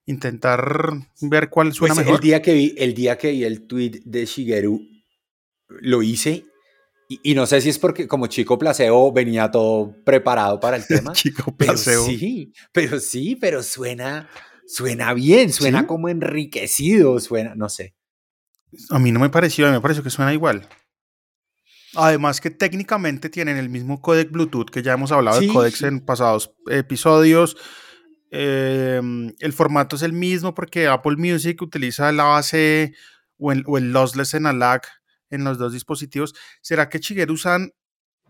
intentar 0.06 0.92
ver 1.22 1.50
cuál 1.50 1.74
suena 1.74 1.94
pues, 1.94 2.06
mejor. 2.06 2.20
El 2.22 2.24
día, 2.24 2.42
que 2.42 2.54
vi, 2.54 2.74
el 2.78 2.94
día 2.94 3.18
que 3.18 3.32
vi 3.32 3.44
el 3.44 3.68
tweet 3.68 4.02
de 4.06 4.26
Shigeru, 4.26 4.82
lo 5.68 6.02
hice 6.02 6.46
y, 7.08 7.36
no 7.36 7.46
sé 7.46 7.62
si 7.62 7.70
es 7.70 7.78
porque 7.78 8.08
como 8.08 8.26
chico 8.28 8.58
placebo 8.58 9.12
venía 9.12 9.52
todo 9.52 9.96
preparado 10.04 10.60
para 10.60 10.78
el 10.78 10.88
tema. 10.88 11.14
chico 11.14 11.56
placebo. 11.56 12.06
Pero 12.06 12.18
sí, 12.18 12.54
pero 12.72 13.00
sí, 13.00 13.36
pero 13.36 13.64
suena, 13.64 14.30
suena 14.68 15.14
bien, 15.14 15.52
suena 15.52 15.88
como 15.88 16.10
enriquecido, 16.10 17.20
suena, 17.20 17.56
no 17.56 17.70
sé. 17.70 17.96
A 18.90 19.00
mí 19.00 19.12
no 19.12 19.20
me 19.20 19.30
pareció, 19.30 19.66
a 19.66 19.70
mí 19.70 19.76
me 19.76 19.82
pareció 19.82 20.04
que 20.04 20.10
suena 20.10 20.34
igual. 20.34 20.68
Además 21.96 22.42
que 22.42 22.50
técnicamente 22.50 23.30
tienen 23.30 23.58
el 23.58 23.70
mismo 23.70 24.02
codec 24.02 24.30
Bluetooth 24.30 24.70
que 24.70 24.84
ya 24.84 24.94
hemos 24.94 25.12
hablado 25.12 25.40
de 25.40 25.48
codecs 25.48 25.82
en 25.84 26.02
pasados 26.02 26.54
episodios. 26.70 27.56
Em, 28.32 29.34
el 29.40 29.54
formato 29.54 29.96
es 29.96 30.02
el 30.02 30.12
mismo 30.12 30.54
porque 30.54 30.88
Apple 30.88 31.16
Music 31.16 31.62
utiliza 31.62 32.12
la 32.12 32.26
base 32.26 32.94
o 33.38 33.52
el, 33.52 33.64
o 33.66 33.78
el 33.78 33.94
lossless 33.94 34.34
en 34.34 34.46
ALAC 34.46 34.88
en 35.30 35.46
los 35.46 35.58
dos 35.58 35.72
dispositivos. 35.72 36.36
¿Será 36.62 36.90
que 36.90 37.00
Shigeru-san 37.00 37.72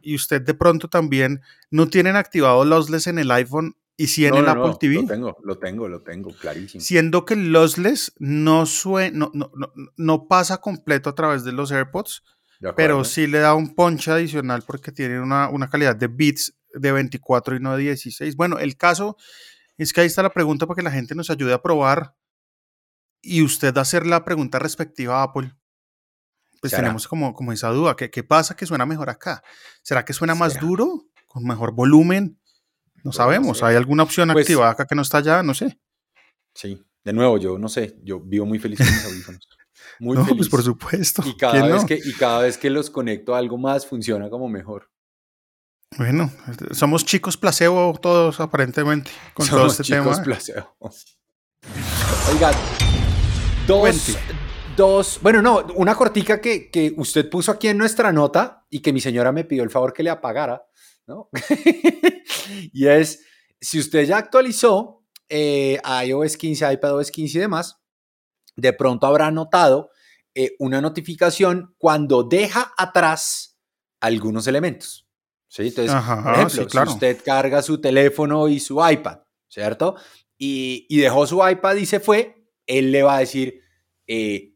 y 0.01 0.15
usted 0.15 0.41
de 0.41 0.53
pronto 0.53 0.87
también 0.87 1.41
no 1.71 1.87
tienen 1.87 2.15
activado 2.15 2.63
lossless 2.65 3.07
en 3.07 3.17
el 3.17 3.31
iPhone 3.31 3.75
y 3.97 4.07
100 4.07 4.35
en 4.35 4.47
Apple 4.47 4.75
TV. 4.79 4.95
Lo 4.95 5.07
tengo, 5.07 5.37
lo 5.43 5.57
tengo, 5.57 5.87
lo 5.87 6.01
tengo, 6.01 6.33
clarísimo. 6.33 6.81
Siendo 6.81 7.25
que 7.25 7.35
lossless 7.35 8.13
no, 8.19 8.65
no, 9.13 9.31
no, 9.33 9.51
no, 9.95 10.27
pasa 10.27 10.57
completo 10.59 11.09
a 11.09 11.15
través 11.15 11.43
de 11.43 11.51
los 11.51 11.71
AirPods, 11.71 12.23
pero 12.75 13.03
sí 13.03 13.27
le 13.27 13.39
da 13.39 13.53
un 13.53 13.73
punch 13.73 14.09
adicional 14.09 14.63
porque 14.65 14.91
tiene 14.91 15.19
una, 15.19 15.49
una, 15.49 15.69
calidad 15.69 15.95
de 15.95 16.07
bits 16.07 16.57
de 16.73 16.91
24 16.91 17.55
y 17.55 17.59
no 17.59 17.75
de 17.77 17.83
16. 17.83 18.35
Bueno, 18.35 18.59
el 18.59 18.75
caso 18.75 19.17
es 19.77 19.93
que 19.93 20.01
ahí 20.01 20.07
está 20.07 20.23
la 20.23 20.31
pregunta 20.31 20.65
para 20.67 20.75
que 20.75 20.83
la 20.83 20.91
gente 20.91 21.15
nos 21.15 21.29
ayude 21.29 21.53
a 21.53 21.61
probar 21.61 22.15
y 23.21 23.43
usted 23.43 23.77
hacer 23.77 24.05
la 24.05 24.25
pregunta 24.25 24.59
respectiva 24.59 25.19
a 25.19 25.23
Apple. 25.23 25.53
Pues 26.61 26.73
tenemos 26.73 27.07
como, 27.07 27.33
como 27.33 27.51
esa 27.51 27.69
duda, 27.69 27.95
¿qué, 27.95 28.09
¿qué 28.09 28.23
pasa 28.23 28.55
que 28.55 28.65
suena 28.65 28.85
mejor 28.85 29.09
acá? 29.09 29.43
¿Será 29.83 30.03
que 30.03 30.13
suena 30.13 30.33
más 30.33 30.59
duro, 30.59 31.05
con 31.27 31.43
mejor 31.43 31.73
volumen? 31.73 32.39
No 33.05 33.11
sabemos, 33.11 33.61
¿hay 33.61 33.75
alguna 33.75 34.01
opción 34.01 34.31
pues 34.33 34.45
activada 34.45 34.71
acá 34.71 34.87
que 34.87 34.95
no 34.95 35.03
está 35.03 35.19
allá? 35.19 35.43
No 35.43 35.53
sé. 35.53 35.79
Sí, 36.55 36.83
de 37.03 37.13
nuevo, 37.13 37.37
yo 37.37 37.59
no 37.59 37.69
sé, 37.69 37.99
yo 38.01 38.19
vivo 38.19 38.47
muy 38.47 38.57
feliz 38.57 38.79
con 38.79 38.87
mis 38.87 39.05
audífonos. 39.05 39.47
Muy 39.99 40.17
no, 40.17 40.25
pues 40.25 40.49
por 40.49 40.61
supuesto. 40.63 41.23
Y 41.25 41.37
cada, 41.37 41.67
vez 41.67 41.85
que, 41.85 41.97
y 42.03 42.11
cada 42.13 42.41
vez 42.41 42.57
que 42.57 42.69
los 42.69 42.89
conecto 42.89 43.33
a 43.33 43.37
algo 43.37 43.57
más, 43.57 43.85
funciona 43.85 44.29
como 44.29 44.49
mejor. 44.49 44.89
Bueno, 45.97 46.31
somos 46.71 47.05
chicos 47.05 47.37
placebo 47.37 47.97
todos 48.01 48.39
aparentemente 48.41 49.11
con 49.33 49.47
todo 49.47 49.67
este 49.67 49.83
chicos 49.83 50.19
placebo. 50.19 50.75
Oigan, 52.33 52.53
dos, 53.67 54.17
dos, 54.75 55.19
bueno, 55.21 55.41
no, 55.41 55.65
una 55.75 55.95
cortica 55.95 56.41
que, 56.41 56.69
que 56.69 56.93
usted 56.97 57.29
puso 57.29 57.51
aquí 57.51 57.67
en 57.67 57.77
nuestra 57.77 58.11
nota 58.11 58.65
y 58.69 58.81
que 58.81 58.91
mi 58.91 58.99
señora 58.99 59.31
me 59.31 59.45
pidió 59.45 59.63
el 59.63 59.69
favor 59.69 59.93
que 59.93 60.03
le 60.03 60.09
apagara 60.09 60.65
¿no? 61.07 61.29
y 62.73 62.87
es, 62.87 63.23
si 63.59 63.79
usted 63.79 64.05
ya 64.05 64.17
actualizó 64.17 65.05
eh, 65.29 65.79
iOS 66.05 66.37
15, 66.37 66.73
iPadOS 66.73 67.11
15 67.11 67.37
y 67.37 67.41
demás, 67.41 67.81
de 68.55 68.73
pronto 68.73 69.07
habrá 69.07 69.31
notado 69.31 69.89
eh, 70.33 70.55
una 70.59 70.81
notificación 70.81 71.75
cuando 71.77 72.23
deja 72.23 72.73
atrás 72.77 73.57
algunos 74.01 74.47
elementos. 74.47 75.07
¿sí? 75.47 75.67
Entonces, 75.67 75.95
por 75.95 76.33
ejemplo, 76.33 76.85
si 76.85 76.93
usted 76.93 77.21
carga 77.23 77.61
su 77.61 77.79
teléfono 77.79 78.47
y 78.47 78.59
su 78.59 78.85
iPad, 78.85 79.19
¿cierto? 79.47 79.95
Y, 80.37 80.85
dejó 80.97 81.25
su 81.25 81.47
iPad 81.47 81.75
y 81.75 81.85
se 81.85 81.99
fue, 81.99 82.49
él 82.67 82.91
le 82.91 83.03
va 83.03 83.15
a 83.15 83.19
decir, 83.19 83.61
eh, 84.07 84.54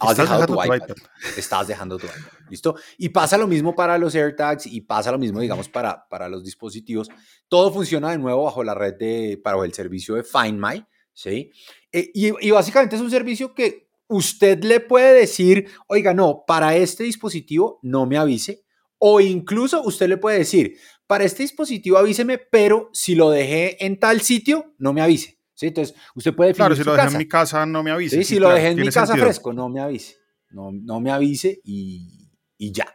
has 0.00 0.16
dejado 0.16 0.46
tu, 0.46 0.62
iPad. 0.62 0.96
Estás 1.36 1.66
dejando 1.66 1.98
tu 1.98 2.06
iPad. 2.06 2.20
¿Listo? 2.50 2.76
Y 2.98 3.08
pasa 3.08 3.38
lo 3.38 3.46
mismo 3.46 3.74
para 3.74 3.98
los 3.98 4.14
AirTags 4.14 4.66
y 4.66 4.80
pasa 4.82 5.10
lo 5.12 5.18
mismo, 5.18 5.40
digamos, 5.40 5.68
para, 5.68 6.06
para 6.08 6.28
los 6.28 6.44
dispositivos. 6.44 7.08
Todo 7.48 7.72
funciona 7.72 8.10
de 8.10 8.18
nuevo 8.18 8.44
bajo 8.44 8.62
la 8.62 8.74
red 8.74 8.94
de, 8.94 9.40
para 9.42 9.64
el 9.64 9.72
servicio 9.72 10.14
de 10.14 10.24
Find 10.24 10.60
My, 10.60 10.84
¿sí? 11.12 11.50
Eh, 11.92 12.10
y, 12.14 12.46
y, 12.46 12.50
básicamente 12.50 12.96
es 12.96 13.02
un 13.02 13.10
servicio 13.10 13.54
que 13.54 13.88
usted 14.08 14.62
le 14.64 14.80
puede 14.80 15.14
decir, 15.14 15.68
oiga, 15.86 16.14
no, 16.14 16.44
para 16.46 16.76
este 16.76 17.04
dispositivo 17.04 17.78
no 17.82 18.06
me 18.06 18.18
avise. 18.18 18.64
O 18.98 19.20
incluso 19.20 19.82
usted 19.82 20.08
le 20.08 20.16
puede 20.16 20.38
decir, 20.38 20.76
para 21.06 21.24
este 21.24 21.42
dispositivo 21.42 21.98
avíseme, 21.98 22.38
pero 22.38 22.90
si 22.92 23.14
lo 23.14 23.30
dejé 23.30 23.84
en 23.84 23.98
tal 23.98 24.20
sitio, 24.20 24.74
no 24.78 24.92
me 24.92 25.00
avise. 25.00 25.37
¿Sí? 25.58 25.66
Entonces, 25.66 25.96
usted 26.14 26.36
puede 26.36 26.54
Claro, 26.54 26.76
si 26.76 26.84
lo 26.84 26.94
dejé 26.94 27.08
en 27.08 27.18
mi 27.18 27.26
casa, 27.26 27.66
no 27.66 27.82
me 27.82 27.90
avise. 27.90 28.18
Sí, 28.18 28.22
si 28.22 28.38
lo 28.38 28.48
dejé 28.48 28.68
en 28.68 28.80
mi 28.80 28.90
casa 28.90 29.16
fresco, 29.16 29.52
no 29.52 29.68
me 29.68 29.80
avise. 29.80 30.14
No, 30.50 30.70
no 30.70 31.00
me 31.00 31.10
avise 31.10 31.60
y, 31.64 32.30
y 32.56 32.70
ya. 32.70 32.86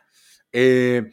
Eh, 0.49 1.03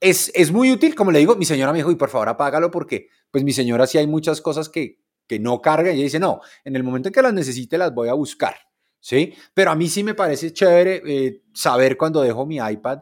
es, 0.00 0.30
es, 0.34 0.52
muy 0.52 0.70
útil, 0.70 0.94
como 0.94 1.10
le 1.10 1.20
digo, 1.20 1.34
mi 1.36 1.46
señora 1.46 1.72
me 1.72 1.78
dijo, 1.78 1.90
y 1.90 1.96
por 1.96 2.10
favor 2.10 2.28
apágalo 2.28 2.70
porque, 2.70 3.08
pues 3.30 3.42
mi 3.42 3.54
señora 3.54 3.86
sí 3.86 3.96
hay 3.96 4.06
muchas 4.06 4.42
cosas 4.42 4.68
que, 4.68 5.00
que 5.26 5.38
no 5.38 5.62
carga 5.62 5.90
y 5.90 5.94
ella 5.94 6.04
dice, 6.04 6.18
no, 6.18 6.42
en 6.62 6.76
el 6.76 6.82
momento 6.82 7.08
en 7.08 7.14
que 7.14 7.22
las 7.22 7.32
necesite 7.32 7.78
las 7.78 7.94
voy 7.94 8.10
a 8.10 8.12
buscar, 8.12 8.56
¿sí? 9.00 9.32
Pero 9.54 9.70
a 9.70 9.74
mí 9.74 9.88
sí 9.88 10.04
me 10.04 10.12
parece 10.12 10.52
chévere 10.52 11.02
eh, 11.06 11.42
saber 11.54 11.96
cuando 11.96 12.20
dejo 12.20 12.44
mi 12.44 12.56
iPad 12.56 12.98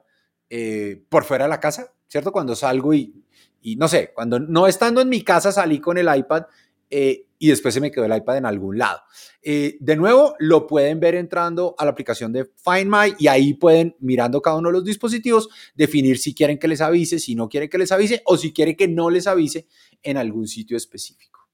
eh, 0.49 1.05
por 1.09 1.25
fuera 1.25 1.47
de 1.47 1.51
la 1.51 1.59
casa, 1.59 1.93
¿cierto? 2.07 2.31
Cuando 2.31 2.55
salgo 2.55 2.95
y, 2.95 3.25
y, 3.63 3.75
no 3.75 3.89
sé, 3.89 4.13
cuando 4.15 4.39
no 4.39 4.69
estando 4.69 5.01
en 5.01 5.09
mi 5.09 5.23
casa 5.23 5.51
salí 5.51 5.81
con 5.81 5.99
el 5.99 6.09
iPad 6.17 6.45
eh, 6.89 7.26
y 7.39 7.49
después 7.49 7.75
se 7.75 7.81
me 7.81 7.91
quedó 7.91 8.05
el 8.05 8.17
iPad 8.17 8.39
en 8.39 8.47
algún 8.47 8.79
lado. 8.79 9.01
Eh, 9.43 9.77
de 9.81 9.97
nuevo, 9.97 10.35
lo 10.39 10.67
pueden 10.67 11.01
ver 11.01 11.15
entrando 11.15 11.75
a 11.79 11.85
la 11.85 11.91
aplicación 11.91 12.33
de 12.33 12.45
Find 12.45 12.87
My 12.87 13.15
y 13.19 13.29
ahí 13.29 13.55
pueden, 13.55 13.97
mirando 14.01 14.41
cada 14.41 14.57
uno 14.57 14.69
de 14.69 14.75
los 14.75 14.85
dispositivos, 14.85 15.49
definir 15.75 16.19
si 16.19 16.35
quieren 16.35 16.59
que 16.59 16.69
les 16.69 16.81
avise, 16.81 17.19
si 17.19 17.35
no 17.35 17.49
quieren 17.49 17.69
que 17.69 17.79
les 17.79 17.93
avise 17.93 18.23
o 18.25 18.37
si 18.37 18.53
quieren 18.53 18.77
que 18.77 18.89
no 18.89 19.11
les 19.11 19.27
avise 19.27 19.67
en 20.03 20.17
algún 20.17 20.49
sitio 20.49 20.77
específico. 20.77 21.49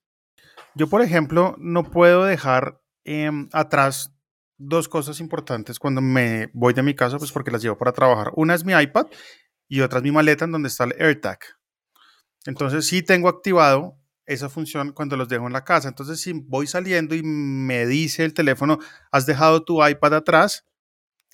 Yo, 0.74 0.88
por 0.88 1.02
ejemplo, 1.02 1.54
no 1.58 1.90
puedo 1.90 2.24
dejar 2.24 2.80
em, 3.04 3.48
atrás 3.52 4.14
dos 4.56 4.88
cosas 4.88 5.20
importantes 5.20 5.78
cuando 5.78 6.00
me 6.00 6.50
voy 6.54 6.72
de 6.72 6.82
mi 6.82 6.94
casa, 6.94 7.18
pues 7.18 7.32
porque 7.32 7.50
las 7.50 7.62
llevo 7.62 7.76
para 7.76 7.92
trabajar. 7.92 8.32
Una 8.36 8.54
es 8.54 8.64
mi 8.64 8.72
iPad 8.72 9.06
y 9.68 9.80
otra 9.80 9.98
es 9.98 10.04
mi 10.04 10.12
maleta 10.12 10.44
en 10.44 10.52
donde 10.52 10.68
está 10.68 10.84
el 10.84 10.94
AirTag. 10.98 11.38
Entonces 12.46 12.86
sí 12.86 13.02
tengo 13.02 13.28
activado 13.28 13.98
esa 14.32 14.48
función 14.48 14.92
cuando 14.92 15.16
los 15.16 15.28
dejo 15.28 15.46
en 15.46 15.52
la 15.52 15.64
casa. 15.64 15.88
Entonces, 15.88 16.20
si 16.20 16.32
voy 16.32 16.66
saliendo 16.66 17.14
y 17.14 17.22
me 17.22 17.86
dice 17.86 18.24
el 18.24 18.34
teléfono, 18.34 18.78
has 19.10 19.26
dejado 19.26 19.64
tu 19.64 19.86
iPad 19.86 20.14
atrás, 20.14 20.66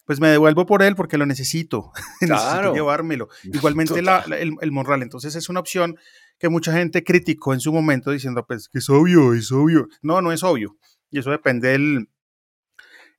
pues 0.05 0.21
me 0.21 0.29
devuelvo 0.29 0.67
por 0.67 0.83
él 0.83 0.95
porque 0.95 1.19
lo 1.19 1.27
necesito. 1.27 1.93
necesito 2.21 2.75
llevármelo. 2.75 3.29
Igualmente 3.45 3.99
el, 3.99 4.57
el 4.61 4.73
Monral. 4.73 5.03
Entonces, 5.03 5.35
es 5.37 5.49
una 5.49 5.61
opción 5.61 5.97
que 6.39 6.49
mucha 6.49 6.73
gente 6.73 7.05
criticó 7.05 7.53
en 7.53 7.61
su 7.61 7.73
momento 7.73 8.11
diciendo, 8.11 8.47
pues, 8.47 8.69
que 8.69 8.79
es 8.79 8.89
obvio, 8.89 9.35
es 9.35 9.51
obvio. 9.53 9.89
No, 10.03 10.21
no 10.21 10.33
es 10.33 10.43
obvio. 10.43 10.77
Y 11.11 11.19
eso 11.19 11.31
depende 11.31 11.69
del 11.69 12.09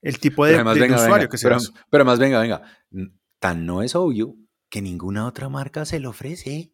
el 0.01 0.19
tipo 0.19 0.45
de, 0.45 0.61
usuario 0.61 1.29
que 1.29 1.37
sea. 1.37 1.49
Pero, 1.49 1.61
pero 1.89 2.05
más, 2.05 2.19
venga, 2.19 2.39
venga. 2.39 2.61
Tan 3.39 3.65
no 3.65 3.83
es 3.83 3.95
obvio 3.95 4.35
que 4.69 4.81
ninguna 4.81 5.25
otra 5.25 5.49
marca 5.49 5.85
se 5.85 5.99
lo 5.99 6.09
ofrece. 6.09 6.73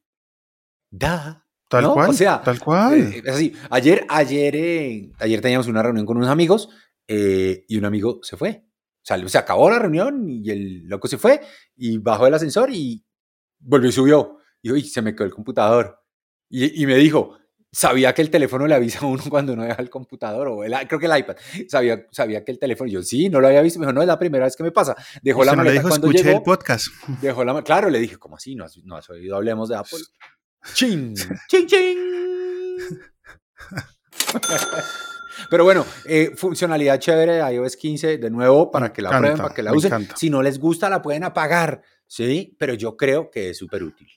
Da. 0.91 1.45
Tal 1.82 1.93
cual. 1.93 2.09
O 2.09 2.13
sea, 2.13 2.41
tal 2.41 2.59
cual. 2.59 2.99
Eh, 2.99 3.21
es 3.23 3.34
así. 3.34 3.53
Ayer, 3.69 4.05
ayer, 4.09 4.55
eh, 4.55 5.11
ayer 5.19 5.41
teníamos 5.41 5.67
una 5.67 5.84
reunión 5.84 6.05
con 6.05 6.17
unos 6.17 6.30
amigos 6.30 6.69
eh, 7.07 7.65
y 7.67 7.78
un 7.78 7.86
amigo 7.86 8.19
se 8.23 8.38
fue. 8.38 8.63
O 8.67 9.07
sea, 9.07 9.28
se 9.28 9.38
acabó 9.38 9.69
la 9.69 9.80
reunión 9.80 10.28
y 10.28 10.49
el 10.49 10.88
loco 10.88 11.07
se 11.07 11.17
fue 11.17 11.41
y 11.76 11.99
bajó 11.99 12.26
el 12.28 12.34
ascensor 12.34 12.69
y 12.71 13.05
volvió 13.59 13.89
y 13.89 13.93
subió. 13.93 14.38
Y 14.61 14.82
se 14.82 15.01
me 15.01 15.13
quedó 15.13 15.26
el 15.26 15.34
computador. 15.34 16.01
Y, 16.49 16.82
y, 16.82 16.86
me 16.88 16.95
dijo, 16.95 17.38
sabía 17.76 18.13
que 18.13 18.21
el 18.21 18.30
teléfono 18.30 18.65
le 18.67 18.76
avisa 18.76 18.99
a 18.99 19.05
uno 19.05 19.21
cuando 19.30 19.53
uno 19.53 19.63
deja 19.63 19.82
el 19.82 19.89
computador 19.89 20.47
o 20.47 20.63
el, 20.63 20.73
creo 20.88 20.99
que 20.99 21.07
el 21.07 21.17
iPad. 21.17 21.36
Sabía, 21.67 22.05
sabía 22.11 22.43
que 22.43 22.51
el 22.51 22.59
teléfono, 22.59 22.89
yo 22.89 23.03
sí, 23.03 23.30
no 23.30 23.41
lo 23.41 23.47
había 23.47 23.61
visto. 23.61 23.80
Me 23.80 23.86
dijo, 23.86 23.93
no, 23.93 24.01
es 24.01 24.07
la 24.07 24.17
primera 24.17 24.45
vez 24.45 24.55
que 24.55 24.63
me 24.63 24.71
pasa. 24.71 24.95
Dejó 25.21 25.43
la 25.43 25.53
maleta 25.53 25.80
dijo, 25.80 25.89
cuando 25.89 26.11
llegó. 26.11 26.30
el 26.30 26.41
podcast. 26.41 26.88
Dejó 27.21 27.43
la 27.43 27.61
Claro, 27.63 27.89
le 27.89 27.99
dije, 27.99 28.17
¿cómo 28.17 28.38
así? 28.38 28.55
¿No 28.55 28.63
has, 28.63 28.78
no 28.84 28.95
has 28.95 29.09
oído? 29.09 29.36
Hablemos 29.36 29.69
de 29.69 29.76
Apple. 29.76 29.99
¡Ching! 30.74 31.16
¡Ching, 31.47 31.68
ching! 31.68 31.97
Pero 35.49 35.63
bueno, 35.63 35.86
eh, 36.05 36.32
funcionalidad 36.36 36.99
chévere 36.99 37.34
de 37.34 37.53
iOS 37.53 37.76
15, 37.76 38.18
de 38.18 38.30
nuevo, 38.30 38.72
para 38.72 38.91
que 38.91 39.01
la 39.01 39.09
prueben, 39.09 39.38
para 39.38 39.53
que 39.53 39.63
la 39.63 39.74
usen. 39.74 40.07
Si 40.16 40.30
no 40.30 40.41
les 40.41 40.59
gusta, 40.59 40.89
la 40.89 41.01
pueden 41.01 41.24
apagar, 41.24 41.82
¿sí? 42.07 42.55
Pero 42.57 42.74
yo 42.74 42.97
creo 42.97 43.30
que 43.30 43.49
es 43.49 43.57
súper 43.57 43.84
útil. 43.84 44.07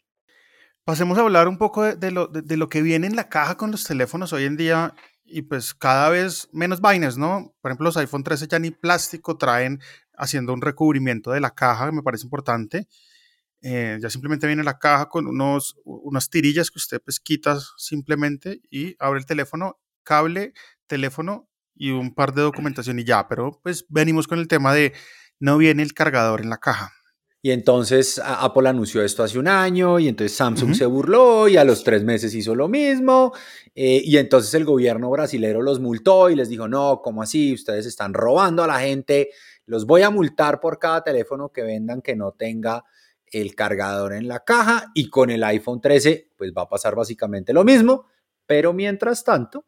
Pasemos 0.84 1.18
a 1.18 1.22
hablar 1.22 1.48
un 1.48 1.58
poco 1.58 1.84
de, 1.84 2.10
lo, 2.10 2.28
de, 2.28 2.56
lo, 2.56 2.68
que 2.68 2.80
viene 2.80 3.06
en 3.06 3.16
la 3.16 3.28
caja 3.28 3.56
con 3.56 3.70
los 3.70 3.84
teléfonos 3.84 4.32
hoy 4.32 4.44
en 4.44 4.56
día 4.56 4.94
y 5.22 5.42
pues 5.42 5.74
cada 5.74 6.08
vez 6.08 6.48
menos 6.52 6.80
vainas, 6.80 7.18
¿no? 7.18 7.54
Por 7.60 7.70
ejemplo, 7.70 7.84
los 7.84 7.98
iPhone 7.98 8.24
13 8.24 8.48
ya 8.48 8.58
ni 8.58 8.70
plástico 8.70 9.36
traen 9.36 9.80
haciendo 10.16 10.54
un 10.54 10.62
recubrimiento 10.62 11.32
de 11.32 11.40
la 11.40 11.50
caja, 11.50 11.86
que 11.86 11.92
me 11.92 12.02
parece 12.02 12.24
importante. 12.24 12.88
Eh, 13.60 13.98
ya 14.00 14.08
simplemente 14.08 14.46
viene 14.46 14.62
la 14.62 14.78
caja 14.78 15.08
con 15.08 15.26
unos, 15.26 15.76
unas 15.84 16.30
tirillas 16.30 16.70
que 16.70 16.78
usted 16.78 17.00
pues 17.02 17.18
quita 17.18 17.58
simplemente 17.76 18.60
y 18.70 18.94
abre 19.00 19.18
el 19.18 19.26
teléfono, 19.26 19.80
cable, 20.04 20.52
teléfono 20.86 21.48
y 21.74 21.90
un 21.90 22.14
par 22.14 22.34
de 22.34 22.42
documentación 22.42 22.98
y 22.98 23.04
ya, 23.04 23.26
pero 23.28 23.60
pues 23.62 23.84
venimos 23.88 24.28
con 24.28 24.38
el 24.38 24.48
tema 24.48 24.74
de 24.74 24.92
no 25.40 25.58
viene 25.58 25.82
el 25.82 25.92
cargador 25.92 26.40
en 26.40 26.50
la 26.50 26.58
caja. 26.58 26.92
Y 27.40 27.52
entonces 27.52 28.20
Apple 28.24 28.68
anunció 28.68 29.02
esto 29.02 29.22
hace 29.22 29.38
un 29.38 29.46
año 29.46 30.00
y 30.00 30.08
entonces 30.08 30.36
Samsung 30.36 30.74
se 30.74 30.86
burló 30.86 31.46
y 31.46 31.56
a 31.56 31.62
los 31.62 31.84
tres 31.84 32.02
meses 32.02 32.34
hizo 32.34 32.52
lo 32.56 32.66
mismo 32.66 33.32
eh, 33.76 34.02
y 34.04 34.16
entonces 34.16 34.52
el 34.54 34.64
gobierno 34.64 35.08
brasilero 35.08 35.62
los 35.62 35.78
multó 35.78 36.30
y 36.30 36.34
les 36.34 36.48
dijo, 36.48 36.66
no, 36.66 37.00
¿cómo 37.00 37.22
así? 37.22 37.54
Ustedes 37.54 37.86
están 37.86 38.12
robando 38.12 38.64
a 38.64 38.66
la 38.66 38.80
gente, 38.80 39.30
los 39.66 39.86
voy 39.86 40.02
a 40.02 40.10
multar 40.10 40.58
por 40.58 40.80
cada 40.80 41.04
teléfono 41.04 41.50
que 41.50 41.62
vendan 41.62 42.02
que 42.02 42.16
no 42.16 42.32
tenga 42.32 42.84
el 43.32 43.54
cargador 43.54 44.12
en 44.12 44.28
la 44.28 44.44
caja 44.44 44.90
y 44.94 45.08
con 45.10 45.30
el 45.30 45.44
iPhone 45.44 45.80
13 45.80 46.32
pues 46.36 46.52
va 46.56 46.62
a 46.62 46.68
pasar 46.68 46.94
básicamente 46.94 47.52
lo 47.52 47.64
mismo, 47.64 48.06
pero 48.46 48.72
mientras 48.72 49.24
tanto 49.24 49.66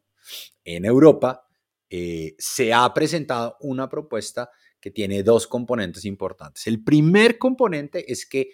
en 0.63 0.85
Europa 0.85 1.47
eh, 1.89 2.35
se 2.37 2.73
ha 2.73 2.93
presentado 2.93 3.57
una 3.59 3.89
propuesta 3.89 4.49
que 4.79 4.91
tiene 4.91 5.23
dos 5.23 5.45
componentes 5.45 6.05
importantes. 6.05 6.65
El 6.67 6.83
primer 6.83 7.37
componente 7.37 8.11
es 8.11 8.25
que 8.25 8.51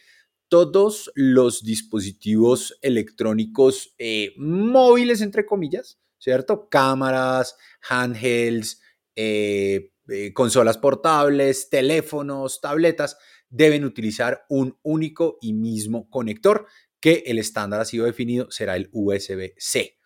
todos 0.49 1.11
los 1.15 1.63
dispositivos 1.63 2.77
electrónicos 2.81 3.93
eh, 3.97 4.33
móviles, 4.37 5.21
entre 5.21 5.45
comillas, 5.45 5.99
¿cierto? 6.17 6.67
Cámaras, 6.69 7.55
handhelds, 7.87 8.81
eh, 9.15 9.91
consolas 10.33 10.77
portables, 10.77 11.69
teléfonos, 11.69 12.61
tabletas, 12.61 13.17
deben 13.49 13.85
utilizar 13.85 14.45
un 14.49 14.77
único 14.83 15.37
y 15.41 15.53
mismo 15.53 16.09
conector 16.09 16.67
que 16.99 17.23
el 17.27 17.39
estándar 17.39 17.81
ha 17.81 17.85
sido 17.85 18.05
definido 18.05 18.49
será 18.51 18.75
el 18.75 18.89
USB-C. 18.91 19.97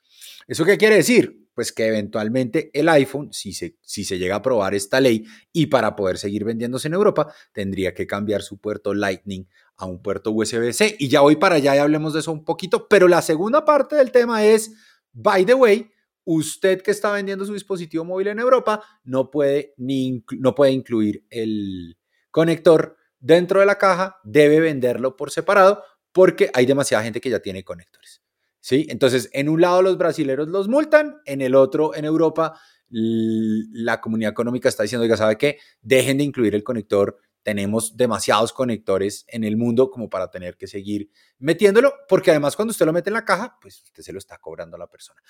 ¿Eso 0.48 0.66
qué 0.66 0.78
quiere 0.78 0.96
decir? 0.96 1.48
Pues 1.54 1.72
que 1.72 1.88
eventualmente 1.88 2.72
el 2.74 2.90
iPhone, 2.90 3.34
si 3.34 3.54
se, 3.54 3.78
si 3.82 4.04
se 4.04 4.18
llega 4.18 4.36
a 4.36 4.38
aprobar 4.40 4.74
esta 4.74 5.00
ley 5.00 5.26
y 5.52 5.68
para 5.68 5.96
poder 5.96 6.18
seguir 6.18 6.44
vendiéndose 6.44 6.88
en 6.88 6.94
Europa, 6.94 7.34
tendría 7.54 7.94
que 7.94 8.08
cambiar 8.08 8.42
su 8.42 8.60
puerto 8.60 8.94
Lightning 8.94 9.48
a 9.78 9.86
un 9.86 10.02
puerto 10.02 10.32
USB-C. 10.32 10.96
Y 11.00 11.10
ya 11.10 11.22
voy 11.22 11.36
para 11.36 11.56
allá 11.56 11.76
y 11.76 11.80
hablemos 11.80 12.14
de 12.14 12.22
eso 12.22 12.32
un 12.32 12.46
poquito. 12.46 12.88
Pero 12.88 13.08
la 13.08 13.22
segunda 13.22 13.66
parte 13.66 13.96
del 13.96 14.12
tema 14.12 14.46
es, 14.46 14.72
by 15.12 15.46
the 15.46 15.54
way, 15.54 15.92
usted 16.24 16.82
que 16.82 16.92
está 16.92 17.12
vendiendo 17.12 17.46
su 17.46 17.54
dispositivo 17.54 18.06
móvil 18.06 18.28
en 18.28 18.40
Europa 18.40 18.84
no 19.04 19.30
puede, 19.30 19.74
ni 19.78 20.24
no 20.40 20.56
puede 20.56 20.72
incluir 20.72 21.26
el 21.30 21.98
conector 22.30 22.96
dentro 23.22 23.62
de 23.62 23.66
la 23.66 23.78
caja, 23.78 24.20
debe 24.24 24.60
venderlo 24.60 25.16
por 25.16 25.32
separado 25.32 25.84
porque 26.12 26.52
hay 26.54 26.66
demasiada 26.66 27.04
gente 27.04 27.22
que 27.22 27.30
ya 27.30 27.40
tiene 27.40 27.64
conectores. 27.64 28.22
¿sí? 28.60 28.88
Entonces, 28.90 29.30
en 29.32 29.48
un 29.48 29.62
lado 29.62 29.82
los 29.82 29.98
brasileros 29.98 30.50
los 30.50 30.68
multan, 30.68 31.22
en 31.26 31.42
el 31.42 31.56
otro, 31.56 31.96
en 31.96 32.04
Europa, 32.04 32.60
la 32.90 34.02
comunidad 34.02 34.32
económica 34.32 34.68
está 34.68 34.84
diciendo, 34.84 35.04
oiga, 35.04 35.16
¿sabe 35.16 35.38
qué? 35.38 35.60
Dejen 35.82 36.18
de 36.18 36.26
incluir 36.26 36.56
el 36.56 36.64
conector. 36.64 37.18
Tenemos 37.42 37.96
demasiados 37.96 38.54
conectores 38.54 39.26
en 39.28 39.44
el 39.44 39.56
mundo 39.56 39.90
como 39.90 40.10
para 40.10 40.30
tener 40.30 40.58
que 40.58 40.68
seguir 40.68 41.10
metiéndolo, 41.40 41.94
porque 42.08 42.32
además 42.32 42.56
cuando 42.56 42.72
usted 42.72 42.86
lo 42.86 42.94
mete 42.94 43.10
en 43.10 43.16
la 43.16 43.26
caja, 43.26 43.58
pues 43.62 43.82
usted 43.84 44.04
se 44.04 44.14
lo 44.14 44.20
está 44.20 44.38
cobrando 44.38 44.76
a 44.76 44.80
la 44.80 44.88
persona. 44.88 45.22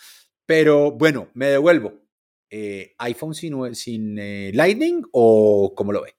Pero 0.45 0.91
bueno, 0.91 1.29
me 1.33 1.47
devuelvo. 1.47 1.93
Eh, 2.49 2.95
¿iPhone 2.97 3.33
sin, 3.33 4.17
eh, 4.19 4.51
Lightning 4.53 5.03
o 5.13 5.73
cómo 5.73 5.93
lo 5.93 6.01
ve? 6.01 6.15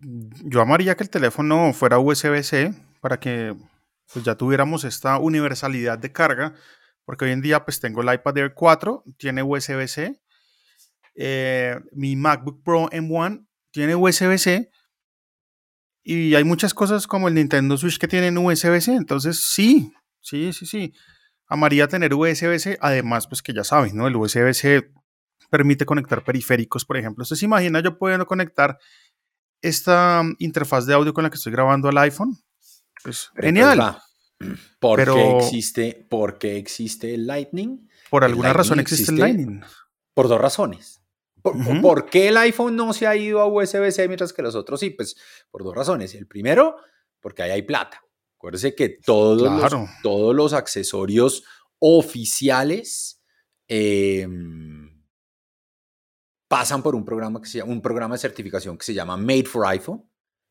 Yo 0.00 0.60
amaría 0.60 0.96
que 0.96 1.02
el 1.02 1.10
teléfono 1.10 1.72
fuera 1.72 1.98
USB-C 1.98 2.72
para 3.00 3.18
que 3.18 3.56
pues, 4.12 4.24
ya 4.24 4.36
tuviéramos 4.36 4.84
esta 4.84 5.18
universalidad 5.18 5.98
de 5.98 6.12
carga, 6.12 6.54
porque 7.04 7.24
hoy 7.24 7.32
en 7.32 7.40
día 7.40 7.64
pues 7.64 7.80
tengo 7.80 8.02
el 8.02 8.14
iPad 8.14 8.38
Air 8.38 8.54
4, 8.54 9.04
tiene 9.16 9.42
USB-C, 9.42 10.20
eh, 11.16 11.80
mi 11.92 12.14
MacBook 12.14 12.62
Pro 12.62 12.88
M1 12.90 13.46
tiene 13.72 13.96
USB-C 13.96 14.70
y 16.04 16.34
hay 16.34 16.44
muchas 16.44 16.74
cosas 16.74 17.06
como 17.08 17.26
el 17.26 17.34
Nintendo 17.34 17.76
Switch 17.76 17.98
que 17.98 18.06
tienen 18.06 18.38
USB-C, 18.38 18.94
entonces 18.94 19.42
sí, 19.42 19.92
sí, 20.20 20.52
sí, 20.52 20.64
sí, 20.64 20.94
amaría 21.48 21.88
tener 21.88 22.14
USB-C, 22.14 22.78
además 22.80 23.26
pues 23.26 23.42
que 23.42 23.52
ya 23.52 23.64
saben, 23.64 23.96
¿no? 23.96 24.06
El 24.06 24.14
USB-C 24.14 24.92
permite 25.50 25.86
conectar 25.86 26.22
periféricos, 26.22 26.84
por 26.84 26.96
ejemplo. 26.96 27.22
¿Usted 27.22 27.36
se 27.36 27.46
imagina 27.46 27.80
yo 27.80 27.98
pudiendo 27.98 28.26
conectar 28.26 28.78
esta 29.62 30.22
interfaz 30.38 30.86
de 30.86 30.94
audio 30.94 31.12
con 31.12 31.24
la 31.24 31.30
que 31.30 31.36
estoy 31.36 31.52
grabando 31.52 31.88
al 31.88 31.98
iPhone? 31.98 32.38
Pues, 33.02 33.30
genial. 33.36 33.98
¿Por, 34.78 35.04
qué 35.04 35.36
existe, 35.38 36.06
¿Por 36.08 36.38
qué 36.38 36.56
existe 36.56 37.14
el 37.14 37.26
Lightning? 37.26 37.88
Por 38.10 38.24
alguna 38.24 38.52
razón 38.52 38.80
existe, 38.80 39.12
el 39.12 39.18
Lightning. 39.18 39.60
Por 40.14 40.28
dos 40.28 40.40
razones. 40.40 41.02
Por, 41.42 42.10
qué 42.10 42.28
el 42.28 42.36
iPhone 42.36 42.76
no 42.76 42.92
se 42.92 43.06
ha 43.06 43.16
ido 43.16 43.40
a 43.40 43.46
USB-C 43.46 44.06
mientras 44.08 44.32
que 44.32 44.42
los 44.42 44.54
otros 44.54 44.80
sí? 44.80 44.90
Pues 44.90 45.16
por 45.50 45.64
dos 45.64 45.74
razones. 45.74 46.14
El 46.14 46.26
primero, 46.26 46.76
porque 47.20 47.42
ahí 47.42 47.50
hay 47.50 47.62
plata. 47.62 48.02
Acuérdese 48.36 48.74
que 48.74 48.88
todos, 48.88 49.42
los, 49.42 49.88
todos 50.02 50.34
los 50.34 50.52
accesorios 50.52 51.44
oficiales 51.80 53.22
em, 53.66 54.77
pasan 56.48 56.82
por 56.82 56.94
un 56.94 57.04
programa, 57.04 57.40
que 57.40 57.48
se 57.48 57.58
llama, 57.58 57.72
un 57.72 57.82
programa 57.82 58.14
de 58.14 58.20
certificación 58.20 58.76
que 58.76 58.84
se 58.84 58.94
llama 58.94 59.16
Made 59.16 59.44
for 59.44 59.66
iPhone. 59.66 60.02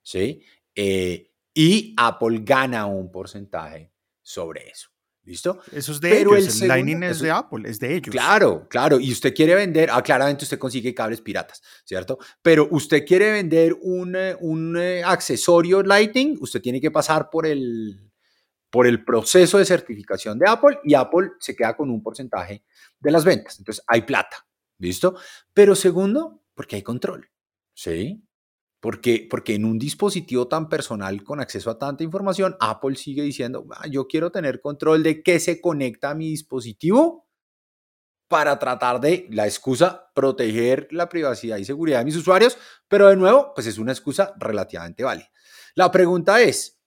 ¿sí? 0.01 0.41
Eh, 0.73 1.31
y 1.53 1.93
Apple 1.97 2.39
gana 2.43 2.85
un 2.85 3.11
porcentaje 3.11 3.91
sobre 4.21 4.69
eso. 4.69 4.89
¿Listo? 5.23 5.59
Eso 5.73 5.91
es 5.91 5.99
de 5.99 6.21
ellos, 6.21 6.61
el, 6.61 6.69
Lightning 6.69 7.03
es 7.03 7.19
de 7.19 7.31
Apple, 7.31 7.69
es 7.69 7.81
de 7.81 7.95
ellos. 7.95 8.13
Claro, 8.13 8.65
claro, 8.69 8.97
y 8.97 9.11
usted 9.11 9.33
quiere 9.33 9.55
vender, 9.55 9.89
ah, 9.91 10.01
claramente 10.01 10.45
usted 10.45 10.57
consigue 10.57 10.95
cables 10.95 11.19
piratas, 11.19 11.61
¿cierto? 11.83 12.17
Pero 12.41 12.69
usted 12.71 13.05
quiere 13.05 13.33
vender 13.33 13.75
un, 13.81 14.15
eh, 14.15 14.37
un 14.39 14.77
eh, 14.77 15.03
accesorio 15.03 15.83
Lightning, 15.83 16.37
usted 16.39 16.61
tiene 16.61 16.79
que 16.79 16.91
pasar 16.91 17.29
por 17.29 17.45
el, 17.45 18.09
por 18.69 18.87
el 18.87 19.03
proceso 19.03 19.57
de 19.57 19.65
certificación 19.65 20.39
de 20.39 20.49
Apple 20.49 20.79
y 20.85 20.93
Apple 20.93 21.31
se 21.41 21.57
queda 21.57 21.75
con 21.75 21.89
un 21.89 22.01
porcentaje 22.01 22.63
de 22.97 23.11
las 23.11 23.25
ventas. 23.25 23.59
Entonces, 23.59 23.83
hay 23.85 24.03
plata, 24.03 24.46
¿listo? 24.79 25.15
Pero 25.53 25.75
segundo, 25.75 26.43
porque 26.53 26.77
hay 26.77 26.81
control, 26.83 27.29
¿sí? 27.73 28.23
Porque, 28.79 29.27
porque 29.29 29.55
en 29.55 29.65
un 29.65 29.79
dispositivo 29.79 30.47
tan 30.47 30.69
personal 30.69 31.23
con 31.23 31.39
acceso 31.39 31.69
a 31.71 31.79
tanta 31.79 32.03
información, 32.03 32.55
Apple 32.59 32.95
sigue 32.95 33.23
diciendo, 33.23 33.65
ah, 33.75 33.87
yo 33.87 34.07
quiero 34.07 34.31
tener 34.31 34.61
control 34.61 35.03
de 35.03 35.23
qué 35.23 35.39
se 35.39 35.59
conecta 35.59 36.11
a 36.11 36.15
mi 36.15 36.29
dispositivo 36.29 37.27
para 38.27 38.59
tratar 38.59 38.99
de, 38.99 39.27
la 39.31 39.45
excusa, 39.45 40.11
proteger 40.13 40.87
la 40.91 41.09
privacidad 41.09 41.57
y 41.57 41.65
seguridad 41.65 41.99
de 41.99 42.05
mis 42.05 42.15
usuarios, 42.15 42.57
pero 42.87 43.07
de 43.07 43.15
nuevo, 43.15 43.53
pues 43.55 43.67
es 43.67 43.77
una 43.77 43.93
excusa 43.93 44.33
relativamente 44.37 45.03
válida. 45.03 45.31
La 45.75 45.91
pregunta 45.91 46.41
es, 46.41 46.79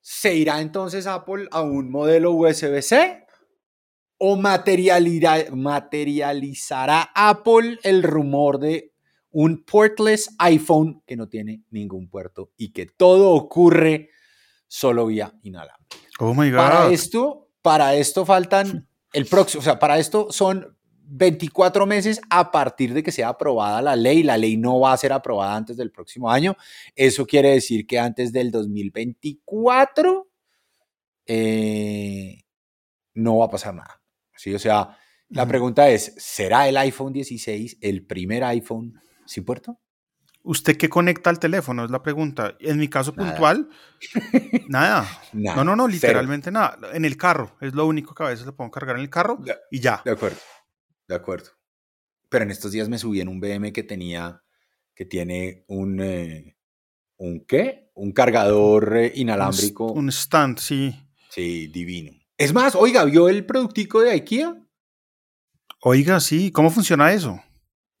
¿se 0.00 0.34
irá 0.34 0.60
entonces 0.60 1.06
Apple 1.06 1.48
a 1.50 1.62
un 1.62 1.90
modelo 1.90 2.32
USB-C 2.32 3.21
o 4.24 4.36
materializará 4.36 7.10
Apple 7.12 7.80
el 7.82 8.04
rumor 8.04 8.60
de 8.60 8.94
un 9.32 9.64
portless 9.64 10.32
iPhone 10.38 11.02
que 11.04 11.16
no 11.16 11.28
tiene 11.28 11.64
ningún 11.70 12.08
puerto 12.08 12.52
y 12.56 12.72
que 12.72 12.86
todo 12.86 13.30
ocurre 13.30 14.10
solo 14.68 15.06
vía 15.06 15.34
inalámbrica. 15.42 15.96
Oh 16.20 16.34
my 16.34 16.52
God. 16.52 16.56
Para 16.56 16.92
esto, 16.92 17.48
para 17.62 17.96
esto 17.96 18.24
faltan 18.24 18.88
el 19.12 19.26
próximo, 19.26 19.60
o 19.60 19.64
sea, 19.64 19.80
para 19.80 19.98
esto 19.98 20.28
son 20.30 20.78
24 21.04 21.84
meses 21.84 22.20
a 22.30 22.52
partir 22.52 22.94
de 22.94 23.02
que 23.02 23.10
sea 23.10 23.30
aprobada 23.30 23.82
la 23.82 23.96
ley. 23.96 24.22
La 24.22 24.38
ley 24.38 24.56
no 24.56 24.78
va 24.78 24.92
a 24.92 24.98
ser 24.98 25.12
aprobada 25.12 25.56
antes 25.56 25.76
del 25.76 25.90
próximo 25.90 26.30
año. 26.30 26.56
Eso 26.94 27.26
quiere 27.26 27.50
decir 27.50 27.88
que 27.88 27.98
antes 27.98 28.32
del 28.32 28.52
2024 28.52 30.28
eh, 31.26 32.44
no 33.14 33.38
va 33.38 33.46
a 33.46 33.50
pasar 33.50 33.74
nada. 33.74 34.01
¿Sí? 34.42 34.54
O 34.54 34.58
sea, 34.58 34.98
la 35.28 35.46
pregunta 35.46 35.88
es, 35.88 36.14
¿será 36.18 36.68
el 36.68 36.76
iPhone 36.76 37.12
16 37.12 37.78
el 37.80 38.04
primer 38.04 38.42
iPhone 38.44 39.00
sin 39.24 39.44
puerto? 39.44 39.80
¿Usted 40.42 40.76
qué 40.76 40.88
conecta 40.88 41.30
al 41.30 41.38
teléfono? 41.38 41.84
Es 41.84 41.90
la 41.92 42.02
pregunta. 42.02 42.56
En 42.58 42.78
mi 42.78 42.88
caso 42.88 43.14
puntual, 43.14 43.68
nada. 44.68 45.06
no, 45.32 45.62
no, 45.62 45.76
no, 45.76 45.86
literalmente 45.86 46.50
nada. 46.50 46.76
En 46.92 47.04
el 47.04 47.16
carro, 47.16 47.56
es 47.60 47.72
lo 47.74 47.86
único 47.86 48.14
que 48.14 48.24
a 48.24 48.28
veces 48.28 48.44
le 48.44 48.52
puedo 48.52 48.70
cargar 48.70 48.96
en 48.96 49.02
el 49.02 49.10
carro 49.10 49.38
y 49.70 49.78
ya. 49.78 50.02
De 50.04 50.10
acuerdo, 50.10 50.38
de 51.06 51.14
acuerdo. 51.14 51.50
Pero 52.28 52.44
en 52.44 52.50
estos 52.50 52.72
días 52.72 52.88
me 52.88 52.98
subí 52.98 53.20
en 53.20 53.28
un 53.28 53.38
BM 53.38 53.72
que 53.72 53.84
tenía, 53.84 54.42
que 54.96 55.04
tiene 55.04 55.64
un, 55.68 56.00
eh, 56.00 56.56
¿un 57.18 57.44
qué? 57.46 57.92
Un 57.94 58.10
cargador 58.10 58.96
eh, 58.96 59.12
inalámbrico. 59.14 59.92
Un, 59.92 60.06
un 60.06 60.08
stand, 60.08 60.58
sí. 60.58 60.92
Sí, 61.30 61.68
divino. 61.68 62.21
Es 62.42 62.52
más, 62.52 62.74
oiga, 62.74 63.04
¿vio 63.04 63.28
el 63.28 63.46
productico 63.46 64.00
de 64.00 64.10
IKEA? 64.10 64.60
Oiga, 65.80 66.18
sí, 66.18 66.50
¿cómo 66.50 66.70
funciona 66.70 67.12
eso? 67.12 67.40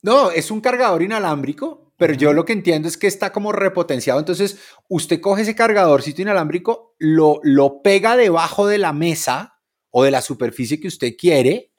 No, 0.02 0.32
es 0.32 0.50
un 0.50 0.60
cargador 0.60 1.00
inalámbrico, 1.00 1.94
pero 1.96 2.14
yo 2.14 2.32
lo 2.32 2.44
que 2.44 2.52
entiendo 2.52 2.88
es 2.88 2.96
que 2.96 3.06
está 3.06 3.30
como 3.30 3.52
repotenciado. 3.52 4.18
Entonces, 4.18 4.58
usted 4.88 5.20
coge 5.20 5.42
ese 5.42 5.54
cargadorcito 5.54 6.22
inalámbrico, 6.22 6.96
lo, 6.98 7.38
lo 7.44 7.82
pega 7.82 8.16
debajo 8.16 8.66
de 8.66 8.78
la 8.78 8.92
mesa 8.92 9.60
o 9.90 10.02
de 10.02 10.10
la 10.10 10.20
superficie 10.20 10.80
que 10.80 10.88
usted 10.88 11.12
quiere, 11.16 11.72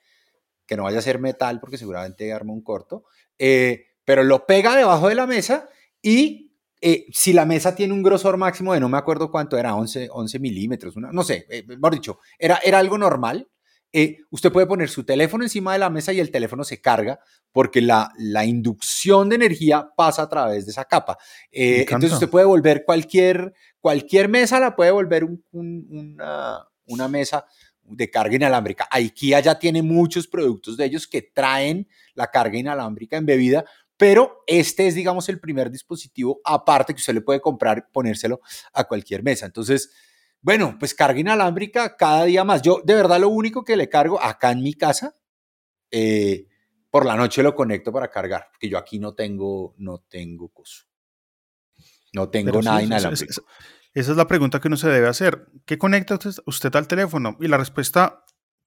que 0.65 0.77
no 0.77 0.83
vaya 0.83 0.99
a 0.99 1.01
ser 1.01 1.19
metal 1.19 1.59
porque 1.59 1.77
seguramente 1.77 2.31
arma 2.31 2.53
un 2.53 2.63
corto, 2.63 3.03
eh, 3.39 3.87
pero 4.05 4.23
lo 4.23 4.45
pega 4.45 4.77
debajo 4.77 5.09
de 5.09 5.15
la 5.15 5.27
mesa 5.27 5.67
y 6.01 6.52
eh, 6.85 7.05
si 7.13 7.31
la 7.31 7.45
mesa 7.45 7.75
tiene 7.75 7.93
un 7.93 8.03
grosor 8.03 8.35
máximo 8.35 8.73
de 8.73 8.81
no 8.81 8.89
me 8.89 8.97
acuerdo 8.97 9.31
cuánto 9.31 9.57
era, 9.57 9.73
11, 9.73 10.09
11 10.11 10.39
milímetros, 10.39 10.95
no 10.97 11.23
sé, 11.23 11.45
eh, 11.49 11.63
mejor 11.65 11.93
dicho, 11.93 12.19
era, 12.37 12.59
era 12.61 12.79
algo 12.79 12.97
normal, 12.97 13.47
eh, 13.95 14.17
usted 14.31 14.51
puede 14.51 14.65
poner 14.65 14.89
su 14.89 15.05
teléfono 15.05 15.45
encima 15.45 15.71
de 15.71 15.79
la 15.79 15.89
mesa 15.89 16.11
y 16.11 16.19
el 16.19 16.31
teléfono 16.31 16.63
se 16.63 16.81
carga 16.81 17.19
porque 17.51 17.79
la, 17.79 18.11
la 18.17 18.43
inducción 18.43 19.29
de 19.29 19.35
energía 19.35 19.87
pasa 19.95 20.23
a 20.23 20.29
través 20.29 20.65
de 20.65 20.71
esa 20.71 20.83
capa. 20.85 21.17
Eh, 21.51 21.81
entonces 21.81 22.11
usted 22.11 22.29
puede 22.29 22.45
volver 22.45 22.83
cualquier, 22.85 23.53
cualquier 23.79 24.27
mesa, 24.27 24.59
la 24.59 24.75
puede 24.75 24.91
volver 24.91 25.25
una, 25.51 26.67
una 26.87 27.07
mesa 27.07 27.45
de 27.83 28.09
carga 28.09 28.35
inalámbrica. 28.35 28.87
IKEA 28.89 29.39
ya 29.41 29.59
tiene 29.59 29.83
muchos 29.83 30.27
productos 30.27 30.75
de 30.75 30.85
ellos 30.85 31.07
que 31.07 31.21
traen 31.21 31.87
la 32.15 32.27
carga 32.27 32.57
inalámbrica 32.57 33.17
embebida, 33.17 33.63
pero 34.03 34.43
este 34.47 34.85
es, 34.85 34.95
digamos, 34.95 35.29
el 35.29 35.39
primer 35.39 35.71
dispositivo 35.71 36.41
aparte 36.43 36.93
que 36.93 36.99
usted 36.99 37.13
le 37.13 37.21
puede 37.21 37.39
comprar 37.39 37.87
ponérselo 37.89 38.41
a 38.73 38.83
cualquier 38.83 39.23
mesa. 39.23 39.45
Entonces, 39.45 39.93
bueno, 40.41 40.75
pues 40.77 40.93
carga 40.93 41.21
inalámbrica 41.21 41.95
cada 41.95 42.25
día 42.25 42.43
más. 42.43 42.61
Yo, 42.61 42.81
de 42.83 42.95
verdad, 42.95 43.21
lo 43.21 43.29
único 43.29 43.63
que 43.63 43.77
le 43.77 43.87
cargo 43.87 44.21
acá 44.21 44.51
en 44.51 44.61
mi 44.61 44.73
casa, 44.73 45.15
eh, 45.89 46.47
por 46.89 47.05
la 47.05 47.15
noche 47.15 47.43
lo 47.43 47.55
conecto 47.55 47.93
para 47.93 48.11
cargar, 48.11 48.49
porque 48.51 48.67
yo 48.67 48.77
aquí 48.77 48.99
no 48.99 49.15
tengo, 49.15 49.73
no 49.77 49.99
tengo 49.99 50.49
coso. 50.49 50.83
No 52.11 52.27
tengo 52.27 52.61
nada 52.61 52.83
inalámbrico. 52.83 53.45
esa 53.93 54.11
es 54.11 54.17
la 54.17 54.27
pregunta 54.27 54.59
que 54.59 54.67
uno 54.67 54.75
se 54.75 54.89
debe 54.89 55.07
hacer. 55.07 55.47
¿Qué 55.65 55.77
conecta 55.77 56.19
usted 56.45 56.75
al 56.75 56.89
teléfono? 56.89 57.37
Y 57.39 57.47
la 57.47 57.57
respuesta 57.57 58.25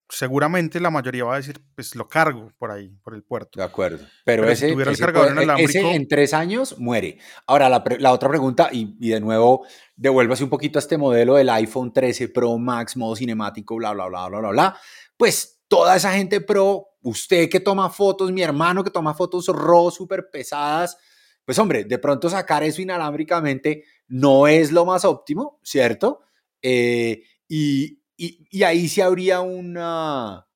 seguramente 0.09 0.81
la 0.81 0.91
mayoría 0.91 1.25
va 1.25 1.35
a 1.35 1.37
decir, 1.39 1.61
pues 1.75 1.95
lo 1.95 2.09
cargo 2.09 2.53
por 2.59 2.71
ahí, 2.71 2.89
por 3.03 3.15
el 3.15 3.23
puerto. 3.23 3.59
De 3.59 3.65
acuerdo. 3.65 4.07
Pero, 4.25 4.49
ese, 4.49 4.71
en 4.71 6.09
tres 6.09 6.35
años 6.35 6.79
muere. 6.79 7.19
Ahora, 7.47 7.69
la, 7.69 8.13
otra 8.13 8.29
pregunta, 8.29 8.69
y, 8.73 8.97
y, 9.01 9.11
de 9.11 9.21
nuevo, 9.21 9.67
devuélvase 9.97 10.45
un 10.45 10.51
poquito 10.51 10.79
a 10.79 10.81
este 10.81 10.99
modelo 10.99 11.35
del 11.35 11.49
iPhone 11.51 11.93
13 11.93 12.29
Pro 12.29 12.57
Max, 12.59 12.97
modo 12.97 13.17
cinemático, 13.17 13.77
bla, 13.77 13.93
bla, 13.93 14.07
bla, 14.07 14.29
bla, 14.29 14.39
bla, 14.41 14.51
bla. 14.51 14.81
Pues 15.17 15.57
toda 15.69 15.97
esa 15.97 16.13
gente 16.13 16.41
pro, 16.41 16.89
usted 17.03 17.49
que 17.49 17.61
toma 17.61 17.91
fotos, 17.91 18.33
mi 18.33 18.43
hermano 18.43 18.85
que 18.85 18.91
toma 18.91 19.15
fotos 19.15 19.49
RAW 19.49 19.91
súper 19.91 20.31
pesadas, 20.31 20.97
pues 21.45 21.59
hombre, 21.59 21.85
de 21.85 21.99
pronto 21.99 22.29
sacar 22.29 22.63
eso 22.65 22.83
inalámbricamente 22.83 23.85
no 24.09 24.47
es 24.47 24.73
lo 24.73 24.85
más 24.85 25.05
óptimo, 25.05 25.61
¿cierto? 25.63 26.21
Eh, 26.63 27.23
y, 27.49 28.01
y, 28.17 28.63
ahí 28.63 28.89
sí 28.89 29.01
habría 29.01 29.41
una, 29.41 30.47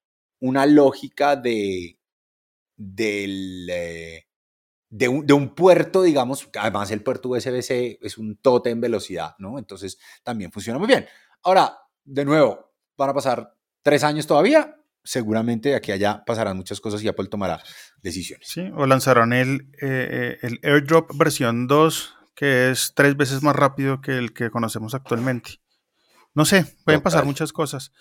una 0.41 0.67
lógica 0.67 1.37
de, 1.37 1.99
del, 2.77 3.69
eh, 3.71 4.27
de, 4.89 5.09
un, 5.09 5.27
de, 5.27 5.33
un, 5.33 5.55
puerto, 5.55 6.03
digamos, 6.03 6.49
además 6.59 6.91
el 6.91 7.03
puerto 7.03 7.31
USB-C 7.31 7.99
es 8.01 8.19
un 8.19 8.37
tote 8.37 8.71
en 8.71 8.81
velocidad, 8.81 9.35
¿no? 9.39 9.59
Entonces 9.59 9.99
también 10.23 10.51
funciona 10.51 10.79
muy 10.79 10.89
bien. 10.89 11.07
Ahora, 11.43 11.79
de 12.05 12.25
nuevo, 12.25 12.73
van 12.97 13.11
a 13.11 13.15
pasar 13.15 13.55
tres 13.83 14.05
años 14.05 14.27
todavía, 14.27 14.77
seguramente 15.05 15.75
aquí 15.75 15.93
allá 15.93 16.25
pasarán 16.25 16.57
muchas 16.57 16.81
cosas 16.81 17.03
y 17.03 17.09
Apple 17.09 17.29
tomará 17.29 17.63
decisiones. 18.03 18.49
Sí, 18.49 18.71
o 18.75 18.87
lanzarán 18.87 19.33
el, 19.33 19.71
eh, 19.81 20.39
el 20.43 20.61
AirDrop 20.63 21.17
versión 21.17 21.67
2, 21.67 22.15
que 22.35 22.71
es 22.71 22.93
tres 22.95 23.17
veces 23.17 23.43
más 23.43 23.57
rápido 23.57 24.01
que 24.01 24.17
el 24.17 24.33
que 24.33 24.51
conocemos 24.51 24.95
actualmente. 24.95 25.61
No 26.35 26.45
sé, 26.45 26.65
pueden 26.85 27.01
pasar 27.01 27.25
muchas 27.25 27.53
cosas. 27.53 27.93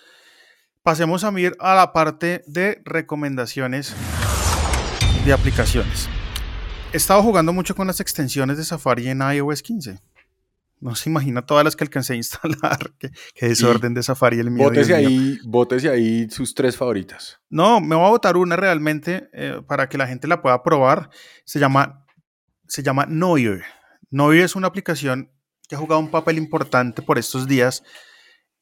Pasemos 0.84 1.24
a 1.24 1.32
mir 1.32 1.56
a 1.60 1.76
la 1.76 1.94
parte 1.94 2.44
de 2.48 2.82
recomendaciones 2.86 3.96
de 5.26 5.34
aplicaciones. 5.34 6.08
He 6.94 6.98
estado 6.98 7.22
jugando 7.24 7.54
mucho 7.54 7.76
con 7.76 7.88
las 7.88 8.00
extensiones 8.00 8.58
de 8.58 8.64
Safari 8.64 9.10
en 9.10 9.22
iOS 9.22 9.62
15. 9.62 10.00
No 10.80 10.96
se 10.96 11.10
imagina 11.10 11.46
todas 11.46 11.66
las 11.66 11.76
que 11.76 11.84
alcancé 11.84 12.14
a 12.14 12.16
instalar. 12.18 12.94
Qué, 12.98 13.12
desorden 13.48 13.94
de 13.94 14.04
Safari 14.04 14.40
el 14.40 14.52
mío. 14.52 14.66
Bótese 14.66 14.96
ahí, 14.96 15.40
bótese 15.44 15.90
ahí 15.90 16.30
sus 16.30 16.54
tres 16.54 16.78
favoritas. 16.78 17.40
No, 17.50 17.82
me 17.82 17.96
voy 17.96 18.06
a 18.06 18.10
botar 18.10 18.38
una 18.38 18.56
realmente 18.56 19.30
eh, 19.34 19.62
para 19.68 19.90
que 19.90 19.98
la 19.98 20.08
gente 20.08 20.28
la 20.28 20.42
pueda 20.42 20.64
probar. 20.64 21.10
Se 21.46 21.60
llama, 21.60 22.06
se 22.68 22.84
llama 22.84 23.06
Noir. 23.08 23.64
Noir 24.10 24.42
es 24.42 24.56
una 24.56 24.68
aplicación 24.68 25.32
que 25.68 25.76
ha 25.76 25.80
jugado 25.80 26.00
un 26.00 26.10
papel 26.10 26.38
importante 26.38 27.02
por 27.02 27.20
estos 27.20 27.48
días 27.48 27.84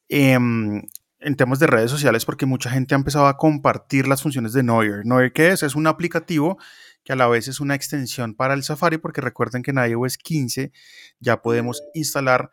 Em, 0.08 0.82
en 1.20 1.36
temas 1.36 1.58
de 1.58 1.66
redes 1.66 1.90
sociales 1.90 2.24
porque 2.24 2.46
mucha 2.46 2.70
gente 2.70 2.94
ha 2.94 2.98
empezado 2.98 3.26
a 3.26 3.36
compartir 3.36 4.06
las 4.06 4.22
funciones 4.22 4.52
de 4.52 4.62
Noir. 4.62 5.04
Noir, 5.04 5.32
¿qué 5.32 5.50
es? 5.50 5.62
Es 5.62 5.74
un 5.74 5.86
aplicativo 5.86 6.58
que 7.04 7.12
a 7.12 7.16
la 7.16 7.26
vez 7.26 7.48
es 7.48 7.60
una 7.60 7.74
extensión 7.74 8.34
para 8.34 8.54
el 8.54 8.62
Safari 8.62 8.98
porque 8.98 9.20
recuerden 9.20 9.62
que 9.62 9.72
en 9.72 9.78
iOS 9.78 10.16
15 10.18 10.72
ya 11.20 11.42
podemos 11.42 11.82
instalar 11.94 12.50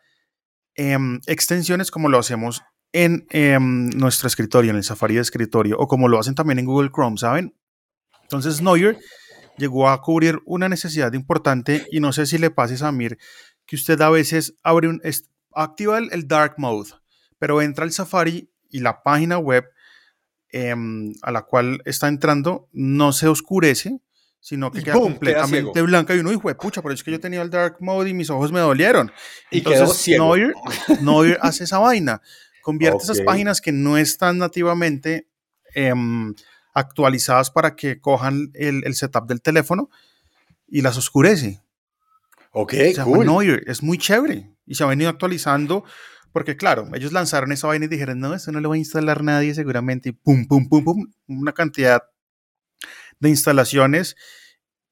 em, 0.76 1.20
extensiones 1.28 1.92
como 1.92 2.10
lo 2.10 2.18
hacemos 2.18 2.64
en 2.92 3.28
em, 3.30 3.90
nuestro 3.90 4.28
escritorio, 4.28 4.72
en 4.72 4.78
el 4.78 4.84
Safari 4.84 5.16
de 5.16 5.22
escritorio 5.22 5.78
o 5.78 5.88
como 5.88 6.08
lo 6.08 6.20
hacen 6.20 6.36
también 6.36 6.60
en 6.60 6.66
Google 6.66 6.92
Chrome, 6.94 7.18
¿saben? 7.18 7.56
Entonces 8.24 8.62
Noir 8.62 8.98
llegó 9.58 9.90
a 9.90 10.02
cubrir 10.02 10.40
una 10.46 10.70
necesidad 10.70 11.14
importante 11.14 11.86
y 11.92 12.00
no 12.00 12.14
sé 12.14 12.26
si 12.26 12.38
le 12.38 12.50
pase 12.50 12.74
a 12.76 12.78
Samir 12.78 13.18
que 13.66 13.76
usted 13.76 14.02
a 14.02 14.10
veces 14.10 14.56
abre 14.64 14.88
un, 14.88 15.02
activa 15.54 16.00
el 16.00 16.28
dark 16.28 16.56
mode 16.58 16.92
pero 17.46 17.62
entra 17.62 17.86
al 17.86 17.92
Safari 17.92 18.50
y 18.72 18.80
la 18.80 19.04
página 19.04 19.38
web 19.38 19.66
em, 20.50 21.14
a 21.22 21.30
la 21.30 21.44
cual 21.44 21.80
está 21.86 22.08
entrando 22.08 22.70
no 22.74 23.14
se 23.14 23.28
oscurece, 23.28 24.00
sino 24.40 24.72
que 24.72 24.82
queda 24.82 24.96
completamente 24.96 25.80
blanca 25.84 26.16
y 26.16 26.22
uno 26.22 26.32
dijo, 26.32 26.52
pucha, 26.58 26.82
pero 26.82 26.96
es 26.96 27.04
que 27.04 27.12
yo 27.12 27.20
tenía 27.20 27.44
el 27.44 27.52
dark 27.52 27.78
mode 27.82 28.10
y 28.10 28.16
mis 28.16 28.32
ojos 28.32 28.52
me 28.52 28.62
dolieron. 28.62 29.12
Y 29.52 29.60
Entonces, 29.60 30.18
Noir, 30.18 30.56
Noir 31.02 31.38
hace 31.40 31.66
esa 31.66 31.78
vaina, 31.78 32.20
convierte 32.64 33.04
esas 33.04 33.22
páginas 33.22 33.62
que 33.62 33.72
no 33.72 33.96
están 33.96 34.40
nativamente 34.40 35.28
em, 35.76 36.34
actualizadas 36.74 37.52
para 37.52 37.76
que 37.76 38.02
cojan 38.02 38.50
el, 38.56 38.96
setup 38.96 39.28
del 39.28 39.44
teléfono 39.44 39.92
y 40.68 40.82
las 40.82 40.98
oscurece. 40.98 41.62
Ok, 42.50 42.74
Noir, 43.24 43.64
es 43.68 43.84
muy 43.84 44.00
chévere 44.00 44.50
y 44.66 44.74
se 44.74 44.84
ha 44.84 44.88
venido 44.88 45.12
actualizando 45.12 45.84
porque 46.36 46.58
claro, 46.58 46.90
ellos 46.94 47.14
lanzaron 47.14 47.54
esa 47.54 47.68
vaina 47.68 47.86
y 47.86 47.88
dijeron, 47.88 48.20
no, 48.20 48.34
eso 48.34 48.52
no 48.52 48.60
lo 48.60 48.68
va 48.68 48.76
a 48.76 48.78
instalar 48.78 49.24
nadie 49.24 49.56
seguramente. 49.56 50.10
Y 50.10 50.12
pum, 50.12 50.46
pum, 50.46 50.68
pum, 50.68 50.84
pum, 50.84 51.14
una 51.28 51.54
cantidad 51.54 52.04
de 53.22 53.30
instalaciones 53.30 54.18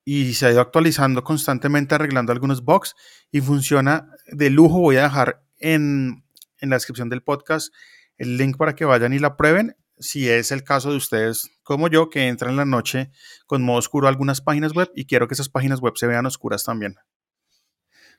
y 0.06 0.36
se 0.36 0.46
ha 0.46 0.52
ido 0.52 0.62
actualizando 0.62 1.22
constantemente, 1.26 1.96
arreglando 1.96 2.32
algunos 2.32 2.64
bugs 2.64 2.96
y 3.30 3.41
funciona 3.41 4.08
de 4.28 4.52
lujo. 4.52 4.80
Voy 4.80 4.96
a 4.96 5.04
dejar 5.04 5.44
en, 5.58 6.24
en 6.60 6.70
la 6.70 6.78
descripción 6.78 7.10
del 7.10 7.24
podcast 7.24 7.74
el 8.16 8.38
link 8.38 8.56
para 8.56 8.74
que 8.74 8.86
vayan 8.86 9.12
y 9.12 9.20
la 9.20 9.36
prueben. 9.36 9.76
Si 10.00 10.30
es 10.30 10.50
el 10.54 10.64
caso 10.64 10.91
de 10.91 10.96
ustedes 10.96 11.52
como 11.64 11.89
yo, 11.89 12.10
que 12.10 12.30
entran 12.30 12.52
en 12.52 12.58
la 12.58 12.66
noche 12.66 13.12
con 13.48 13.64
modo 13.64 13.80
oscuro 13.80 14.08
a 14.08 14.10
algunas 14.10 14.39
páginas 14.39 14.72
web 14.72 14.89
y 14.96 15.08
quiero 15.08 15.28
que 15.28 15.34
esas 15.34 15.50
páginas 15.50 15.82
web 15.82 15.98
se 15.98 16.08
vean 16.08 16.26
oscuras 16.26 16.64
también. 16.64 16.96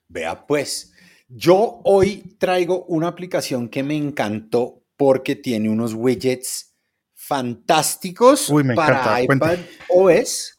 Vea 0.09 0.47
pues, 0.47 0.94
yo 1.29 1.81
hoy 1.85 2.37
traigo 2.39 2.85
una 2.85 3.09
aplicación 3.09 3.69
que 3.69 3.83
me 3.83 3.97
encantó 3.97 4.83
porque 4.97 5.37
tiene 5.37 5.69
unos 5.69 5.95
widgets 5.95 6.75
fantásticos 7.15 8.53
para 8.77 9.23
iPad 9.23 9.59
OS. 9.89 10.57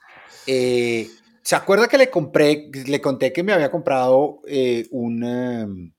Eh, 0.48 1.10
¿Se 1.44 1.56
acuerda 1.56 1.88
que 1.88 1.98
le 1.98 2.10
compré, 2.10 2.70
le 2.88 3.00
conté 3.00 3.32
que 3.32 3.44
me 3.44 3.54
había 3.54 3.70
comprado 3.70 4.42
eh, 4.48 4.88
un, 4.92 5.24
um, 5.24 5.94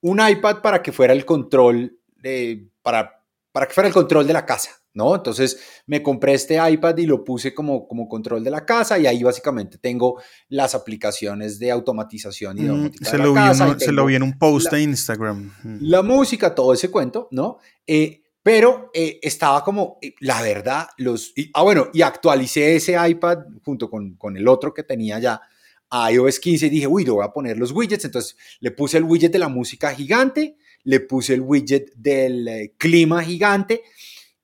un 0.00 0.28
iPad 0.28 0.60
para 0.60 0.82
que 0.82 0.90
fuera 0.90 1.12
el 1.12 1.24
control, 1.24 1.98
de, 2.16 2.68
para, 2.82 3.24
para 3.52 3.66
que 3.66 3.74
fuera 3.74 3.86
el 3.86 3.94
control 3.94 4.26
de 4.26 4.32
la 4.32 4.44
casa? 4.44 4.81
¿No? 4.94 5.14
Entonces 5.14 5.58
me 5.86 6.02
compré 6.02 6.34
este 6.34 6.58
iPad 6.70 6.96
y 6.98 7.06
lo 7.06 7.24
puse 7.24 7.54
como, 7.54 7.86
como 7.86 8.08
control 8.08 8.44
de 8.44 8.50
la 8.50 8.64
casa 8.64 8.98
y 8.98 9.06
ahí 9.06 9.22
básicamente 9.22 9.78
tengo 9.78 10.20
las 10.48 10.74
aplicaciones 10.74 11.58
de 11.58 11.70
automatización 11.70 12.58
y 12.58 12.62
de 12.64 12.72
mm, 12.72 12.92
se, 13.00 13.18
lo 13.18 13.32
vi 13.32 13.40
se 13.78 13.92
lo 13.92 14.06
vi 14.06 14.14
en 14.16 14.22
un 14.22 14.38
post 14.38 14.70
de 14.70 14.82
Instagram. 14.82 15.52
Mm. 15.62 15.78
La 15.80 16.02
música, 16.02 16.54
todo 16.54 16.72
ese 16.72 16.90
cuento, 16.90 17.28
¿no? 17.30 17.58
Eh, 17.86 18.22
pero 18.42 18.90
eh, 18.92 19.20
estaba 19.22 19.62
como, 19.62 19.98
eh, 20.02 20.14
la 20.20 20.42
verdad, 20.42 20.88
los... 20.98 21.32
ah, 21.54 21.62
bueno, 21.62 21.88
y 21.92 22.02
actualicé 22.02 22.76
ese 22.76 22.96
iPad 23.08 23.38
junto 23.64 23.88
con, 23.88 24.16
con 24.16 24.36
el 24.36 24.48
otro 24.48 24.74
que 24.74 24.82
tenía 24.82 25.18
ya 25.20 25.40
a 25.88 26.10
iOS 26.10 26.40
15 26.40 26.66
y 26.66 26.70
dije, 26.70 26.86
uy, 26.86 27.04
le 27.04 27.10
voy 27.10 27.24
a 27.24 27.32
poner 27.32 27.58
los 27.58 27.70
widgets. 27.70 28.04
Entonces 28.04 28.36
le 28.60 28.72
puse 28.72 28.98
el 28.98 29.04
widget 29.04 29.32
de 29.32 29.38
la 29.38 29.48
música 29.48 29.94
gigante, 29.94 30.56
le 30.84 31.00
puse 31.00 31.34
el 31.34 31.42
widget 31.42 31.92
del 31.94 32.72
clima 32.78 33.22
gigante 33.22 33.82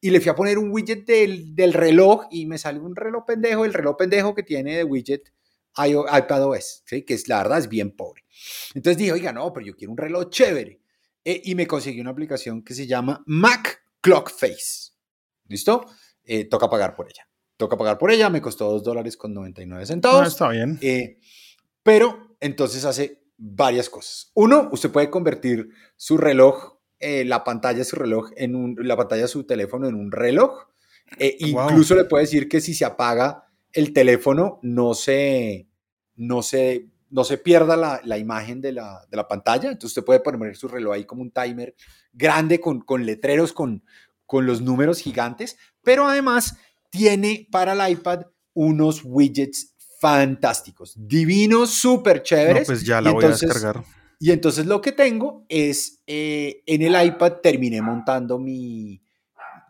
y 0.01 0.11
le 0.11 0.21
fui 0.21 0.31
a 0.31 0.35
poner 0.35 0.59
un 0.59 0.71
widget 0.71 1.05
del, 1.07 1.55
del, 1.55 1.73
reloj 1.73 2.27
y 2.31 2.47
me 2.47 2.59
salió 2.59 2.83
un 2.83 2.95
reloj 2.95 3.25
pendejo, 3.27 3.65
el 3.65 3.75
reloj 3.75 3.97
pendejo 3.97 4.35
que 4.35 4.43
tiene 4.43 4.77
de 4.77 4.85
widget 4.85 5.33
iPadOS, 5.77 6.83
¿sí? 6.87 7.03
que 7.03 7.15
es 7.15 7.29
la 7.29 7.39
verdad 7.39 7.59
es 7.59 7.69
bien 7.69 7.95
pobre. 7.95 8.25
Entonces 8.75 8.99
dije, 8.99 9.13
oiga, 9.13 9.33
no, 9.33 9.53
pero 9.53 9.67
yo 9.67 9.77
quiero 9.77 9.93
un 9.93 9.99
reloj 9.99 10.31
chévere. 10.31 10.81
Eh, 11.25 11.43
y 11.45 11.55
me 11.55 11.67
conseguí 11.67 12.01
una 12.01 12.11
aplicación 12.11 12.63
que 12.63 12.75
se 12.75 12.87
llama 12.87 13.23
Mac 13.27 13.83
Clock 14.01 14.31
Face. 14.31 14.93
¿Listo? 15.47 15.87
Eh, 16.25 16.45
toca 16.45 16.69
pagar 16.71 16.95
por 16.95 17.09
ella. 17.09 17.29
Toca 17.57 17.77
pagar 17.77 17.99
por 17.99 18.11
ella, 18.11 18.31
me 18.31 18.41
costó 18.41 18.71
2 18.71 18.83
dólares 18.83 19.17
con 19.17 19.35
99 19.35 19.87
centavos. 19.87 20.21
Ah, 20.23 20.27
está 20.27 20.49
bien. 20.49 20.79
Eh, 20.81 21.19
pero 21.83 22.37
entonces 22.41 22.85
hace 22.85 23.25
varias 23.37 23.89
cosas. 23.91 24.31
Uno, 24.35 24.69
usted 24.73 24.91
puede 24.91 25.11
convertir 25.11 25.69
su 25.97 26.17
reloj 26.19 26.78
eh, 27.01 27.25
la 27.25 27.45
pantalla 27.45 27.79
de 27.79 27.85
su 27.85 27.97
reloj 27.97 28.31
en 28.37 28.55
un, 28.55 28.77
la 28.81 28.97
pantalla 28.97 29.23
de 29.23 29.29
su 29.29 29.45
teléfono 29.45 29.87
en 29.89 29.95
un 29.95 30.11
reloj. 30.11 30.67
Eh, 31.19 31.37
incluso 31.41 31.95
le 31.95 32.05
puede 32.05 32.25
decir 32.25 32.49
que 32.49 32.61
si 32.61 32.75
se 32.75 32.85
apaga 32.85 33.45
el 33.73 33.93
teléfono 33.93 34.59
no 34.63 34.95
se, 34.95 35.69
no 36.17 36.43
se, 36.43 36.87
no 37.11 37.25
se 37.25 37.39
pierda 37.39 37.77
la, 37.77 38.01
la 38.05 38.19
imagen 38.19 38.61
de 38.61 38.73
la, 38.73 39.07
de 39.11 39.17
la, 39.17 39.29
pantalla. 39.29 39.71
Entonces 39.71 39.97
usted 39.97 40.05
puede 40.05 40.21
poner 40.21 40.57
su 40.57 40.69
reloj 40.69 40.95
ahí 40.95 41.05
como 41.05 41.23
un 41.23 41.31
timer 41.31 41.75
grande 42.13 42.61
con, 42.61 42.81
con 42.81 43.07
letreros, 43.07 43.53
con, 43.53 43.85
con 44.27 44.45
los 44.47 44.61
números 44.61 45.01
gigantes, 45.01 45.57
pero 45.83 46.07
además 46.07 46.57
tiene 46.91 47.49
para 47.51 47.73
el 47.73 47.93
iPad 47.93 48.23
unos 48.55 49.03
widgets 49.05 49.75
fantásticos, 50.01 50.95
divinos, 50.97 51.71
súper 51.71 52.23
chéveres. 52.23 52.67
pues 52.67 52.85
ya 52.85 53.01
la 53.01 53.13
voy 53.13 53.25
a 53.25 53.29
descargar. 53.29 53.85
Y 54.19 54.33
entonces 54.33 54.67
lo 54.67 54.81
que 54.81 54.93
tengo 54.93 55.45
es, 55.49 56.03
eh, 56.07 56.63
en 56.67 56.83
el 56.83 57.07
iPad 57.07 57.35
terminé 57.43 57.81
montando 57.81 58.39
mi, 58.39 59.01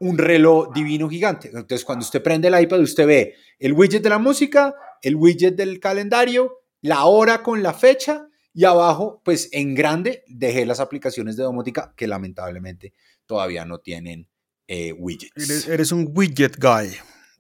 un 0.01 0.19
reloj 0.19 0.73
divino 0.73 1.09
gigante. 1.09 1.49
Entonces 1.49 1.85
cuando 1.85 2.05
usted 2.05 2.23
prende 2.23 2.49
el 2.49 2.61
iPad, 2.61 2.81
usted 2.81 3.07
ve 3.07 3.35
el 3.59 3.73
widget 3.73 4.03
de 4.03 4.09
la 4.09 4.19
música, 4.19 4.75
el 5.03 5.17
widget 5.17 5.55
del 5.55 5.81
calendario, 5.81 6.61
la 6.81 7.05
hora 7.05 7.43
con 7.43 7.63
la 7.63 7.75
fecha 7.75 8.29
y 8.55 8.65
abajo, 8.65 9.21
pues 9.25 9.49
en 9.53 9.75
grande, 9.75 10.25
dejé 10.27 10.67
las 10.67 10.81
aplicaciones 10.81 11.37
de 11.37 11.45
domótica 11.45 11.93
que 11.97 12.07
lamentablemente 12.07 12.95
todavía 13.27 13.65
no 13.65 13.79
tienen 13.79 14.29
eh, 14.67 14.93
widgets. 14.93 15.69
Eres, 15.69 15.93
un 15.93 16.11
widget 16.15 16.57
guy. 16.59 16.91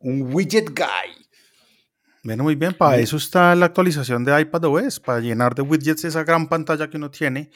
Un 0.00 0.32
widget 0.32 0.70
guy. 0.70 1.27
Bueno, 2.24 2.44
muy 2.44 2.56
bien, 2.56 2.74
para 2.74 2.96
eso 2.96 3.16
está 3.16 3.54
la 3.54 3.66
actualización 3.66 4.24
de 4.24 4.40
iPad 4.40 4.64
OS, 4.64 5.00
para 5.00 5.20
llenar 5.20 5.54
de 5.54 5.62
widgets 5.62 6.04
esa 6.04 6.24
gran 6.24 6.48
pantalla 6.48 6.90
que 6.90 6.96
uno 6.96 7.10
tiene 7.10 7.50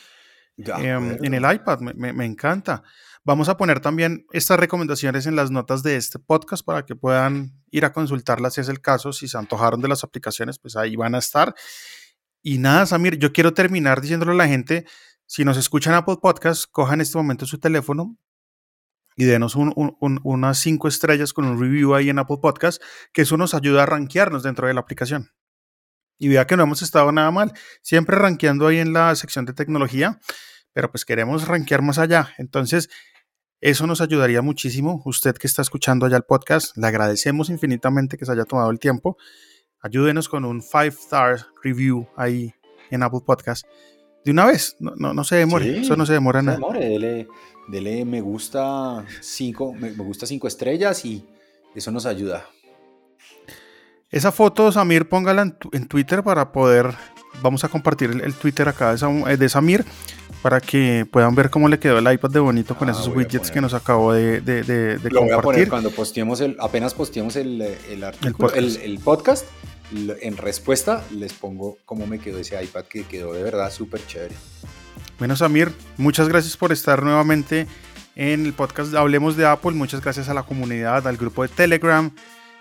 em, 0.56 1.18
en 1.22 1.34
el 1.34 1.52
iPad. 1.52 1.80
Me, 1.80 2.12
me, 2.12 2.24
encanta. 2.24 2.82
Vamos 3.24 3.48
a 3.48 3.56
poner 3.56 3.80
también 3.80 4.26
estas 4.32 4.58
recomendaciones 4.58 5.26
en 5.26 5.36
las 5.36 5.50
notas 5.50 5.82
de 5.82 5.96
este 5.96 6.18
podcast 6.18 6.64
para 6.64 6.84
que 6.84 6.96
puedan 6.96 7.52
ir 7.70 7.84
a 7.84 7.92
consultarlas 7.92 8.54
si 8.54 8.60
es 8.60 8.68
el 8.68 8.80
caso. 8.80 9.12
Si 9.12 9.28
se 9.28 9.38
antojaron 9.38 9.80
de 9.80 9.88
las 9.88 10.04
aplicaciones, 10.04 10.58
pues 10.58 10.76
ahí 10.76 10.96
van 10.96 11.14
a 11.14 11.18
estar. 11.18 11.54
Y 12.42 12.58
nada, 12.58 12.86
Samir, 12.86 13.18
yo 13.18 13.32
quiero 13.32 13.54
terminar 13.54 14.00
diciéndole 14.00 14.32
a 14.32 14.36
la 14.36 14.48
gente, 14.48 14.84
si 15.26 15.44
nos 15.44 15.56
escuchan 15.56 15.94
Apple 15.94 16.16
Podcast, 16.20 16.64
cojan 16.70 16.94
en 16.94 17.00
este 17.02 17.18
momento 17.18 17.46
su 17.46 17.58
teléfono 17.58 18.16
y 19.16 19.24
denos 19.24 19.56
unas 19.56 20.58
cinco 20.58 20.88
estrellas 20.88 21.32
con 21.32 21.44
un 21.44 21.60
review 21.60 21.94
ahí 21.94 22.10
en 22.10 22.18
Apple 22.18 22.38
Podcast, 22.40 22.82
que 23.12 23.22
eso 23.22 23.36
nos 23.36 23.54
ayuda 23.54 23.82
a 23.82 23.86
rankearnos 23.86 24.42
dentro 24.42 24.66
de 24.66 24.74
la 24.74 24.80
aplicación. 24.80 25.30
Y 26.18 26.28
vea 26.28 26.46
que 26.46 26.56
no 26.56 26.62
hemos 26.62 26.82
estado 26.82 27.10
nada 27.12 27.30
mal, 27.30 27.52
siempre 27.82 28.16
rankeando 28.16 28.66
ahí 28.66 28.78
en 28.78 28.92
la 28.92 29.14
sección 29.16 29.44
de 29.44 29.52
tecnología, 29.52 30.20
pero 30.72 30.90
pues 30.90 31.04
queremos 31.04 31.48
rankear 31.48 31.82
más 31.82 31.98
allá. 31.98 32.32
Entonces, 32.38 32.88
eso 33.60 33.86
nos 33.86 34.00
ayudaría 34.00 34.42
muchísimo. 34.42 35.02
Usted 35.04 35.36
que 35.36 35.46
está 35.46 35.62
escuchando 35.62 36.06
allá 36.06 36.16
el 36.16 36.24
podcast, 36.24 36.76
le 36.76 36.86
agradecemos 36.86 37.48
infinitamente 37.48 38.16
que 38.16 38.26
se 38.26 38.32
haya 38.32 38.44
tomado 38.44 38.70
el 38.70 38.78
tiempo. 38.78 39.16
Ayúdenos 39.80 40.28
con 40.28 40.44
un 40.44 40.62
5 40.62 40.80
star 40.84 41.46
review 41.62 42.08
ahí 42.16 42.54
en 42.90 43.02
Apple 43.02 43.20
Podcast. 43.24 43.66
De 44.24 44.30
una 44.30 44.46
vez, 44.46 44.76
no, 44.78 44.94
no, 44.94 45.24
se 45.24 45.36
demore, 45.36 45.80
eso 45.80 45.96
no 45.96 46.06
se 46.06 46.12
demora 46.12 46.42
no 46.42 46.52
nada. 46.52 46.58
Se 46.58 46.78
demore, 46.78 47.26
dele, 47.68 48.04
me 48.04 48.20
gusta 48.20 49.04
5 49.20 49.74
me, 49.74 49.90
gusta 49.92 50.26
cinco 50.26 50.46
estrellas 50.46 51.04
y 51.04 51.24
eso 51.74 51.90
nos 51.90 52.06
ayuda. 52.06 52.46
Esa 54.10 54.30
foto, 54.30 54.70
Samir, 54.70 55.08
póngala 55.08 55.54
en, 55.72 55.88
Twitter 55.88 56.22
para 56.22 56.52
poder. 56.52 56.94
Vamos 57.42 57.64
a 57.64 57.68
compartir 57.68 58.10
el, 58.10 58.34
Twitter 58.34 58.68
acá 58.68 58.94
de, 58.94 59.48
Samir 59.48 59.84
para 60.42 60.60
que 60.60 61.06
puedan 61.10 61.34
ver 61.34 61.48
cómo 61.48 61.68
le 61.68 61.78
quedó 61.78 61.98
el 61.98 62.12
iPad 62.12 62.30
de 62.30 62.40
bonito 62.40 62.76
con 62.76 62.88
ah, 62.88 62.92
esos 62.92 63.08
widgets 63.08 63.50
que 63.50 63.60
nos 63.60 63.72
acabo 63.72 64.12
de, 64.12 64.42
de, 64.42 64.98
Lo 65.10 65.20
compartir. 65.20 65.24
Voy 65.24 65.32
a 65.32 65.40
poner 65.40 65.68
cuando 65.68 65.90
posteemos 65.90 66.40
el, 66.42 66.56
apenas 66.60 66.92
posteemos 66.92 67.36
el, 67.36 67.62
el, 67.62 68.04
el 68.82 68.98
podcast 68.98 69.46
en 70.20 70.36
respuesta 70.36 71.05
les 71.11 71.32
pongo 71.32 71.78
cómo 71.84 72.07
me 72.07 72.18
quedó 72.18 72.38
ese 72.38 72.62
iPad 72.62 72.84
que 72.84 73.05
quedó 73.05 73.32
de 73.34 73.43
verdad 73.43 73.70
súper 73.72 74.05
chévere. 74.07 74.34
Bueno, 75.18 75.36
Samir, 75.36 75.72
muchas 75.97 76.28
gracias 76.28 76.57
por 76.57 76.72
estar 76.72 77.03
nuevamente 77.03 77.66
en 78.16 78.47
el 78.47 78.53
podcast 78.53 78.95
Hablemos 78.95 79.36
de 79.36 79.47
Apple. 79.47 79.72
Muchas 79.72 80.01
gracias 80.01 80.28
a 80.28 80.34
la 80.34 80.43
comunidad, 80.43 81.07
al 81.07 81.16
grupo 81.16 81.43
de 81.43 81.49
Telegram 81.49 82.11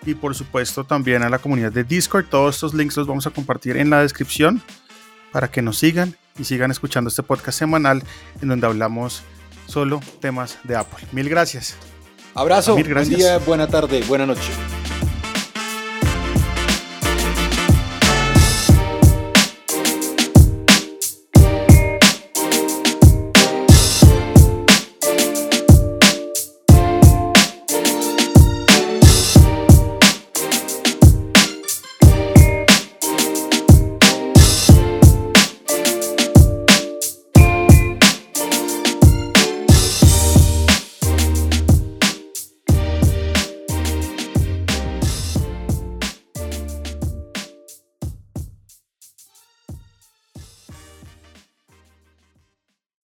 y 0.06 0.14
por 0.14 0.36
supuesto 0.36 0.84
también 0.84 1.24
a 1.24 1.30
la 1.30 1.40
comunidad 1.40 1.72
de 1.72 1.84
Discord. 1.84 2.26
Todos 2.30 2.56
estos 2.56 2.74
links 2.74 2.98
los 2.98 3.08
vamos 3.08 3.28
a 3.28 3.32
compartir 3.32 3.78
en 3.78 3.90
la 3.90 4.02
descripción 4.02 4.62
para 5.32 5.50
que 5.50 5.62
nos 5.62 5.80
sigan 5.80 6.16
y 6.38 6.44
sigan 6.44 6.72
escuchando 6.72 7.10
este 7.10 7.24
podcast 7.24 7.58
semanal 7.60 8.04
en 8.42 8.50
donde 8.50 8.68
hablamos 8.68 9.24
solo 9.68 10.02
temas 10.20 10.60
de 10.64 10.76
Apple. 10.76 11.08
Mil 11.12 11.30
gracias. 11.30 11.76
Abrazo, 12.34 12.76
Mil 12.76 12.88
gracias. 12.88 13.10
buen 13.10 13.20
día, 13.20 13.38
buena 13.40 13.68
tarde, 13.68 14.04
buena 14.08 14.26
noche. 14.26 14.91